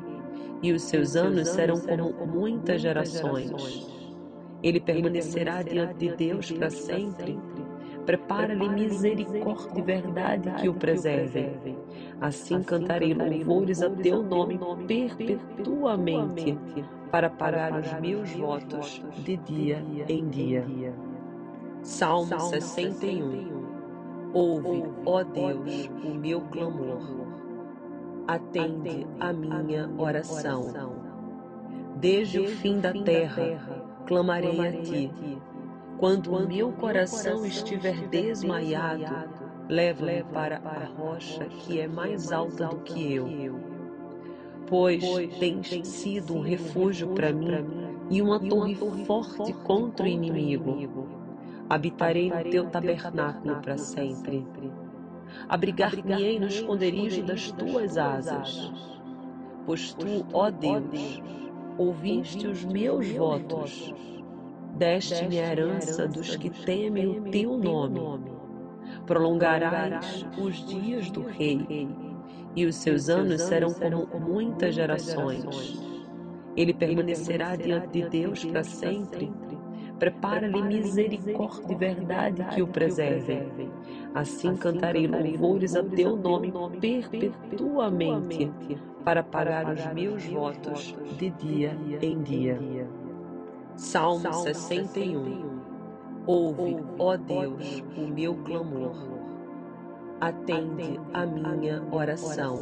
e 0.63 0.73
os 0.73 0.83
seus 0.83 1.17
anos 1.17 1.49
serão 1.49 1.81
como 1.81 2.27
muitas 2.27 2.81
gerações. 2.81 3.91
Ele 4.63 4.81
permanecerá 4.81 5.63
diante 5.63 5.95
de 5.95 6.17
Deus 6.17 6.51
para 6.53 6.71
sempre. 6.71 7.39
Prepara-lhe 8.07 8.69
misericórdia 8.69 9.79
e 9.79 9.83
verdade 9.83 10.51
que 10.53 10.69
o 10.69 10.75
preservem. 10.75 11.77
Assim 12.21 12.63
cantarei 12.63 13.13
louvores 13.13 13.83
a 13.83 13.91
teu 13.91 14.23
nome 14.23 14.59
perpetuamente, 14.87 16.57
para 17.11 17.29
pagar 17.29 17.79
os 17.79 17.93
meus 18.01 18.31
votos 18.33 19.03
de 19.25 19.37
dia 19.37 19.85
em 20.09 20.29
dia. 20.29 20.65
Salmo 21.83 22.39
61 22.41 23.57
Ouve, 24.33 24.85
ó 25.07 25.23
Deus, 25.23 25.91
o 26.05 26.11
meu 26.15 26.41
clamor. 26.43 27.01
Atende 28.29 29.07
a 29.19 29.33
minha 29.33 29.89
oração. 29.97 30.73
Desde 31.97 32.41
o 32.41 32.47
fim 32.47 32.79
da 32.79 32.93
terra, 32.93 33.83
clamarei 34.07 34.61
a 34.61 34.73
ti. 34.83 35.11
Quando 35.99 36.35
o 36.35 36.47
meu 36.47 36.73
coração 36.73 37.47
estiver 37.47 38.07
desmaiado, 38.09 39.31
leva-me 39.67 40.23
para 40.25 40.59
a 40.59 40.85
rocha 40.85 41.47
que 41.47 41.81
é 41.81 41.89
mais 41.89 42.31
alta 42.31 42.67
do 42.67 42.77
que 42.81 43.15
eu. 43.15 43.27
Pois 44.67 45.03
tens 45.39 45.87
sido 45.87 46.35
um 46.35 46.43
refúgio 46.43 47.09
para 47.15 47.33
mim 47.33 47.65
e 48.11 48.21
uma 48.21 48.39
torre 48.39 48.75
forte 49.07 49.53
contra 49.65 50.05
o 50.05 50.09
inimigo. 50.09 51.09
habitarei 51.69 52.31
no 52.31 52.51
teu 52.51 52.67
tabernáculo 52.67 53.57
para 53.63 53.79
sempre. 53.79 54.47
Abrigar-me-ei 55.49 56.39
no 56.39 56.47
esconderijo 56.47 57.23
das 57.23 57.51
tuas 57.53 57.97
asas. 57.97 58.71
Pois 59.65 59.95
tu, 59.95 60.27
ó 60.33 60.51
Deus, 60.51 61.23
ouviste 61.79 62.47
os 62.47 62.65
meus 62.65 63.11
votos, 63.13 63.93
deste-me 64.77 65.41
a 65.41 65.53
herança 65.53 66.07
dos 66.07 66.37
que 66.37 66.51
temem 66.51 67.19
o 67.19 67.23
teu 67.31 67.57
nome. 67.57 68.01
Prolongarás 69.07 70.27
os 70.39 70.67
dias 70.67 71.11
do 71.11 71.23
rei, 71.23 71.89
e 72.55 72.65
os 72.65 72.77
seus 72.77 73.09
anos 73.09 73.43
serão 73.43 73.73
como 73.73 74.19
muitas 74.19 74.75
gerações. 74.75 75.83
Ele 76.57 76.73
permanecerá 76.73 77.55
diante 77.55 77.89
de 77.89 78.09
Deus 78.09 78.45
para 78.45 78.65
sempre. 78.65 79.33
Prepara-lhe 79.99 80.63
misericórdia 80.63 81.73
e 81.73 81.75
verdade 81.75 82.45
que 82.55 82.63
o 82.63 82.67
preservem. 82.67 83.71
Assim 84.15 84.57
cantarei 84.57 85.07
louvores 85.07 85.75
a 85.75 85.83
teu 85.83 86.17
nome 86.17 86.53
perpetuamente, 86.81 88.51
para 89.05 89.23
pagar 89.23 89.73
os 89.73 89.87
meus 89.93 90.25
votos 90.27 90.95
de 91.19 91.31
dia 91.31 91.77
em 92.03 92.23
dia. 92.23 92.59
Salmo 93.77 94.33
61 94.33 95.61
Ouve, 96.27 96.79
ó 96.99 97.15
Deus, 97.17 97.85
o 97.95 98.01
meu 98.09 98.35
clamor. 98.37 98.97
Atende 100.19 100.99
a 101.13 101.27
minha 101.27 101.83
oração. 101.93 102.59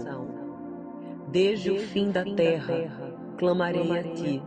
Desde 1.29 1.71
o 1.71 1.79
fim 1.79 2.11
da 2.11 2.25
terra, 2.25 2.91
clamarei 3.39 3.97
a 3.97 4.03
ti. 4.03 4.43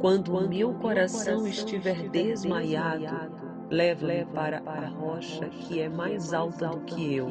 Quando 0.00 0.34
o 0.34 0.48
meu 0.48 0.72
coração 0.72 1.46
estiver 1.46 2.08
desmaiado, 2.08 3.30
leva-me 3.70 4.24
para 4.24 4.62
a 4.66 4.86
rocha 4.88 5.46
que 5.50 5.80
é 5.80 5.88
mais 5.88 6.32
alta 6.32 6.68
do 6.68 6.80
que 6.80 7.14
eu. 7.14 7.30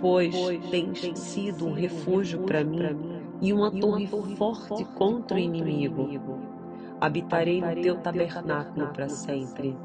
Pois 0.00 0.34
tens 0.68 1.16
sido 1.16 1.68
um 1.68 1.72
refúgio 1.72 2.40
para 2.40 2.64
mim 2.64 3.22
e 3.40 3.52
uma 3.52 3.70
torre 3.70 4.08
forte 4.36 4.84
contra 4.96 5.36
o 5.36 5.40
inimigo. 5.40 6.53
Habitarei 7.00 7.60
no 7.60 7.82
teu 7.82 7.96
tabernáculo 7.96 8.88
para 8.88 9.08
sempre. 9.08 9.76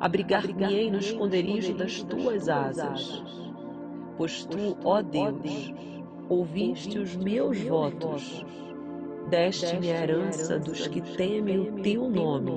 Abrigar-me-ei 0.00 0.90
no 0.90 0.98
esconderijo 0.98 1.74
das 1.74 2.02
tuas 2.02 2.48
asas. 2.48 3.22
Pois 4.16 4.44
tu, 4.46 4.76
ó 4.84 5.02
Deus, 5.02 5.74
ouviste 6.28 6.98
os 6.98 7.16
meus 7.16 7.60
votos, 7.60 8.46
deste-me 9.28 9.90
a 9.90 10.02
herança 10.02 10.58
dos 10.58 10.86
que 10.86 11.00
temem 11.00 11.58
o 11.58 11.82
teu 11.82 12.08
nome. 12.08 12.52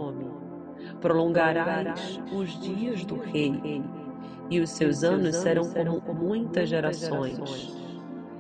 Prolongarás 1.02 2.22
os 2.32 2.60
dias 2.62 3.04
do 3.06 3.16
rei, 3.16 3.84
e 4.50 4.60
os 4.60 4.70
seus 4.70 5.04
anos 5.04 5.36
serão 5.36 5.70
como 6.02 6.14
muitas 6.14 6.70
gerações. 6.70 7.76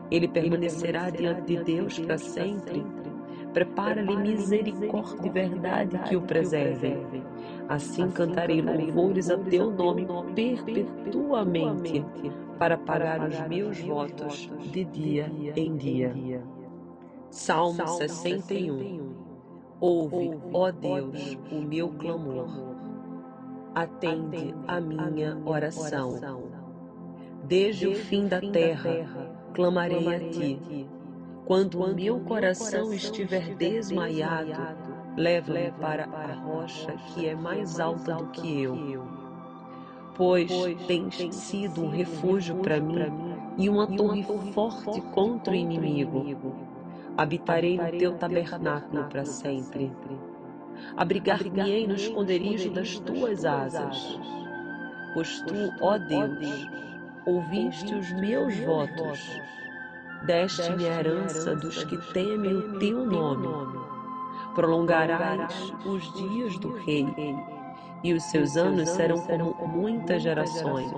Ele 0.09 0.27
permanecerá 0.27 1.09
diante 1.09 1.41
de 1.57 1.63
Deus 1.63 1.99
para 1.99 2.17
sempre. 2.17 2.85
Prepara-lhe 3.57 4.15
misericórdia 4.15 5.25
e 5.25 5.29
verdade 5.31 5.97
que 6.07 6.15
o 6.15 6.21
preservem. 6.21 7.07
Assim 7.67 8.07
cantarei 8.11 8.61
louvores 8.61 9.31
a 9.31 9.37
teu 9.39 9.71
nome 9.71 10.05
perpetuamente 10.35 12.05
para 12.59 12.77
pagar 12.77 13.27
os 13.27 13.39
meus 13.47 13.79
votos 13.79 14.47
de 14.59 14.85
dia 14.85 15.31
em 15.55 15.75
dia. 15.75 16.43
Salmo 17.31 17.87
61 17.87 19.15
Ouve, 19.79 20.37
ó 20.53 20.69
Deus, 20.69 21.35
o 21.51 21.55
meu 21.55 21.89
clamor. 21.89 22.49
Atende 23.73 24.53
a 24.67 24.79
minha 24.79 25.35
oração. 25.43 26.19
Desde 27.45 27.87
o 27.87 27.95
fim 27.95 28.27
da 28.27 28.39
terra, 28.39 29.33
clamarei 29.55 30.15
a 30.15 30.19
ti. 30.29 30.87
Quando 31.47 31.81
o 31.81 31.95
meu 31.95 32.19
coração 32.19 32.93
estiver 32.93 33.55
desmaiado, 33.55 34.51
leva-me 35.15 35.71
para 35.79 36.03
a 36.03 36.33
rocha 36.33 36.91
que 37.07 37.25
é 37.25 37.35
mais 37.35 37.79
alta 37.79 38.15
do 38.15 38.27
que 38.31 38.63
eu. 38.63 38.75
pois 40.15 40.51
tens 40.87 41.15
sido 41.35 41.85
um 41.85 41.89
refúgio 41.89 42.57
para 42.57 42.81
mim 42.81 42.97
e 43.57 43.69
uma 43.69 43.87
torre 43.87 44.25
forte 44.53 44.99
contra 45.13 45.53
o 45.53 45.55
inimigo. 45.55 46.25
Habitarei 47.17 47.77
no 47.77 47.97
teu 47.97 48.17
tabernáculo 48.17 49.05
para 49.05 49.23
sempre. 49.23 49.89
Abrigar-me-ei 50.97 51.87
no 51.87 51.95
esconderijo 51.95 52.71
das 52.71 52.99
tuas 52.99 53.45
asas. 53.45 54.19
Pois 55.13 55.41
tu, 55.43 55.55
ó 55.81 55.97
Deus, 55.97 56.67
ouviste 57.25 57.95
os 57.95 58.11
meus 58.13 58.57
votos, 58.59 59.41
deste-me 60.25 60.87
a 60.87 60.99
herança 60.99 61.55
dos 61.55 61.83
que 61.83 61.97
temem 62.13 62.55
o 62.55 62.79
teu 62.79 63.05
nome. 63.05 63.47
Prolongarás 64.55 65.73
os 65.85 66.11
dias 66.13 66.57
do 66.57 66.73
rei 66.73 67.05
e 68.03 68.13
os 68.13 68.23
seus 68.23 68.57
anos 68.57 68.89
serão 68.89 69.19
como 69.19 69.67
muitas 69.67 70.21
gerações. 70.21 70.91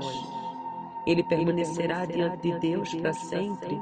Ele 1.05 1.23
permanecerá 1.23 2.05
diante 2.05 2.51
de 2.51 2.59
Deus 2.59 2.93
para 2.95 3.13
sempre. 3.13 3.79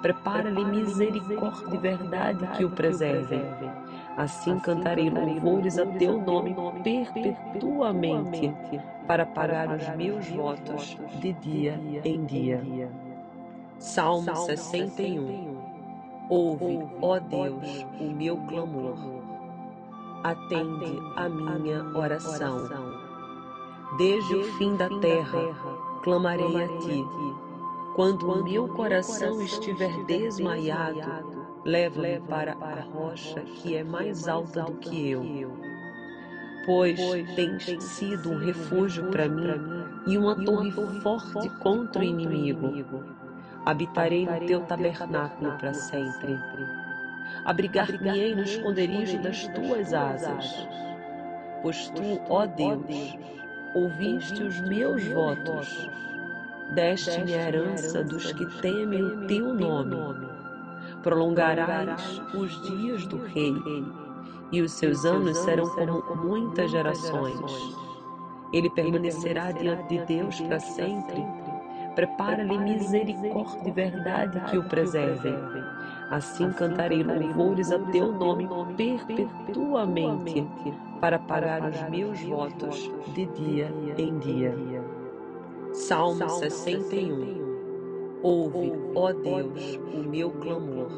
Prepara-lhe 0.00 0.64
misericórdia 0.64 1.74
e 1.74 1.78
verdade 1.78 2.46
que 2.56 2.64
o 2.64 2.70
preservem. 2.70 3.42
Assim 4.16 4.58
cantarei 4.58 5.08
louvores 5.08 5.78
a 5.78 5.86
teu 5.86 6.20
nome 6.20 6.54
perpetuamente, 6.82 8.52
para 9.06 9.24
pagar 9.24 9.74
os 9.74 9.88
meus 9.96 10.28
votos 10.28 10.98
de 11.20 11.32
dia 11.34 11.80
em 12.04 12.24
dia. 12.24 12.60
Salmo 13.82 14.34
61 14.46 15.58
Ouve, 16.30 16.78
ó 17.02 17.18
Deus, 17.18 17.84
o 18.00 18.04
meu 18.04 18.36
clamor 18.46 18.96
atende 20.22 21.00
a 21.16 21.28
minha 21.28 21.84
oração. 21.92 22.68
Desde 23.98 24.36
o 24.36 24.44
fim 24.54 24.76
da 24.76 24.88
terra, 25.00 25.40
clamarei 26.04 26.62
a 26.62 26.68
ti. 26.78 27.04
Quando 27.96 28.30
o 28.30 28.44
meu 28.44 28.68
coração 28.68 29.42
estiver 29.42 29.92
desmaiado, 30.04 31.00
leva-me 31.64 32.20
para 32.20 32.52
a 32.52 32.80
rocha 32.82 33.40
que 33.40 33.74
é 33.74 33.82
mais 33.82 34.28
alta 34.28 34.62
do 34.62 34.74
que 34.74 35.10
eu. 35.10 35.24
Pois 36.64 37.00
tens 37.34 37.82
sido 37.82 38.30
um 38.30 38.38
refúgio 38.38 39.10
para 39.10 39.28
mim 39.28 39.50
e 40.06 40.16
uma 40.16 40.36
torre 40.36 40.70
forte 41.02 41.50
contra 41.58 42.00
o 42.00 42.04
inimigo. 42.04 43.21
Habitarei 43.64 44.26
no 44.26 44.46
teu 44.46 44.60
tabernáculo 44.62 45.52
para 45.58 45.72
sempre 45.72 46.38
abrigar-me-ei 47.44 48.34
no 48.34 48.42
esconderijo 48.42 49.18
das 49.20 49.46
tuas 49.48 49.92
asas. 49.92 50.68
Pois 51.62 51.88
tu, 51.90 52.20
ó 52.28 52.46
Deus, 52.46 53.16
ouviste 53.74 54.42
os 54.42 54.60
meus 54.60 55.06
votos, 55.08 55.90
deste-me 56.74 57.34
a 57.34 57.48
herança 57.48 58.02
dos 58.02 58.32
que 58.32 58.46
temem 58.60 59.02
o 59.02 59.26
teu 59.26 59.54
nome. 59.54 59.96
Prolongarás 61.02 62.20
os 62.34 62.62
dias 62.62 63.06
do 63.06 63.18
rei, 63.24 63.54
e 64.50 64.60
os 64.60 64.72
seus 64.72 65.04
anos 65.04 65.38
serão 65.38 65.68
como 65.68 66.16
muitas 66.16 66.70
gerações. 66.70 67.76
Ele 68.52 68.68
permanecerá 68.70 69.50
diante 69.50 69.88
de 69.88 70.04
Deus 70.04 70.40
para 70.42 70.60
sempre. 70.60 71.24
Prepara-lhe 71.94 72.58
misericórdia 72.58 73.68
e 73.68 73.70
verdade 73.70 74.40
que 74.50 74.58
o 74.58 74.64
preservem 74.64 75.36
Assim 76.12 76.52
cantarei 76.52 77.02
louvores 77.02 77.72
a 77.72 77.78
teu 77.78 78.12
nome 78.12 78.46
perpetuamente, 78.76 80.46
para 81.00 81.18
pagar 81.18 81.66
os 81.70 81.88
meus 81.88 82.20
votos 82.20 82.92
de 83.14 83.24
dia 83.24 83.72
em 83.96 84.18
dia. 84.18 84.54
Salmo 85.72 86.28
61 86.28 88.20
Ouve, 88.22 88.74
ó 88.94 89.10
Deus, 89.10 89.80
o 89.94 89.98
meu 90.06 90.30
clamor. 90.32 90.90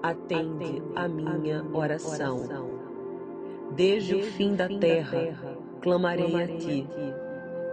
Atende 0.00 0.80
a 0.94 1.08
minha 1.08 1.64
oração. 1.72 2.46
Desde 3.72 4.14
o 4.14 4.22
fim 4.22 4.54
da 4.54 4.68
terra, 4.68 5.58
clamarei 5.82 6.40
a 6.40 6.46
ti. 6.46 6.86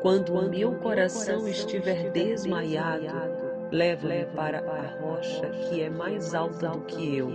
Quando 0.05 0.35
o 0.35 0.47
meu 0.47 0.71
coração 0.73 1.47
estiver 1.47 2.11
desmaiado, 2.11 3.07
leva-me 3.71 4.23
para 4.35 4.59
a 4.59 5.01
rocha 5.01 5.49
que 5.49 5.81
é 5.81 5.89
mais 5.89 6.35
alta 6.35 6.69
do 6.69 6.81
que 6.81 7.17
eu. 7.17 7.27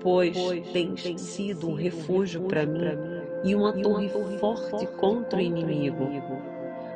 Pois 0.00 0.34
tens 0.72 1.20
sido 1.20 1.68
um 1.68 1.74
refúgio 1.74 2.40
para 2.44 2.64
mim 2.64 2.80
e 3.44 3.54
uma 3.54 3.74
torre 3.74 4.08
forte 4.40 4.86
contra 4.96 5.38
o 5.38 5.42
inimigo. 5.42 6.08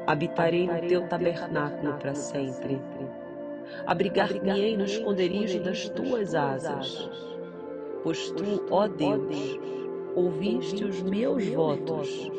Habitarei 0.07 0.67
no 0.67 0.89
teu 0.89 1.07
tabernáculo 1.07 1.93
para 1.99 2.15
sempre. 2.15 2.81
Abrigar-me-ei 3.85 4.75
no 4.75 4.87
esconderijo 4.87 5.61
das 5.63 5.91
tuas 5.91 6.35
asas. 6.35 7.11
Pois 8.03 8.31
tu, 8.31 8.65
ó 8.71 8.89
Deus, 8.89 9.61
ouviste 10.17 10.83
os 10.83 11.03
meus 11.03 11.47
votos, 11.47 12.31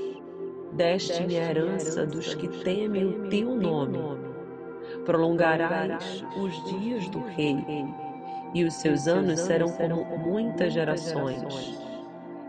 deste-me 0.74 1.38
a 1.38 1.49
herança 1.49 2.05
dos 2.05 2.34
que 2.34 2.47
temem 2.63 3.05
o 3.05 3.30
teu 3.30 3.55
nome 3.55 4.32
prolongarás 5.05 6.24
os 6.38 6.63
dias 6.65 7.09
do 7.09 7.19
rei, 7.19 7.57
e 8.53 8.63
os 8.63 8.74
seus 8.76 9.07
anos 9.07 9.39
serão 9.39 9.69
como 9.69 10.17
muitas 10.17 10.74
gerações. 10.74 11.80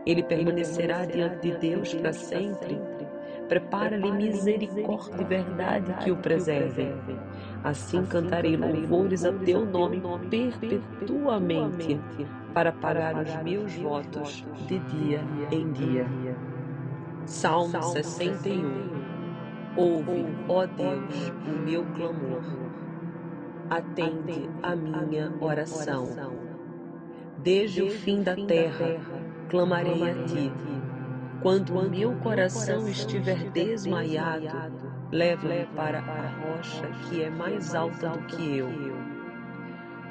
Ele 0.04 0.22
permanecerá 0.22 1.04
diante 1.04 1.50
de 1.50 1.58
Deus 1.58 1.94
para 1.94 2.12
sempre. 2.12 2.80
Prepara-lhe 3.48 4.10
misericórdia 4.10 5.20
e 5.20 5.24
verdade 5.24 5.92
que 6.02 6.10
o 6.10 6.16
preservem. 6.16 6.94
Assim 7.62 8.04
cantarei 8.06 8.56
louvores 8.56 9.24
a 9.24 9.32
teu 9.32 9.64
nome 9.64 10.02
perpetuamente, 10.30 12.00
para 12.54 12.72
pagar 12.72 13.16
os 13.16 13.34
meus 13.42 13.74
votos 13.76 14.44
de 14.66 14.78
dia 14.78 15.20
em 15.50 15.70
dia. 15.72 16.06
Salmo 17.26 17.82
61 17.82 19.02
Ouve, 19.76 20.26
ó 20.48 20.66
Deus, 20.66 21.32
o 21.46 21.58
meu 21.64 21.84
clamor. 21.94 22.42
Atende 23.70 24.50
a 24.62 24.76
minha 24.76 25.32
oração. 25.40 26.08
Desde 27.38 27.82
o 27.82 27.90
fim 27.90 28.22
da 28.22 28.36
terra, 28.36 29.00
clamarei 29.48 30.10
a 30.10 30.24
ti. 30.24 30.52
Quando 31.40 31.78
o 31.78 31.88
meu 31.88 32.14
coração 32.16 32.86
estiver 32.86 33.50
desmaiado, 33.50 34.46
leva-me 35.10 35.66
para 35.74 36.00
a 36.00 36.28
rocha 36.28 36.86
que 37.08 37.22
é 37.22 37.30
mais 37.30 37.74
alta 37.74 38.10
do 38.10 38.18
que 38.26 38.58
eu. 38.58 38.68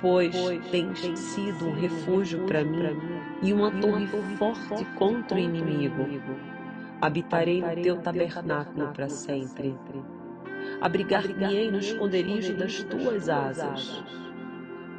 Pois 0.01 0.35
tens 0.71 1.19
sido 1.19 1.67
um 1.67 1.73
refúgio 1.73 2.47
para 2.47 2.63
mim 2.63 2.97
e 3.43 3.53
uma 3.53 3.69
torre 3.79 4.07
forte 4.37 4.83
contra 4.97 5.37
o 5.37 5.39
inimigo. 5.39 6.07
Habitarei 7.01 7.61
no 7.61 7.81
teu 7.81 7.97
tabernáculo 7.97 8.93
para 8.93 9.09
sempre. 9.09 9.75
Abrigar-me-ei 10.79 11.71
no 11.71 11.79
esconderijo 11.79 12.55
das 12.55 12.83
tuas 12.83 13.27
asas. 13.27 14.03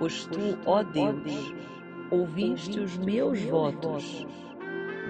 Pois 0.01 0.27
tu, 0.27 0.59
ó 0.67 0.83
Deus, 0.83 1.55
ouviste 2.11 2.81
os 2.81 2.99
meus 2.99 3.41
votos, 3.43 4.27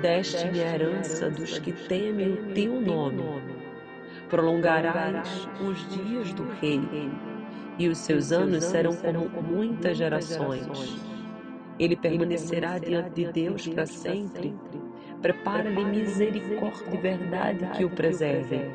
deste-me 0.02 0.62
a 0.62 0.74
herança 0.74 1.30
dos 1.30 1.58
que 1.58 1.72
temem 1.72 2.34
o 2.34 2.52
teu 2.52 2.78
nome. 2.78 3.22
Prolongarás 4.28 5.48
os 5.66 5.88
dias 5.88 6.34
do 6.34 6.44
rei, 6.60 6.82
e 7.78 7.88
os 7.88 7.96
seus 7.96 8.32
anos 8.32 8.64
serão 8.64 8.94
como 8.94 9.40
muitas 9.40 9.96
gerações. 9.96 11.02
Ele 11.78 11.96
permanecerá 11.96 12.78
diante 12.78 13.10
de 13.12 13.32
Deus 13.32 13.66
para 13.66 13.86
sempre 13.86 14.54
Prepara-lhe 15.22 15.84
misericórdia 15.84 16.84
e 16.92 16.96
verdade 16.96 17.64
que 17.76 17.84
o 17.84 17.90
preservem. 17.90 18.72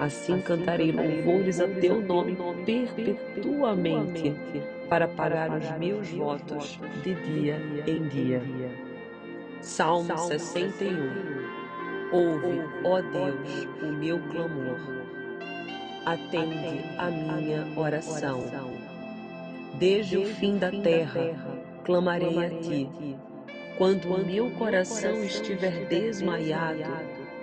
Assim 0.00 0.40
cantarei 0.40 0.90
louvores 0.90 1.60
a 1.60 1.68
teu 1.68 2.00
nome 2.00 2.36
perpetuamente, 2.64 4.34
para 4.88 5.06
pagar 5.06 5.50
os 5.56 5.70
meus 5.78 6.08
votos 6.10 6.80
de 7.02 7.14
dia 7.14 7.60
em 7.86 8.08
dia. 8.08 8.42
Salmo 9.60 10.16
61 10.16 11.54
Ouve, 12.12 12.60
ó 12.84 13.00
Deus, 13.02 13.68
o 13.82 13.86
meu 13.86 14.18
clamor. 14.30 14.78
Atende 16.06 16.84
a 16.96 17.10
minha 17.10 17.66
oração. 17.76 18.44
Desde 19.78 20.16
o 20.16 20.24
fim 20.24 20.56
da 20.56 20.70
terra, 20.70 21.34
clamarei 21.84 22.38
a 22.38 22.50
ti 22.50 22.88
quando 23.76 24.14
o 24.14 24.24
meu 24.24 24.50
coração 24.52 25.24
estiver 25.24 25.86
desmaiado, 25.86 26.84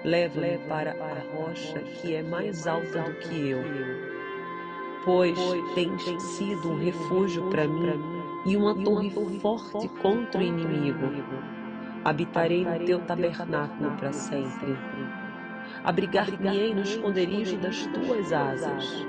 leva-me 0.03 0.57
para 0.59 0.91
a 0.91 1.35
rocha 1.35 1.79
que 1.79 2.15
é 2.15 2.23
mais 2.23 2.65
alta 2.65 3.01
do 3.01 3.13
que 3.15 3.49
eu. 3.49 3.61
Pois 5.03 5.37
tens 5.75 6.03
sido 6.21 6.71
um 6.71 6.77
refúgio 6.77 7.49
para 7.49 7.67
mim 7.67 7.99
e 8.45 8.55
uma 8.55 8.73
torre 8.73 9.09
forte 9.41 9.89
contra 10.01 10.39
o 10.39 10.43
inimigo. 10.43 11.11
Habitarei 12.05 12.63
no 12.63 12.85
teu 12.85 12.99
tabernáculo 13.01 13.91
para 13.97 14.13
sempre. 14.13 14.77
Abrigar-me-ei 15.83 16.73
no 16.73 16.81
esconderijo 16.81 17.57
das 17.57 17.85
tuas 17.87 18.31
asas. 18.31 19.05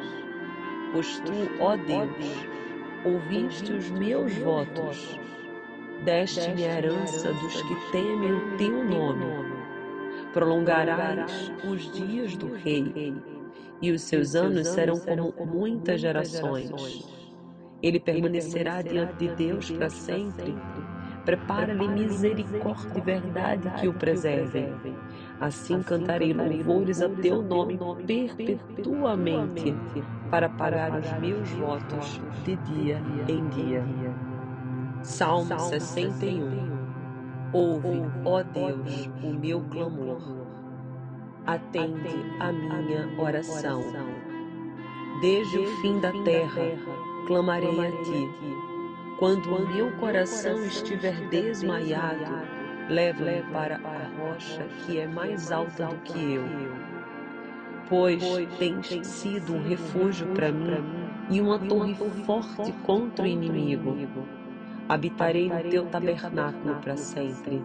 Pois 0.93 1.21
tu, 1.21 1.33
ó 1.61 1.77
Deus, 1.77 2.47
ouviste 3.05 3.73
os 3.73 3.91
meus 3.91 4.35
votos 4.39 5.19
deste-me 6.05 6.65
a 6.65 6.79
herança 6.79 7.33
dos 7.33 7.63
que 7.63 7.93
temem 7.93 8.33
o 8.33 8.57
teu 8.57 8.85
nome. 8.85 9.25
Prolongarás 10.33 11.53
os 11.65 11.93
dias 11.93 12.37
do 12.37 12.55
rei, 12.55 13.15
e 13.81 13.91
os 13.91 14.03
seus 14.03 14.35
anos 14.35 14.69
serão 14.69 14.99
como 14.99 15.47
muitas 15.47 16.01
gerações. 16.01 17.07
Ele 17.83 17.99
permanecerá 17.99 18.81
diante 18.81 19.15
de 19.17 19.29
Deus 19.35 19.71
para 19.71 19.91
sempre. 19.91 20.55
Prepara-lhe 21.25 21.87
misericórdia 21.87 22.99
e 22.99 23.01
verdade 23.01 23.71
que 23.81 23.89
o 23.89 23.95
preservem. 23.95 24.73
Assim 25.41 25.83
cantarei 25.83 26.33
louvores 26.33 27.03
a 27.03 27.09
teu 27.09 27.43
nome 27.43 27.79
perpetuamente, 28.07 29.75
para 30.31 30.49
pagar 30.49 30.99
os 30.99 31.13
meus 31.21 31.49
votos 31.51 32.21
de 32.45 32.57
dia 32.57 33.01
em 33.29 33.49
dia. 33.49 33.85
Salmo 35.05 35.59
61 35.59 36.63
Ouve, 37.53 38.03
ó 38.25 38.43
Deus, 38.45 39.11
o 39.23 39.33
meu 39.35 39.61
clamor. 39.63 40.23
Atende 41.45 42.15
a 42.39 42.53
minha 42.53 43.09
oração. 43.19 43.83
Desde 45.21 45.59
o 45.59 45.67
fim 45.79 45.99
da 45.99 46.13
terra, 46.23 46.63
clamarei 47.27 47.81
a 47.81 47.91
ti. 47.91 48.29
Quando 49.19 49.55
o 49.55 49.69
meu 49.69 49.91
coração 49.99 50.65
estiver 50.65 51.29
desmaiado, 51.31 52.47
leva-me 52.89 53.43
para 53.53 53.77
a 53.79 54.09
rocha 54.21 54.63
que 54.87 55.01
é 55.01 55.07
mais 55.09 55.51
alta 55.51 55.87
do 55.87 55.97
que 56.03 56.35
eu. 56.35 56.45
Pois 57.89 58.23
tens 58.57 59.05
sido 59.05 59.55
um 59.55 59.69
refúgio 59.69 60.29
para 60.29 60.53
mim 60.53 60.81
e 61.29 61.41
uma 61.41 61.59
torre 61.59 61.97
forte 62.25 62.73
contra 62.85 63.25
o 63.25 63.29
inimigo 63.29 63.97
habitarei 64.93 65.49
no 65.49 65.71
teu 65.71 65.87
tabernáculo 65.87 66.75
para 66.83 66.97
sempre. 66.99 67.63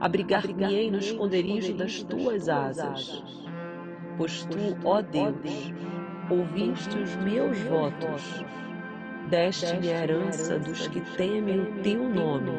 Abrigar-me-ei 0.00 0.90
no 0.90 0.96
esconderijo 0.96 1.74
das 1.74 2.02
tuas 2.02 2.48
asas. 2.48 3.22
Pois 4.16 4.44
tu, 4.44 4.78
ó 4.84 5.02
Deus, 5.02 5.72
ouviste 6.30 6.96
os 6.96 7.14
meus 7.16 7.58
votos, 7.64 8.42
deste-me 9.28 9.92
a 9.92 10.02
herança 10.02 10.58
dos 10.58 10.88
que 10.88 11.02
temem 11.18 11.60
o 11.60 11.82
teu 11.82 12.08
nome. 12.08 12.52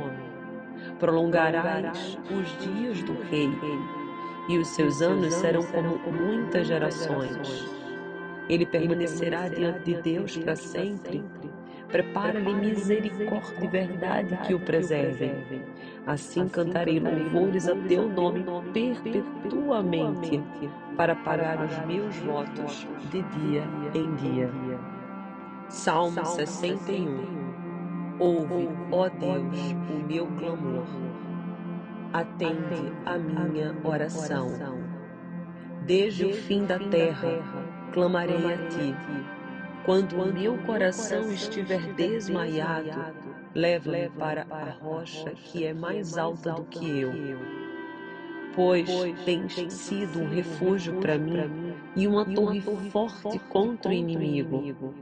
Prolongarás 1.00 2.20
os 2.30 2.48
dias 2.60 3.02
do 3.04 3.14
rei, 3.32 3.50
e 4.48 4.60
os 4.60 4.68
seus 4.68 5.02
anos 5.02 5.34
serão 5.34 5.64
como 5.64 5.98
muitas 6.12 6.68
gerações. 6.68 7.68
Ele 8.48 8.66
permanecerá 8.66 9.48
diante 9.48 9.96
de 9.96 10.02
Deus 10.04 10.38
para 10.38 10.56
sempre 10.56 11.24
Prepara-lhe 11.90 12.54
misericórdia 12.54 13.64
e 13.64 13.68
verdade 13.68 14.38
que 14.46 14.54
o 14.54 14.60
preservem. 14.60 15.36
Assim 16.08 16.48
cantarei 16.48 17.00
louvores 17.00 17.68
a 17.68 17.76
teu 17.76 18.10
nome 18.10 18.44
perpetuamente, 18.74 20.42
para 20.98 21.16
pagar 21.16 21.64
os 21.64 21.78
meus 21.86 22.16
votos 22.18 22.88
de 23.12 23.22
dia 23.22 23.64
em 23.94 24.16
dia. 24.16 24.50
Salmo 25.70 26.26
61 26.26 27.46
Ouve, 28.20 28.70
ó 28.92 29.10
Deus, 29.10 29.76
o 29.90 30.08
meu 30.08 30.26
clamor. 30.38 30.86
Atende 32.14 32.94
a 33.06 33.18
minha 33.18 33.76
oração. 33.84 34.48
Desde 35.86 36.26
o 36.26 36.34
fim 36.34 36.66
da 36.66 36.80
terra, 36.80 37.44
clamarei 37.92 38.54
a 38.54 38.58
ti 38.70 38.96
quando 39.86 40.20
o 40.20 40.34
meu 40.34 40.58
coração 40.64 41.32
estiver 41.32 41.94
desmaiado, 41.94 42.90
leva-me 43.54 44.10
para 44.10 44.48
a 44.50 44.72
rocha 44.72 45.30
que 45.32 45.64
é 45.64 45.74
mais 45.76 46.18
alta 46.18 46.54
do 46.54 46.64
que 46.64 47.02
eu. 47.02 47.14
Pois 48.56 48.90
tens 49.26 49.54
sido 49.72 50.22
um 50.22 50.30
refúgio 50.30 51.00
para 51.00 51.20
mim 51.20 51.76
e 51.96 52.08
uma 52.08 52.26
torre 52.26 52.62
forte 52.90 53.38
contra 53.50 53.92
o 53.92 53.94
inimigo. 53.94 54.96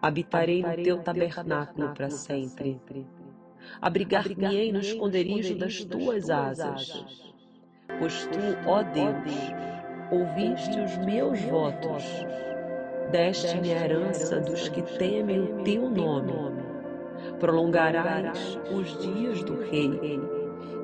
Habitarei 0.00 0.62
no 0.62 0.82
teu 0.82 0.98
tabernáculo 0.98 1.92
para 1.94 2.08
sempre. 2.08 2.80
Abrigar-me-ei 3.82 4.72
no 4.72 4.80
esconderijo 4.80 5.56
das 5.56 5.84
tuas 5.84 6.30
asas. 6.30 7.04
Pois 7.98 8.26
tu, 8.26 8.38
ó 8.66 8.82
Deus, 8.82 9.34
ouviste 10.10 10.80
os 10.80 10.96
meus 11.04 11.38
votos 11.42 12.02
deste-me 13.12 13.72
a 13.72 13.84
herança 13.84 14.40
dos 14.40 14.68
que 14.68 14.82
temem 14.98 15.40
o 15.40 15.62
teu 15.62 15.88
nome. 15.88 16.32
Prolongarás 17.38 18.58
os 18.72 18.98
dias 18.98 19.44
do 19.44 19.60
rei, 19.60 20.20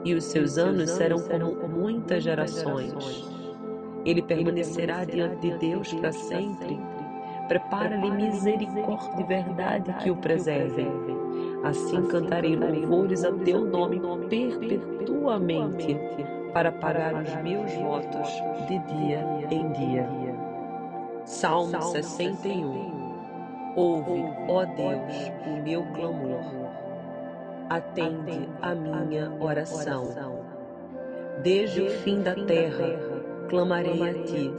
e 0.04 0.14
os 0.14 0.24
seus 0.24 0.58
anos 0.58 0.90
serão 0.90 1.18
como 1.18 1.68
muitas 1.68 2.22
gerações. 2.22 3.28
Ele 4.04 4.22
permanecerá 4.22 5.04
diante 5.04 5.40
de 5.40 5.58
Deus 5.58 5.92
para 5.94 6.12
sempre. 6.12 6.78
Prepara-lhe 7.48 8.10
misericórdia 8.10 9.20
e 9.20 9.24
verdade 9.24 9.92
que 9.94 10.10
o 10.10 10.16
preservem. 10.16 10.92
Assim 11.64 12.02
cantarei 12.06 12.54
louvores 12.54 13.24
a 13.24 13.32
teu 13.32 13.64
nome 13.64 14.00
perpetuamente, 14.28 15.96
para 16.52 16.70
pagar 16.72 17.22
os 17.22 17.34
meus 17.42 17.72
votos 17.74 18.28
de 18.68 18.78
dia 18.78 19.24
em 19.50 19.72
dia. 19.72 20.17
Salmo 21.28 21.78
61 21.82 23.74
Ouve, 23.76 24.24
ó 24.48 24.64
Deus, 24.64 25.30
o 25.46 25.62
meu 25.62 25.84
clamor. 25.92 26.40
Atende 27.68 28.48
a 28.62 28.74
minha 28.74 29.30
oração. 29.38 30.08
Desde 31.42 31.82
o 31.82 31.90
fim 31.90 32.22
da 32.22 32.34
terra, 32.34 32.98
clamarei 33.50 34.02
a 34.08 34.14
ti. 34.24 34.50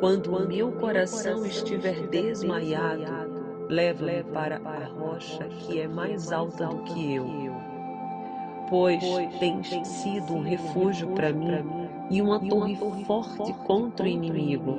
Quando 0.00 0.36
o 0.36 0.48
meu 0.48 0.72
coração 0.72 1.46
estiver 1.46 2.08
desmaiado, 2.08 3.66
leva-me 3.68 4.24
para 4.24 4.56
a 4.56 4.86
rocha 4.86 5.44
que 5.44 5.80
é 5.80 5.86
mais 5.86 6.32
alta 6.32 6.66
do 6.66 6.82
que 6.82 7.14
eu. 7.14 7.26
Pois 8.68 9.00
tens 9.38 9.68
sido 9.86 10.34
um 10.34 10.42
refúgio 10.42 11.08
para 11.12 11.32
mim 11.32 11.64
e 12.10 12.20
uma 12.20 12.40
torre 12.40 12.76
forte 13.06 13.52
contra 13.64 14.04
o 14.04 14.08
inimigo. 14.08 14.76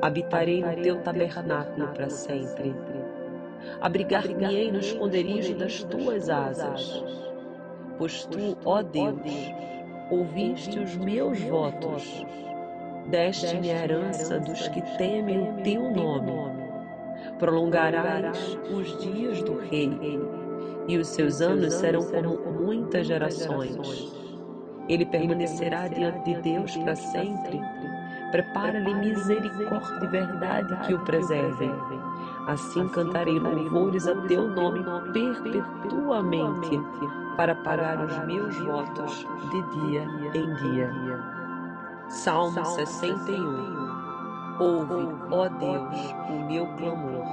Habitarei 0.00 0.62
no 0.62 0.82
teu 0.82 1.00
tabernáculo 1.02 1.88
para 1.88 2.08
sempre. 2.08 2.74
Abrigar-me-ei 3.80 4.70
no 4.70 4.78
esconderijo 4.78 5.54
das 5.56 5.82
tuas 5.84 6.30
asas. 6.30 7.04
Pois 7.98 8.24
tu, 8.26 8.56
ó 8.64 8.80
Deus, 8.82 9.52
ouviste 10.10 10.78
os 10.78 10.96
meus 10.96 11.40
votos. 11.40 12.24
Deste-me 13.08 13.72
a 13.72 13.82
herança 13.82 14.38
dos 14.38 14.68
que 14.68 14.82
temem 14.96 15.42
o 15.42 15.62
teu 15.62 15.90
nome. 15.90 16.32
Prolongarás 17.38 18.58
os 18.70 18.98
dias 18.98 19.42
do 19.42 19.58
rei, 19.58 19.90
e 20.86 20.96
os 20.96 21.08
seus 21.08 21.40
anos 21.40 21.74
serão 21.74 22.02
como 22.02 22.52
muitas 22.52 23.06
gerações. 23.06 24.14
Ele 24.88 25.04
permanecerá 25.04 25.88
diante 25.88 26.24
de 26.24 26.40
Deus 26.40 26.76
para 26.76 26.94
sempre. 26.94 27.60
Prepara-lhe 28.30 28.94
misericórdia 28.94 30.04
e 30.04 30.06
verdade 30.06 30.76
que 30.86 30.94
o 30.94 30.98
preservem. 31.00 31.74
Assim 32.46 32.88
cantarei 32.88 33.38
louvores 33.38 34.06
a 34.06 34.14
teu 34.26 34.48
nome 34.48 34.84
perpetuamente, 35.12 36.80
para 37.36 37.54
pagar 37.54 38.04
os 38.04 38.18
meus 38.26 38.56
votos 38.58 39.26
de 39.50 39.62
dia 39.80 40.02
em 40.34 40.54
dia. 40.54 40.90
Salmo 42.08 42.64
61 42.64 43.88
Ouve, 44.60 45.14
ó 45.30 45.48
Deus, 45.48 46.14
o 46.28 46.46
meu 46.46 46.66
clamor. 46.76 47.24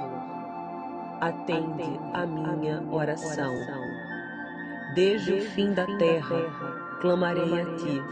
Atende 1.20 1.98
a 2.14 2.24
minha 2.24 2.80
oração. 2.88 3.52
Desde 4.94 5.32
o 5.32 5.40
fim 5.40 5.72
da 5.72 5.86
terra, 5.98 6.36
clamarei 7.00 7.60
a 7.60 7.64
ti. 7.76 8.02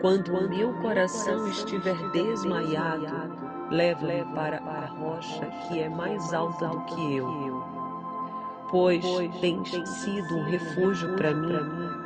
Quando 0.00 0.34
o 0.36 0.48
meu 0.48 0.72
coração 0.74 1.46
estiver 1.48 1.96
desmaiado, 2.10 3.06
leva-me 3.70 4.24
para 4.34 4.58
a 4.58 4.86
rocha 4.86 5.46
que 5.66 5.80
é 5.80 5.88
mais 5.88 6.34
alta 6.34 6.68
do 6.68 6.80
que 6.84 7.16
eu. 7.16 7.64
Pois 8.70 9.04
tens 9.40 9.70
sido 9.88 10.36
um 10.36 10.44
refúgio 10.44 11.14
para 11.16 11.34
mim 11.34 11.56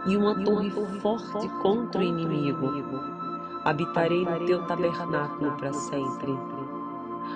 e 0.07 0.17
uma 0.17 0.35
torre 0.45 0.71
forte 1.01 1.49
contra 1.63 2.01
o 2.01 2.05
inimigo. 2.05 2.67
habitarei 3.65 4.25
no 4.25 4.47
teu 4.47 4.67
tabernáculo 4.67 5.53
para 5.53 5.73
sempre. 5.73 6.39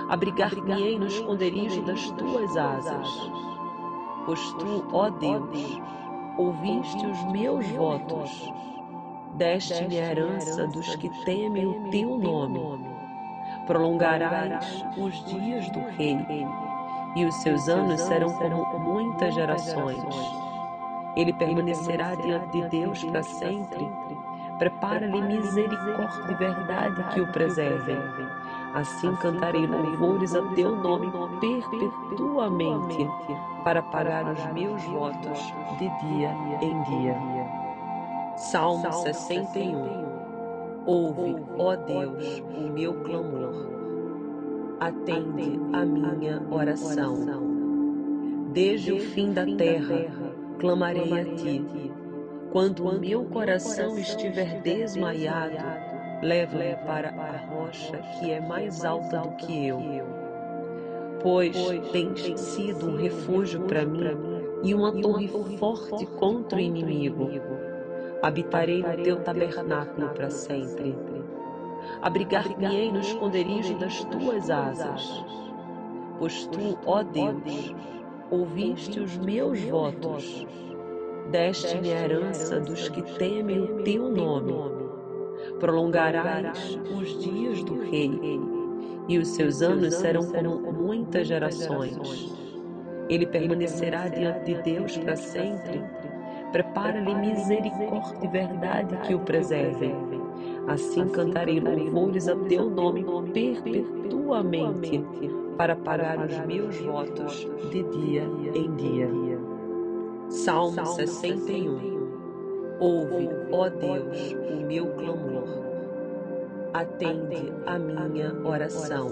Abrigar-me-ei 0.08 0.98
no 0.98 1.06
esconderijo 1.06 1.82
das 1.82 2.10
tuas 2.12 2.56
asas. 2.56 3.30
Pois 4.24 4.52
tu, 4.54 4.84
ó 4.92 5.10
Deus, 5.10 5.80
ouviste 6.38 7.06
os 7.06 7.24
meus 7.32 7.66
votos, 7.70 8.52
deste-me 9.42 9.98
a 9.98 10.10
herança 10.10 10.68
dos 10.68 10.94
que 10.94 11.08
temem 11.24 11.66
o 11.66 11.90
teu 11.90 12.16
nome. 12.16 12.86
Prolongarás 13.66 14.84
os 14.96 15.24
dias 15.24 15.68
do 15.70 15.80
rei, 15.96 16.46
e 17.16 17.24
os 17.24 17.34
seus 17.42 17.68
anos 17.68 18.00
serão 18.02 18.32
como 18.34 18.78
muitas 18.78 19.34
gerações. 19.34 19.98
Ele 21.16 21.32
permanecerá 21.32 22.14
diante 22.14 22.52
de 22.52 22.68
Deus 22.68 23.02
para 23.04 23.22
sempre 23.22 23.86
Prepara-lhe 24.62 25.20
misericórdia 25.22 26.30
e 26.30 26.34
verdade 26.34 27.02
que 27.12 27.20
o 27.20 27.26
preservem. 27.32 27.98
Assim 28.74 29.12
cantarei 29.16 29.66
louvores 29.66 30.36
a 30.36 30.42
teu 30.54 30.76
nome 30.76 31.10
perpetuamente, 31.40 33.10
para 33.64 33.82
pagar 33.82 34.24
os 34.30 34.44
meus 34.52 34.80
votos 34.84 35.52
de 35.78 35.88
dia 36.06 36.30
em 36.60 36.80
dia. 36.82 37.16
Salmo 38.36 38.92
61 38.92 40.02
Ouve, 40.86 41.36
ó 41.58 41.76
Deus, 41.76 42.42
o 42.56 42.72
meu 42.72 42.94
clamor. 43.02 43.70
Atende 44.80 45.60
a 45.72 45.84
minha 45.84 46.42
oração. 46.50 47.14
Desde 48.52 48.92
o 48.92 48.98
fim 48.98 49.32
da 49.32 49.46
terra, 49.46 50.08
clamarei 50.58 51.20
a 51.20 51.24
ti 51.36 51.92
quando 52.52 52.86
o 52.86 53.00
meu 53.00 53.24
coração 53.24 53.98
estiver 53.98 54.60
desmaiado, 54.60 55.56
leva-me 56.22 56.76
para 56.86 57.08
a 57.08 57.46
rocha 57.46 57.96
que 57.96 58.30
é 58.30 58.40
mais 58.40 58.84
alta 58.84 59.20
do 59.20 59.30
que 59.36 59.68
eu. 59.68 59.80
Pois 61.22 61.56
tens 61.92 62.38
sido 62.38 62.90
um 62.90 62.96
refúgio 62.96 63.62
para 63.62 63.86
mim 63.86 64.04
e 64.62 64.74
uma 64.74 64.92
torre 65.00 65.28
forte 65.56 66.04
contra 66.18 66.58
o 66.58 66.60
inimigo. 66.60 67.30
Habitarei 68.22 68.82
no 68.82 69.02
teu 69.02 69.20
tabernáculo 69.22 70.08
para 70.10 70.30
sempre. 70.30 70.94
Abrigar-me-ei 72.00 72.92
no 72.92 73.00
esconderijo 73.00 73.76
das 73.78 74.04
tuas 74.04 74.48
asas. 74.48 75.24
Pois 76.18 76.46
tu, 76.46 76.78
ó 76.86 77.02
Deus, 77.02 77.74
ouviste 78.30 79.00
os 79.00 79.18
meus 79.18 79.60
votos 79.62 80.46
deste-me 81.30 81.92
a 81.92 82.02
herança 82.02 82.60
dos 82.60 82.88
que 82.88 83.02
temem 83.18 83.60
o 83.60 83.82
teu 83.82 84.10
nome. 84.10 84.54
Prolongarás 85.58 86.78
os 86.94 87.18
dias 87.22 87.64
do 87.64 87.80
rei, 87.90 88.10
e 89.08 89.18
os 89.18 89.28
seus 89.28 89.62
anos 89.62 89.94
serão 89.94 90.22
como 90.32 90.72
muitas 90.72 91.26
gerações. 91.26 92.36
Ele 93.08 93.26
permanecerá 93.26 94.08
diante 94.08 94.44
de 94.44 94.62
Deus 94.62 94.96
para 94.98 95.16
sempre. 95.16 95.82
Prepara-lhe 96.52 97.14
misericórdia 97.14 98.18
e 98.22 98.28
verdade 98.28 98.96
que 98.98 99.14
o 99.14 99.20
preservem. 99.20 99.94
Assim 100.68 101.08
cantarei 101.08 101.58
louvores 101.58 102.28
a 102.28 102.36
teu 102.36 102.68
nome 102.68 103.04
perpetuamente, 103.32 105.02
para 105.56 105.74
pagar 105.74 106.24
os 106.24 106.38
meus 106.46 106.78
votos 106.78 107.48
de 107.70 107.82
dia 107.82 108.24
em 108.54 108.74
dia. 108.76 109.08
Salmo 110.28 110.86
61 110.86 112.02
Ouve, 112.80 113.28
ó 113.52 113.68
Deus, 113.68 114.32
o 114.50 114.66
meu 114.66 114.86
clamor. 114.94 115.44
Atende 116.74 117.52
a 117.66 117.78
minha 117.78 118.34
oração. 118.44 119.10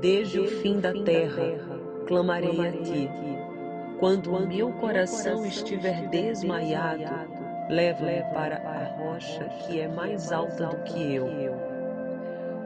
Desde 0.00 0.40
o 0.40 0.46
fim 0.46 0.78
da 0.78 0.92
terra, 0.92 1.44
clamarei 2.06 2.60
a 2.68 2.72
ti. 2.72 3.08
Quando 3.98 4.36
o 4.36 4.46
meu 4.46 4.72
coração 4.72 5.46
estiver 5.46 6.06
desmaiado, 6.08 7.02
leva-me 7.70 8.22
para 8.34 8.56
a 8.56 8.84
rocha 8.98 9.44
que 9.44 9.80
é 9.80 9.88
mais 9.88 10.30
alta 10.30 10.66
do 10.66 10.82
que 10.84 11.14
eu. 11.14 11.26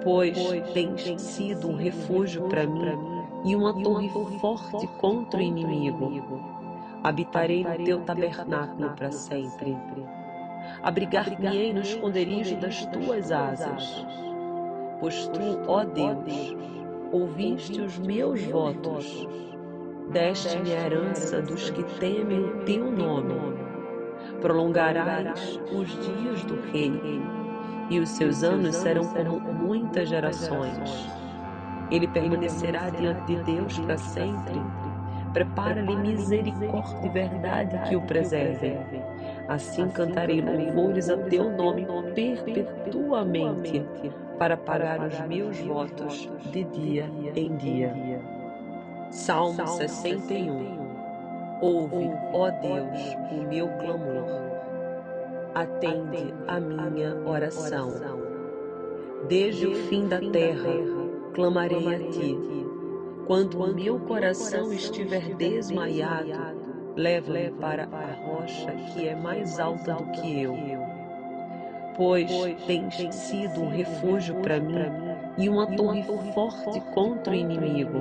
Pois 0.03 0.37
tens 0.75 1.21
sido 1.21 1.69
um 1.69 1.77
refúgio 1.77 2.49
para 2.49 2.67
mim 2.67 2.99
e 3.45 3.55
uma 3.55 3.73
torre 3.83 4.09
forte 4.41 4.87
contra 4.99 5.39
o 5.39 5.43
inimigo. 5.43 6.11
habitarei 7.05 7.65
no 7.65 7.85
teu 7.85 8.01
tabernáculo 8.01 8.91
para 8.91 9.13
sempre. 9.13 9.77
Abrigar-me-ei 10.83 11.73
no 11.73 11.81
esconderijo 11.81 12.57
das 12.57 12.85
tuas 12.87 13.31
asas. 13.31 14.05
Pois 14.99 15.29
tu, 15.29 15.63
ó 15.69 15.85
Deus, 15.85 16.57
ouviste 17.13 17.81
os 17.81 17.99
meus 17.99 18.43
votos, 18.45 19.27
deste-me 20.11 20.73
a 20.73 20.87
herança 20.87 21.41
dos 21.41 21.71
que 21.71 21.83
temem 21.99 22.41
o 22.41 22.65
teu 22.65 22.91
nome. 22.91 23.59
Prolongarás 24.41 25.61
os 25.73 25.89
dias 25.89 26.43
do 26.45 26.61
rei, 26.73 27.23
e 27.89 27.99
os 27.99 28.09
seus 28.11 28.43
anos 28.43 28.77
serão 28.77 29.05
como 29.05 29.53
muitas 29.53 30.09
gerações. 30.09 31.11
Ele 31.91 32.07
permanecerá 32.09 32.91
diante 32.91 33.25
de 33.27 33.43
Deus 33.43 33.79
para 33.81 33.99
sempre 33.99 34.61
Prepara-lhe 35.33 35.95
misericórdia 35.95 37.07
e 37.07 37.09
verdade 37.09 37.89
que 37.89 37.95
o 37.95 38.01
preservem. 38.01 38.79
Assim 39.49 39.89
cantarei 39.89 40.41
louvores 40.41 41.09
a 41.09 41.17
teu 41.17 41.51
nome 41.51 41.87
perpetuamente, 42.15 43.85
para 44.39 44.57
pagar 44.57 45.07
os 45.07 45.21
meus 45.29 45.59
votos 45.61 46.29
de 46.51 46.65
dia 46.65 47.09
em 47.37 47.57
dia. 47.57 48.10
Salmo 49.11 49.67
61 49.67 50.81
Ouve, 51.61 52.11
ó 52.33 52.49
Deus, 52.51 53.17
o 53.33 53.49
meu 53.49 53.69
clamor. 53.69 54.25
Atende 55.55 56.33
a 56.47 56.61
minha 56.61 57.17
oração. 57.27 57.93
Desde 59.29 59.67
o 59.67 59.75
fim 59.75 60.07
da 60.07 60.21
terra, 60.21 60.71
clamarei 61.35 61.95
a 61.95 61.99
ti 62.11 62.39
Quando 63.27 63.63
o 63.63 63.75
meu 63.75 63.99
coração 63.99 64.73
estiver 64.73 65.35
desmaiado, 65.35 66.57
leva-me 66.97 67.51
para 67.51 67.89
a 67.93 68.13
rocha 68.25 68.71
que 68.93 69.09
é 69.09 69.15
mais 69.17 69.59
alta 69.59 69.95
do 69.95 70.05
que 70.13 70.43
eu. 70.43 70.57
Pois 71.97 72.31
tens 72.67 73.15
sido 73.15 73.61
um 73.61 73.69
refúgio 73.69 74.37
para 74.37 74.61
mim 74.61 74.77
e 75.37 75.49
uma 75.49 75.67
torre 75.77 76.05
forte 76.33 76.81
contra 76.95 77.33
o 77.33 77.37
inimigo. 77.37 78.01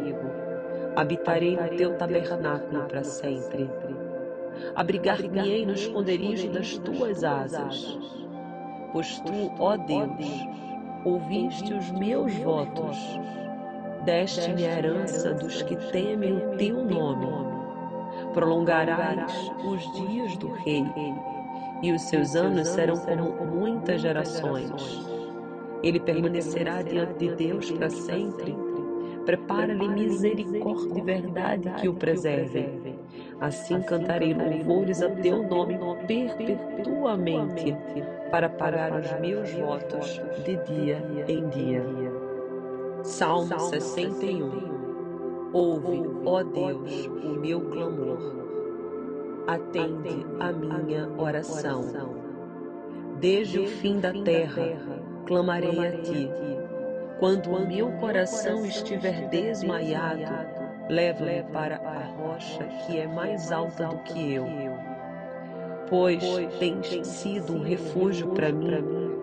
Habitarei 0.95 1.55
no 1.55 1.69
teu 1.77 1.95
tabernáculo 1.95 2.83
para 2.83 3.03
sempre. 3.03 3.69
Abrigar-me-ei 4.75 5.65
no 5.65 5.73
esconderijo 5.73 6.49
das 6.49 6.77
tuas 6.79 7.23
asas. 7.23 7.97
Pois 8.91 9.19
tu, 9.19 9.51
ó 9.59 9.77
Deus, 9.77 10.47
ouviste 11.05 11.73
os 11.73 11.91
meus 11.91 12.33
votos, 12.37 12.97
deste-me 14.03 14.65
a 14.65 14.77
herança 14.77 15.33
dos 15.33 15.61
que 15.61 15.75
temem 15.91 16.33
o 16.33 16.57
teu 16.57 16.83
nome. 16.83 17.27
Prolongarás 18.33 19.31
os 19.63 19.81
dias 19.93 20.37
do 20.37 20.51
rei, 20.53 20.85
e 21.81 21.91
os 21.91 22.01
seus 22.01 22.35
anos 22.35 22.67
serão 22.67 22.97
como 22.97 23.45
muitas 23.45 24.01
gerações. 24.01 25.07
Ele 25.81 25.99
permanecerá 25.99 26.81
diante 26.81 27.13
de 27.19 27.35
Deus 27.35 27.71
para 27.71 27.89
sempre. 27.89 28.68
Prepara-lhe 29.30 29.88
misericórdia 29.88 30.97
e 30.97 31.01
verdade 31.03 31.69
que 31.80 31.88
o 31.88 31.93
preservem. 31.93 32.97
Assim 33.39 33.80
cantarei 33.80 34.34
louvores 34.34 35.03
a 35.03 35.09
teu 35.11 35.47
nome 35.47 35.77
perpetuamente, 36.07 37.75
para 38.32 38.49
pagar 38.49 38.91
os 38.99 39.19
meus 39.19 39.51
votos 39.51 40.19
de 40.43 40.57
dia 40.65 41.25
em 41.27 41.47
dia. 41.49 41.86
Salmo 43.03 43.59
61 43.59 44.49
Ouve, 45.53 46.01
ó 46.25 46.41
Deus, 46.41 47.05
o 47.05 47.39
meu 47.39 47.61
clamor. 47.69 48.17
Atende 49.45 50.25
a 50.39 50.51
minha 50.51 51.07
oração. 51.19 51.84
Desde 53.19 53.59
o 53.59 53.67
fim 53.67 53.99
da 53.99 54.11
terra, 54.11 54.75
clamarei 55.27 55.88
a 55.88 55.91
ti. 56.01 56.32
Quando 57.20 57.51
o 57.51 57.67
meu 57.67 57.91
coração 57.93 58.65
estiver 58.65 59.28
desmaiado, 59.28 60.24
leva-me 60.88 61.43
para 61.51 61.76
a 61.76 62.05
rocha 62.15 62.63
que 62.63 62.97
é 62.97 63.07
mais 63.07 63.51
alta 63.51 63.88
do 63.88 63.97
que 64.03 64.36
eu. 64.36 64.45
Pois 65.89 66.24
tens 66.59 67.05
sido 67.05 67.55
um 67.57 67.61
refúgio 67.61 68.30
para 68.30 68.53
mim 68.53 68.72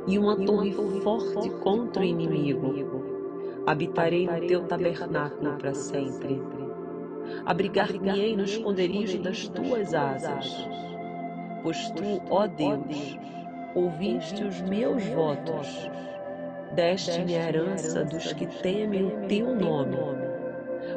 e 0.07 0.19
uma 0.19 0.37
torre 0.37 0.73
forte 1.03 1.49
contra 1.63 2.03
o 2.03 2.05
inimigo. 2.05 3.03
Habitarei 3.67 4.27
no 4.27 4.47
teu 4.47 4.65
tabernáculo 4.65 5.57
para 5.57 5.73
sempre. 5.73 6.43
Abrigar-me-ei 7.47 8.37
no 8.37 8.45
esconderijo 8.45 9.23
das 9.23 9.49
tuas 9.49 9.95
asas. 9.95 10.69
Pois 11.63 11.91
tu, 11.93 12.21
ó 12.29 12.47
Deus, 12.47 13.19
ouviste 13.75 14.45
os 14.45 14.61
meus 14.61 15.03
votos, 15.07 15.91
deste-me 16.73 17.37
a 17.37 17.49
herança 17.49 18.05
dos 18.05 18.33
que 18.33 18.47
temem 18.47 19.05
o 19.05 19.27
teu 19.29 19.55
nome. 19.55 19.97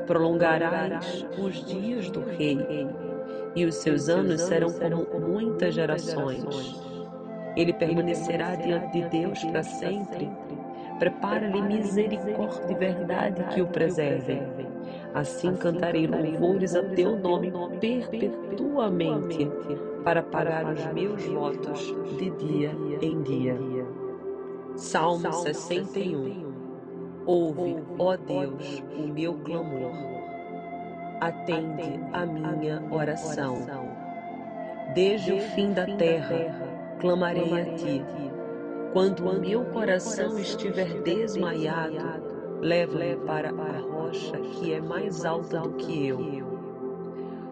Prolongarás 0.06 1.26
os 1.38 1.66
dias 1.66 2.10
do 2.10 2.22
rei, 2.22 2.88
e 3.56 3.66
os 3.66 3.76
seus 3.76 4.10
anos 4.10 4.42
serão 4.42 4.70
como 4.72 5.20
muitas 5.20 5.74
gerações. 5.74 6.44
Ele 7.56 7.74
permanecerá 7.74 8.56
diante 8.56 8.92
de 8.92 9.10
Deus 9.10 9.44
para 9.46 9.64
sempre 9.64 10.30
Prepara-lhe 11.00 11.62
misericórdia 11.62 12.66
e 12.70 12.76
verdade 12.76 13.42
que 13.54 13.62
o 13.62 13.68
preservem. 13.68 14.44
Assim 15.14 15.56
cantarei 15.56 16.06
louvores 16.06 16.76
a 16.76 16.84
teu 16.84 17.18
nome 17.18 17.54
perpetuamente, 17.80 19.50
para 20.04 20.22
pagar 20.22 20.74
os 20.74 20.86
meus 20.88 21.26
votos 21.26 21.96
de 22.18 22.30
dia 22.32 22.72
em 23.02 23.22
dia. 23.22 23.58
Salmo 24.80 25.32
61 25.34 26.50
Ouve, 27.26 27.76
ó 28.00 28.16
Deus, 28.16 28.82
o 28.98 29.08
meu 29.08 29.34
clamor. 29.36 29.92
Atende 31.20 32.00
a 32.14 32.26
minha 32.26 32.82
oração. 32.90 33.58
Desde 34.96 35.34
o 35.34 35.40
fim 35.40 35.74
da 35.74 35.86
terra, 35.86 36.98
clamarei 37.00 37.62
a 37.62 37.66
ti 37.76 38.04
quando 38.94 39.30
o 39.30 39.40
meu 39.40 39.66
coração 39.66 40.40
estiver 40.40 41.02
desmaiado, 41.04 42.60
leva-me 42.62 43.18
para 43.18 43.50
a 43.50 43.80
rocha 43.80 44.40
que 44.40 44.74
é 44.74 44.82
mais 44.82 45.26
alta 45.26 45.60
do 45.60 45.74
que 45.74 46.08
eu. 46.08 46.20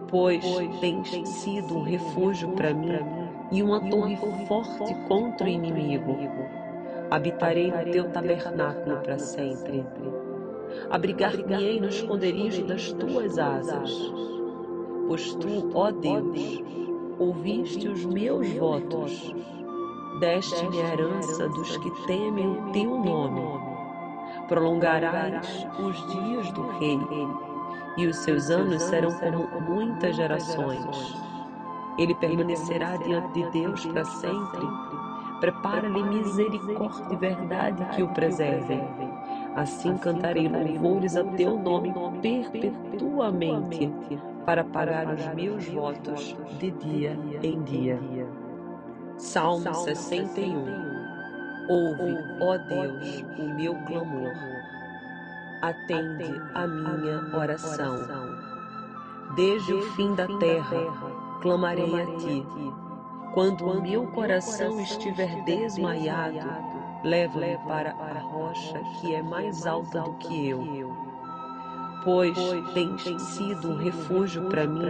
Pois 0.08 0.44
tens 0.80 1.28
sido 1.28 1.78
um 1.78 1.84
refúgio 1.84 2.50
para 2.54 2.74
mim 2.74 2.88
e 3.52 3.62
uma 3.62 3.82
torre 3.90 4.18
forte 4.48 4.96
contra 5.08 5.46
o 5.46 5.50
inimigo. 5.50 6.18
Habitarei 7.10 7.72
no 7.72 7.92
teu 7.92 8.10
tabernáculo 8.10 8.98
para 8.98 9.18
sempre. 9.18 9.86
Abrigar-me-ei 10.90 11.80
no 11.80 11.88
esconderijo 11.88 12.66
das 12.66 12.92
tuas 12.94 13.38
asas. 13.38 14.12
Pois 15.08 15.34
tu, 15.36 15.70
ó 15.74 15.92
Deus, 15.92 16.64
ouviste 17.20 17.88
os 17.88 18.06
meus 18.06 18.48
votos 18.54 19.34
deste-me 20.20 20.82
a 20.82 20.94
herança 20.94 21.48
dos 21.50 21.78
que 21.78 21.92
temem 22.08 22.48
o 22.48 22.72
teu 22.72 22.90
nome. 22.98 23.42
Prolongarás 24.48 25.68
os 25.80 26.08
dias 26.08 26.52
do 26.52 26.68
rei, 26.80 27.00
e 27.98 28.08
os 28.08 28.18
seus 28.18 28.50
anos 28.50 28.82
serão 28.84 29.12
como 29.12 29.62
muitas 29.62 30.16
gerações. 30.16 31.16
Ele 31.98 32.16
permanecerá 32.16 32.96
diante 32.98 33.34
de 33.34 33.50
Deus 33.52 33.86
para 33.88 34.06
sempre. 34.06 34.68
Prepara-lhe 35.40 36.04
misericórdia 36.04 37.14
e 37.14 37.16
verdade 37.16 37.86
que 37.96 38.04
o 38.04 38.08
preservem. 38.10 38.82
Assim 39.56 39.98
cantarei 39.98 40.48
louvores 40.48 41.16
a 41.16 41.24
teu 41.24 41.58
nome 41.58 41.94
perpetuamente, 42.22 43.92
para 44.46 44.64
pagar 44.64 45.14
os 45.14 45.28
meus 45.34 45.68
votos 45.68 46.36
de 46.60 46.72
dia 46.72 47.18
em 47.44 47.62
dia. 47.64 48.00
Salmo 49.18 49.74
61 49.74 50.98
Ouve, 51.70 52.18
ó 52.40 52.58
Deus, 52.58 53.26
o 53.38 53.56
meu 53.56 53.76
clamor. 53.86 54.32
Atende 55.62 56.42
a 56.54 56.66
minha 56.66 57.36
oração. 57.36 57.98
Desde 59.36 59.74
o 59.74 59.82
fim 59.94 60.16
da 60.16 60.28
terra, 60.40 60.78
clamarei 61.42 62.02
a 62.02 62.06
ti. 62.18 62.46
Quando 63.38 63.70
o 63.70 63.80
meu 63.80 64.08
coração 64.08 64.82
estiver 64.82 65.44
desmaiado, 65.44 66.40
leva-me 67.04 67.56
para 67.68 67.92
a 67.92 68.20
rocha 68.20 68.82
que 69.00 69.14
é 69.14 69.22
mais 69.22 69.68
alta 69.68 70.02
do 70.02 70.14
que 70.14 70.50
eu. 70.50 70.66
Pois 72.04 72.36
tens 72.74 73.04
sido 73.04 73.74
um 73.74 73.78
refúgio 73.78 74.50
para 74.50 74.66
mim 74.66 74.90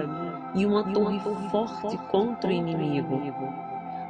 e 0.55 0.65
uma 0.65 0.81
torre 0.93 1.19
forte 1.51 1.97
contra 2.09 2.49
o 2.49 2.53
inimigo. 2.53 3.21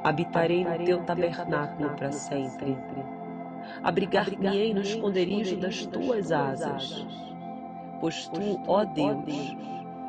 habitarei 0.04 0.64
no 0.64 0.86
teu 0.86 1.04
tabernáculo 1.04 1.90
para 1.96 2.12
sempre. 2.12 2.78
Abrigar-me-ei 3.82 4.72
no 4.72 4.82
esconderijo 4.82 5.58
das 5.58 5.84
tuas 5.88 6.32
asas. 6.32 7.08
Pois 8.00 8.28
tu, 8.28 8.62
ó 8.68 8.86
Deus, 8.86 9.58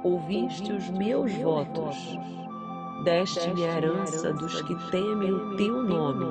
ouviste 0.05 0.71
os 0.71 0.91
meus 0.91 1.33
votos, 1.33 2.19
deste-me 3.05 3.65
a 3.65 3.77
herança 3.77 4.33
dos 4.33 4.61
que 4.63 4.75
temem 4.91 5.33
o 5.33 5.57
teu 5.57 5.83
nome. 5.83 6.27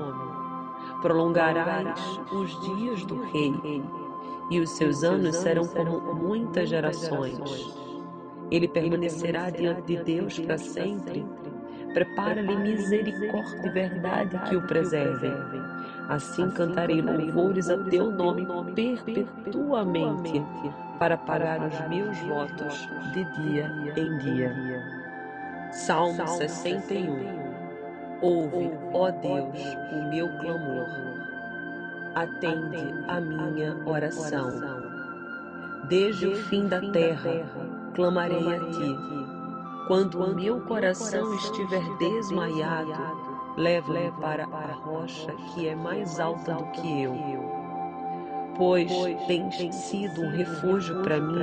Prolongarás 1.02 1.99
os 2.31 2.60
dias 2.61 3.06
do 3.06 3.22
rei, 3.23 3.84
e 4.49 4.60
os 4.60 4.72
seus 4.72 5.03
anos 5.03 5.35
serão 5.35 5.68
como 5.68 6.14
muitas 6.14 6.69
gerações. 6.69 7.77
Ele 8.49 8.68
permanecerá 8.68 9.49
diante 9.49 9.81
de 9.81 10.03
Deus 10.03 10.39
para 10.39 10.57
sempre 10.57 11.26
Prepara-lhe 11.98 12.56
misericórdia 12.57 13.65
e 13.65 13.69
verdade 13.69 14.38
que 14.48 14.56
o 14.56 14.61
preservem. 14.68 15.34
Assim 16.10 16.49
cantarei 16.52 17.02
louvores 17.02 17.72
a 17.72 17.77
teu 17.85 18.11
nome 18.11 18.45
perpetuamente, 18.76 20.44
para 20.99 21.18
pagar 21.18 21.65
os 21.65 21.88
meus 21.89 22.18
votos 22.19 22.88
de 23.14 23.23
dia 23.41 23.94
em 23.95 24.18
dia. 24.19 24.96
Salmo 25.72 26.27
61 26.27 27.48
Ouve, 28.22 28.72
ó 28.94 29.11
Deus, 29.11 29.77
o 29.91 30.10
meu 30.10 30.27
clamor. 30.39 30.88
Atende 32.15 32.94
a 33.07 33.22
minha 33.22 33.77
oração. 33.85 34.49
Desde 35.88 36.27
o 36.27 36.35
fim 36.35 36.68
da 36.68 36.81
terra, 36.91 37.45
clamarei 37.94 38.56
a 38.56 38.60
ti 38.60 39.27
quando 39.88 40.22
o 40.22 40.35
meu 40.35 40.60
coração 40.61 41.34
estiver 41.35 41.84
desmaiado, 41.98 42.91
leva-me 43.56 44.11
para 44.19 44.44
a 44.44 44.73
rocha 44.73 45.31
que 45.53 45.69
é 45.69 45.76
mais 45.76 46.19
alta 46.19 46.56
do 46.56 46.65
que 46.72 47.03
eu. 47.03 47.15
Pois 48.57 48.91
tens 49.27 49.73
sido 49.73 50.23
um 50.23 50.30
refúgio 50.30 51.02
para 51.03 51.22
mim 51.22 51.39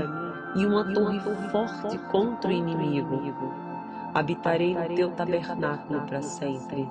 e 0.57 0.67
uma 0.67 0.85
torre 0.93 1.21
forte 1.51 1.97
contra 2.11 2.51
o 2.51 2.53
inimigo. 2.53 3.64
Habitarei 4.15 4.75
no 4.75 4.95
teu 4.95 5.11
tabernáculo 5.11 6.01
para 6.03 6.23
sempre. 6.23 6.87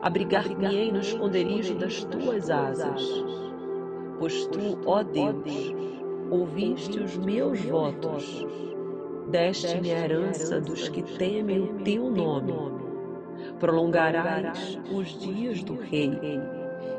Abrigar-me-ei 0.00 0.92
no 0.92 1.00
esconderijo 1.00 1.74
das 1.74 2.04
tuas 2.04 2.48
asas. 2.48 3.02
Pois 4.20 4.46
tu, 4.46 4.78
ó 4.86 5.02
Deus, 5.02 5.74
ouviste 6.30 7.00
os 7.00 7.16
meus 7.16 7.60
votos, 7.62 8.46
deste-me 9.30 9.92
a 9.92 9.98
herança 9.98 10.60
dos 10.60 10.88
que 10.88 11.02
temem 11.02 11.58
o 11.58 11.74
teu 11.82 12.08
nome. 12.08 12.54
Prolongarás 13.58 14.78
os 14.92 15.18
dias 15.18 15.64
do 15.64 15.74
rei, 15.74 16.16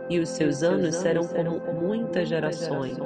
e 0.09 0.19
os 0.19 0.27
seus 0.27 0.63
anos 0.63 0.95
serão 0.95 1.23
como 1.23 1.73
muitas 1.79 2.27
gerações. 2.27 2.97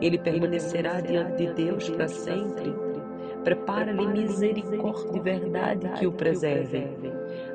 Ele 0.00 0.18
permanecerá 0.18 1.00
diante 1.00 1.36
de 1.36 1.52
Deus 1.54 1.88
para 1.88 2.08
sempre. 2.08 2.83
Prepara-lhe 3.44 4.06
misericórdia 4.06 5.16
e 5.16 5.20
verdade 5.20 5.88
que 5.98 6.06
o 6.06 6.12
preservem. 6.12 6.88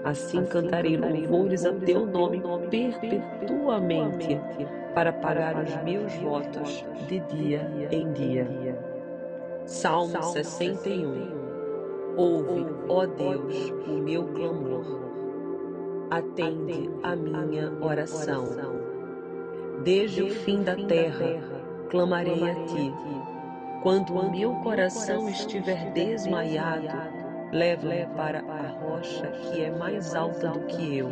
Assim 0.03 0.45
cantarei 0.45 0.95
louvores 0.95 1.66
a 1.66 1.74
teu 1.74 2.06
nome 2.06 2.41
perpetuamente, 2.70 4.40
para 4.94 5.11
pagar 5.11 5.61
os 5.64 5.76
meus 5.84 6.14
votos 6.16 6.86
de 7.07 7.20
dia 7.20 7.68
em 7.91 8.11
dia. 8.14 8.48
Salmo 9.66 10.22
61 10.24 11.40
Ouve, 12.18 12.66
ó 12.90 13.06
Deus, 13.06 13.72
o 13.88 13.91
meu 13.91 14.26
clamor. 14.26 14.84
Atende 16.10 16.90
a 17.03 17.16
minha 17.16 17.72
oração. 17.80 18.45
Desde 19.84 20.24
o 20.24 20.30
fim 20.30 20.64
da 20.64 20.76
terra, 20.76 21.40
clamarei 21.90 22.49
a 22.49 22.56
ti. 22.66 22.94
Quando 23.81 24.14
o 24.14 24.30
meu 24.30 24.53
coração 24.56 25.30
estiver 25.30 25.91
desmaiado, 25.93 26.88
leva-me 27.53 28.06
para 28.07 28.39
a 28.39 28.68
rocha 28.68 29.27
que 29.27 29.64
é 29.64 29.72
mais 29.72 30.14
alta 30.14 30.49
do 30.49 30.60
que 30.65 30.97
eu. 30.97 31.10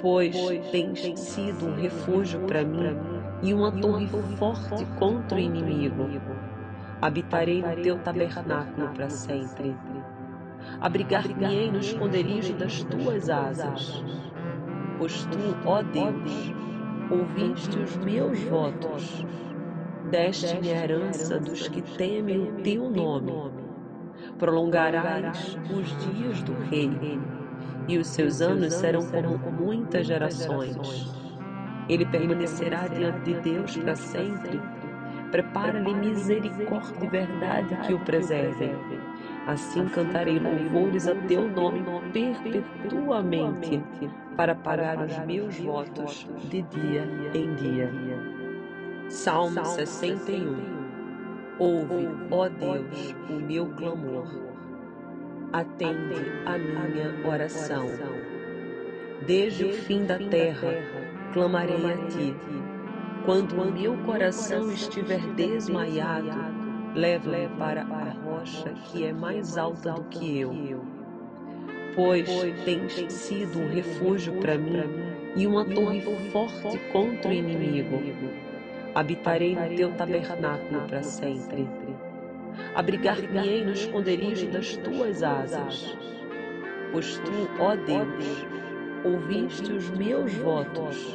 Pois 0.00 0.34
tens 0.70 1.18
sido 1.18 1.66
um 1.66 1.74
refúgio 1.74 2.40
para 2.46 2.64
mim 2.64 2.96
e 3.42 3.52
uma 3.52 3.70
torre 3.70 4.08
forte 4.38 4.86
contra 4.98 5.36
o 5.36 5.40
inimigo. 5.40 6.08
Habitarei 7.02 7.60
no 7.60 7.82
teu 7.82 7.98
tabernáculo 7.98 8.88
para 8.94 9.10
sempre. 9.10 9.76
Abrigar-me-ei 10.80 11.70
no 11.70 11.78
esconderijo 11.78 12.54
das 12.54 12.82
tuas 12.84 13.28
asas. 13.28 14.02
Pois 14.98 15.26
tu, 15.26 15.56
ó 15.66 15.82
Deus, 15.82 16.54
ouviste 17.10 17.78
os 17.78 17.96
meus 17.98 18.40
votos, 18.44 19.24
deste-me 20.10 20.72
a 20.72 20.82
herança 20.82 21.38
dos 21.38 21.68
que 21.68 21.82
temem 21.82 22.38
o 22.38 22.62
teu 22.62 22.90
nome. 22.90 23.32
Prolongarás 24.38 25.56
os 25.70 26.12
dias 26.12 26.42
do 26.42 26.52
rei, 26.70 26.90
e 27.86 27.98
os 27.98 28.08
seus 28.08 28.40
anos 28.40 28.74
serão 28.74 29.06
como 29.08 29.50
muitas 29.50 30.06
gerações. 30.06 31.14
Ele 31.88 32.04
permanecerá 32.06 32.86
diante 32.88 33.32
de 33.32 33.40
Deus 33.40 33.76
para 33.76 33.96
sempre 33.96 34.60
Prepara-lhe 35.30 35.94
misericórdia 35.94 37.04
e 37.04 37.06
verdade 37.06 37.76
que 37.86 37.92
o 37.92 37.98
preservem. 38.00 38.74
Assim 39.46 39.86
cantarei 39.88 40.38
louvores 40.38 41.06
a 41.06 41.14
teu 41.14 41.46
nome 41.48 41.84
perpetuamente, 42.12 43.82
para 44.36 44.54
pagar 44.54 44.98
os 45.04 45.18
meus 45.26 45.58
votos 45.58 46.26
de 46.48 46.62
dia 46.62 47.06
em 47.34 47.54
dia. 47.56 47.92
Salmo 49.08 49.64
61 49.64 50.78
Ouve, 51.58 52.08
ó 52.30 52.48
Deus, 52.48 53.14
o 53.30 53.32
meu 53.32 53.66
clamor. 53.66 54.26
Atende 55.52 56.14
a 56.44 56.58
minha 56.58 57.26
oração. 57.26 57.86
Desde 59.26 59.64
o 59.64 59.72
fim 59.72 60.04
da 60.04 60.18
terra, 60.18 60.68
clamarei 61.32 61.84
a 61.90 61.96
ti 62.06 62.36
quando 63.24 63.60
o 63.60 63.70
meu 63.70 63.94
coração 64.04 64.72
estiver 64.72 65.20
desmaiado, 65.34 66.30
leva-me 66.94 67.48
para 67.58 67.82
a 67.82 68.10
rocha 68.24 68.70
que 68.84 69.04
é 69.04 69.12
mais 69.12 69.58
alta 69.58 69.92
do 69.92 70.04
que 70.04 70.38
eu. 70.38 70.54
Pois 71.94 72.26
tens 72.64 73.12
sido 73.12 73.58
um 73.58 73.68
refúgio 73.68 74.32
para 74.40 74.56
mim 74.56 74.80
e 75.36 75.46
uma 75.46 75.64
torre 75.64 76.00
forte 76.30 76.78
contra 76.92 77.30
o 77.30 77.34
inimigo. 77.34 78.47
Habitarei 78.98 79.54
no 79.54 79.76
teu 79.76 79.92
tabernáculo 79.92 80.80
para 80.88 81.04
sempre. 81.04 81.68
Abrigar-me-ei 82.74 83.64
no 83.64 83.70
esconderijo 83.70 84.48
das 84.48 84.76
tuas 84.78 85.22
asas. 85.22 85.96
Pois 86.90 87.16
tu, 87.18 87.48
ó 87.60 87.76
Deus, 87.76 88.44
ouviste 89.04 89.70
os 89.72 89.88
meus 89.90 90.34
votos 90.34 91.14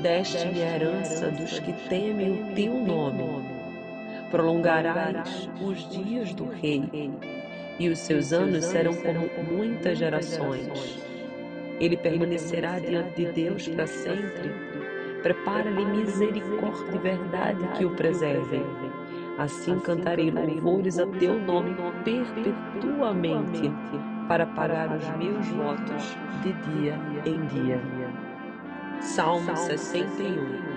deste-me 0.00 0.62
a 0.62 0.74
herança 0.76 1.30
dos 1.30 1.58
que 1.58 1.74
temem 1.90 2.42
o 2.42 2.54
teu 2.54 2.72
nome. 2.72 3.44
Prolongarás 4.30 5.50
os 5.60 5.86
dias 5.90 6.32
do 6.32 6.48
rei, 6.48 7.10
e 7.78 7.90
os 7.90 7.98
seus 7.98 8.32
anos 8.32 8.64
serão 8.64 8.94
como 8.94 9.52
muitas 9.52 9.98
gerações. 9.98 10.98
Ele 11.78 11.96
permanecerá 11.98 12.78
diante 12.78 13.26
de 13.26 13.32
Deus 13.32 13.68
para 13.68 13.86
sempre. 13.86 14.75
Prepara-lhe 15.22 15.84
misericórdia 15.84 16.94
e 16.94 16.98
verdade 16.98 17.66
que 17.76 17.84
o 17.84 17.90
preservem. 17.90 18.64
Assim 19.38 19.78
cantarei 19.80 20.30
louvores 20.30 20.98
a 20.98 21.06
teu 21.06 21.38
nome 21.38 21.76
perpetuamente, 22.04 23.72
para 24.28 24.46
pagar 24.46 24.96
os 24.96 25.08
meus 25.16 25.46
votos 25.48 26.16
de 26.42 26.52
dia 26.52 26.98
em 27.24 27.44
dia. 27.46 27.80
Salmo 29.00 29.54
61 29.56 30.76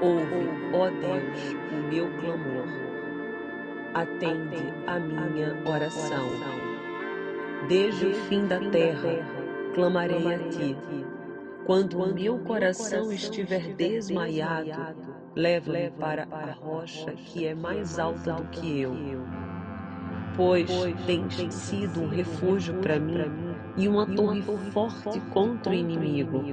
Ouve, 0.00 0.50
ó 0.74 0.90
Deus, 0.90 1.56
o 1.72 1.88
meu 1.88 2.06
clamor. 2.20 2.66
Atende 3.94 4.74
a 4.86 4.98
minha 4.98 5.56
oração. 5.64 6.28
Desde 7.66 8.06
o 8.08 8.14
fim 8.28 8.46
da 8.46 8.58
terra, 8.58 9.24
clamarei 9.74 10.34
a 10.34 10.38
ti. 10.50 10.76
Quando 11.66 12.00
o 12.00 12.14
meu 12.14 12.38
coração 12.38 13.10
estiver 13.12 13.74
desmaiado, 13.74 14.94
leva-me 15.34 15.90
para 15.90 16.22
a 16.30 16.52
rocha 16.52 17.10
que 17.12 17.44
é 17.44 17.56
mais 17.56 17.98
alta 17.98 18.34
do 18.34 18.44
que 18.50 18.82
eu. 18.82 18.94
Pois 20.36 20.70
tens 21.06 21.52
sido 21.52 22.02
um 22.02 22.08
refúgio 22.08 22.74
para 22.74 23.00
mim 23.00 23.18
e 23.76 23.88
uma 23.88 24.06
torre 24.06 24.42
forte 24.70 25.18
contra 25.32 25.72
o 25.72 25.74
inimigo. 25.74 26.44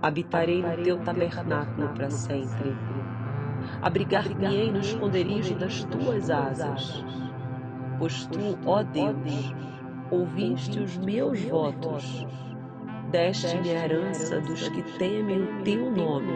habitarei 0.00 0.62
no 0.62 0.82
teu 0.82 0.98
tabernáculo 1.00 1.90
para 1.90 2.10
sempre. 2.10 2.74
Abrigar-me-ei 3.82 4.72
no 4.72 4.80
esconderijo 4.80 5.54
das 5.56 5.84
tuas 5.84 6.30
asas. 6.30 7.04
Pois 7.98 8.26
tu, 8.26 8.58
ó 8.64 8.82
Deus, 8.82 9.54
ouviste 10.10 10.80
os 10.80 10.96
meus 10.96 11.40
votos, 11.42 12.26
deste-me 13.12 13.70
a 13.70 13.84
herança 13.84 14.40
dos 14.40 14.68
que 14.68 14.82
temem 14.98 15.42
o 15.42 15.62
teu 15.62 15.90
nome. 15.90 16.32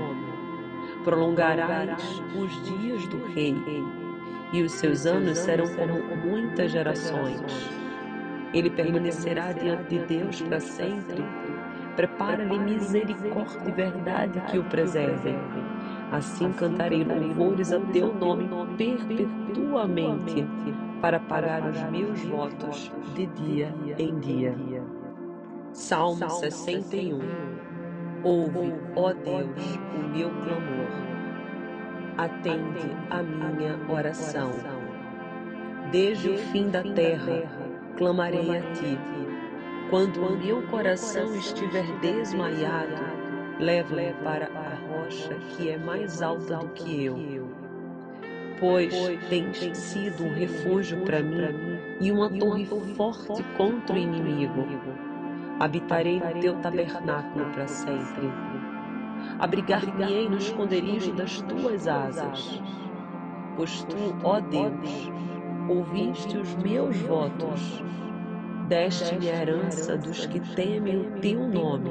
Prolongarás 1.02 2.00
os 2.36 2.62
dias 2.64 3.06
do 3.08 3.24
rei, 3.32 3.56
e 4.52 4.62
os 4.62 4.72
seus 4.72 5.06
anos 5.06 5.38
serão 5.38 5.66
como 5.74 6.16
muitas 6.24 6.70
gerações. 6.70 7.40
Ele 8.54 8.70
permanecerá 8.70 9.52
diante 9.52 9.88
de 9.88 9.98
Deus 10.06 10.40
para 10.42 10.60
sempre 10.60 11.24
Prepara-lhe 11.96 12.58
misericórdia 12.58 13.58
e 13.66 13.72
verdade 13.72 14.38
que 14.50 14.58
o 14.58 14.64
preservem. 14.64 15.38
Assim 16.12 16.52
cantarei 16.52 17.02
louvores 17.02 17.72
a 17.72 17.80
teu 17.80 18.12
nome 18.12 18.46
perpetuamente, 18.76 20.46
para 21.00 21.18
pagar 21.18 21.66
os 21.66 21.82
meus 21.84 22.22
votos 22.24 22.92
de 23.14 23.26
dia 23.26 23.74
em 23.98 24.18
dia. 24.18 24.54
Salmo 25.76 26.28
61 26.30 27.20
Ouve, 28.24 28.74
ó 28.96 29.12
Deus, 29.12 29.78
o 29.94 30.08
meu 30.08 30.30
clamor. 30.30 30.88
Atende 32.16 32.90
a 33.10 33.22
minha 33.22 33.78
oração. 33.88 34.52
Desde 35.92 36.30
o 36.30 36.38
fim 36.38 36.70
da 36.70 36.82
terra, 36.82 37.42
clamarei 37.96 38.56
a 38.56 38.62
ti 38.72 38.98
quando 39.90 40.20
o 40.20 40.36
meu 40.36 40.62
coração 40.62 41.36
estiver 41.36 41.86
desmaiado, 42.00 43.04
leva-me 43.60 44.14
para 44.24 44.46
a 44.46 44.74
rocha 44.88 45.34
que 45.50 45.68
é 45.68 45.76
mais 45.76 46.22
alta 46.22 46.56
do 46.56 46.68
que 46.70 47.04
eu. 47.04 47.16
Pois 48.58 48.92
tens 49.28 49.76
sido 49.76 50.24
um 50.24 50.32
refúgio 50.32 50.98
para 51.02 51.22
mim 51.22 51.78
e 52.00 52.10
uma 52.10 52.30
torre 52.30 52.66
forte 52.96 53.44
contra 53.58 53.94
o 53.94 53.98
inimigo. 53.98 54.64
Habitarei 55.58 56.20
no 56.20 56.40
teu 56.40 56.54
tabernáculo 56.60 57.46
para 57.52 57.66
sempre. 57.66 58.30
Abrigar-me-ei 59.38 60.28
no 60.28 60.36
esconderijo 60.36 61.12
das 61.14 61.40
tuas 61.42 61.88
asas. 61.88 62.62
pois 63.56 63.82
tu, 63.84 63.96
ó 64.22 64.38
Deus, 64.38 65.10
ouviste 65.68 66.36
os 66.36 66.54
meus 66.56 66.96
votos, 67.02 67.82
deste-me 68.68 69.30
a 69.30 69.42
herança 69.42 69.96
dos 69.96 70.26
que 70.26 70.40
temem 70.54 70.98
o 70.98 71.20
teu 71.20 71.48
nome. 71.48 71.90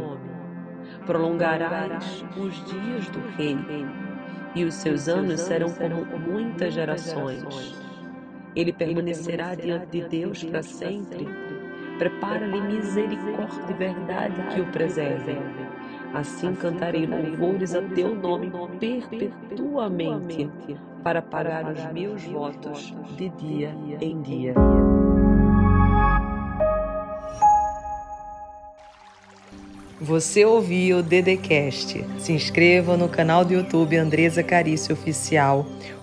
Prolongarás 1.06 2.24
os 2.38 2.64
dias 2.66 3.10
do 3.10 3.20
rei, 3.36 3.58
e 4.56 4.64
os 4.64 4.76
seus 4.76 5.08
anos 5.10 5.42
serão 5.42 5.74
como 5.74 6.06
muitas 6.20 6.74
gerações. 6.74 7.82
Ele 8.56 8.72
permanecerá 8.72 9.56
diante 9.56 9.88
de 9.88 10.08
Deus 10.08 10.44
para 10.44 10.64
sempre. 10.64 11.28
Prepara-lhe 11.98 12.60
misericórdia 12.62 13.64
e 13.70 13.74
verdade 13.74 14.42
que 14.54 14.62
o 14.62 14.66
preservem. 14.66 15.38
Assim 16.14 16.54
cantarei 16.54 17.06
louvores 17.06 17.74
a 17.74 17.82
teu 17.82 18.14
nome 18.14 18.52
perpetuamente, 18.80 20.50
para 21.04 21.22
pagar 21.22 21.72
os 21.72 21.94
meus 21.94 22.24
votos 22.24 22.94
de 23.16 23.30
dia 23.30 23.76
em 24.02 24.22
dia. 24.22 24.54
Você 30.02 30.44
ouviu 30.44 30.98
o 30.98 31.04
Dedecast. 31.04 32.06
Se 32.20 32.34
inscreva 32.34 32.98
no 32.98 33.08
canal 33.08 33.46
do 33.46 33.54
YouTube 33.54 33.96
Andresa 33.96 34.44
Carício 34.44 34.94
Oficial. 34.94 35.66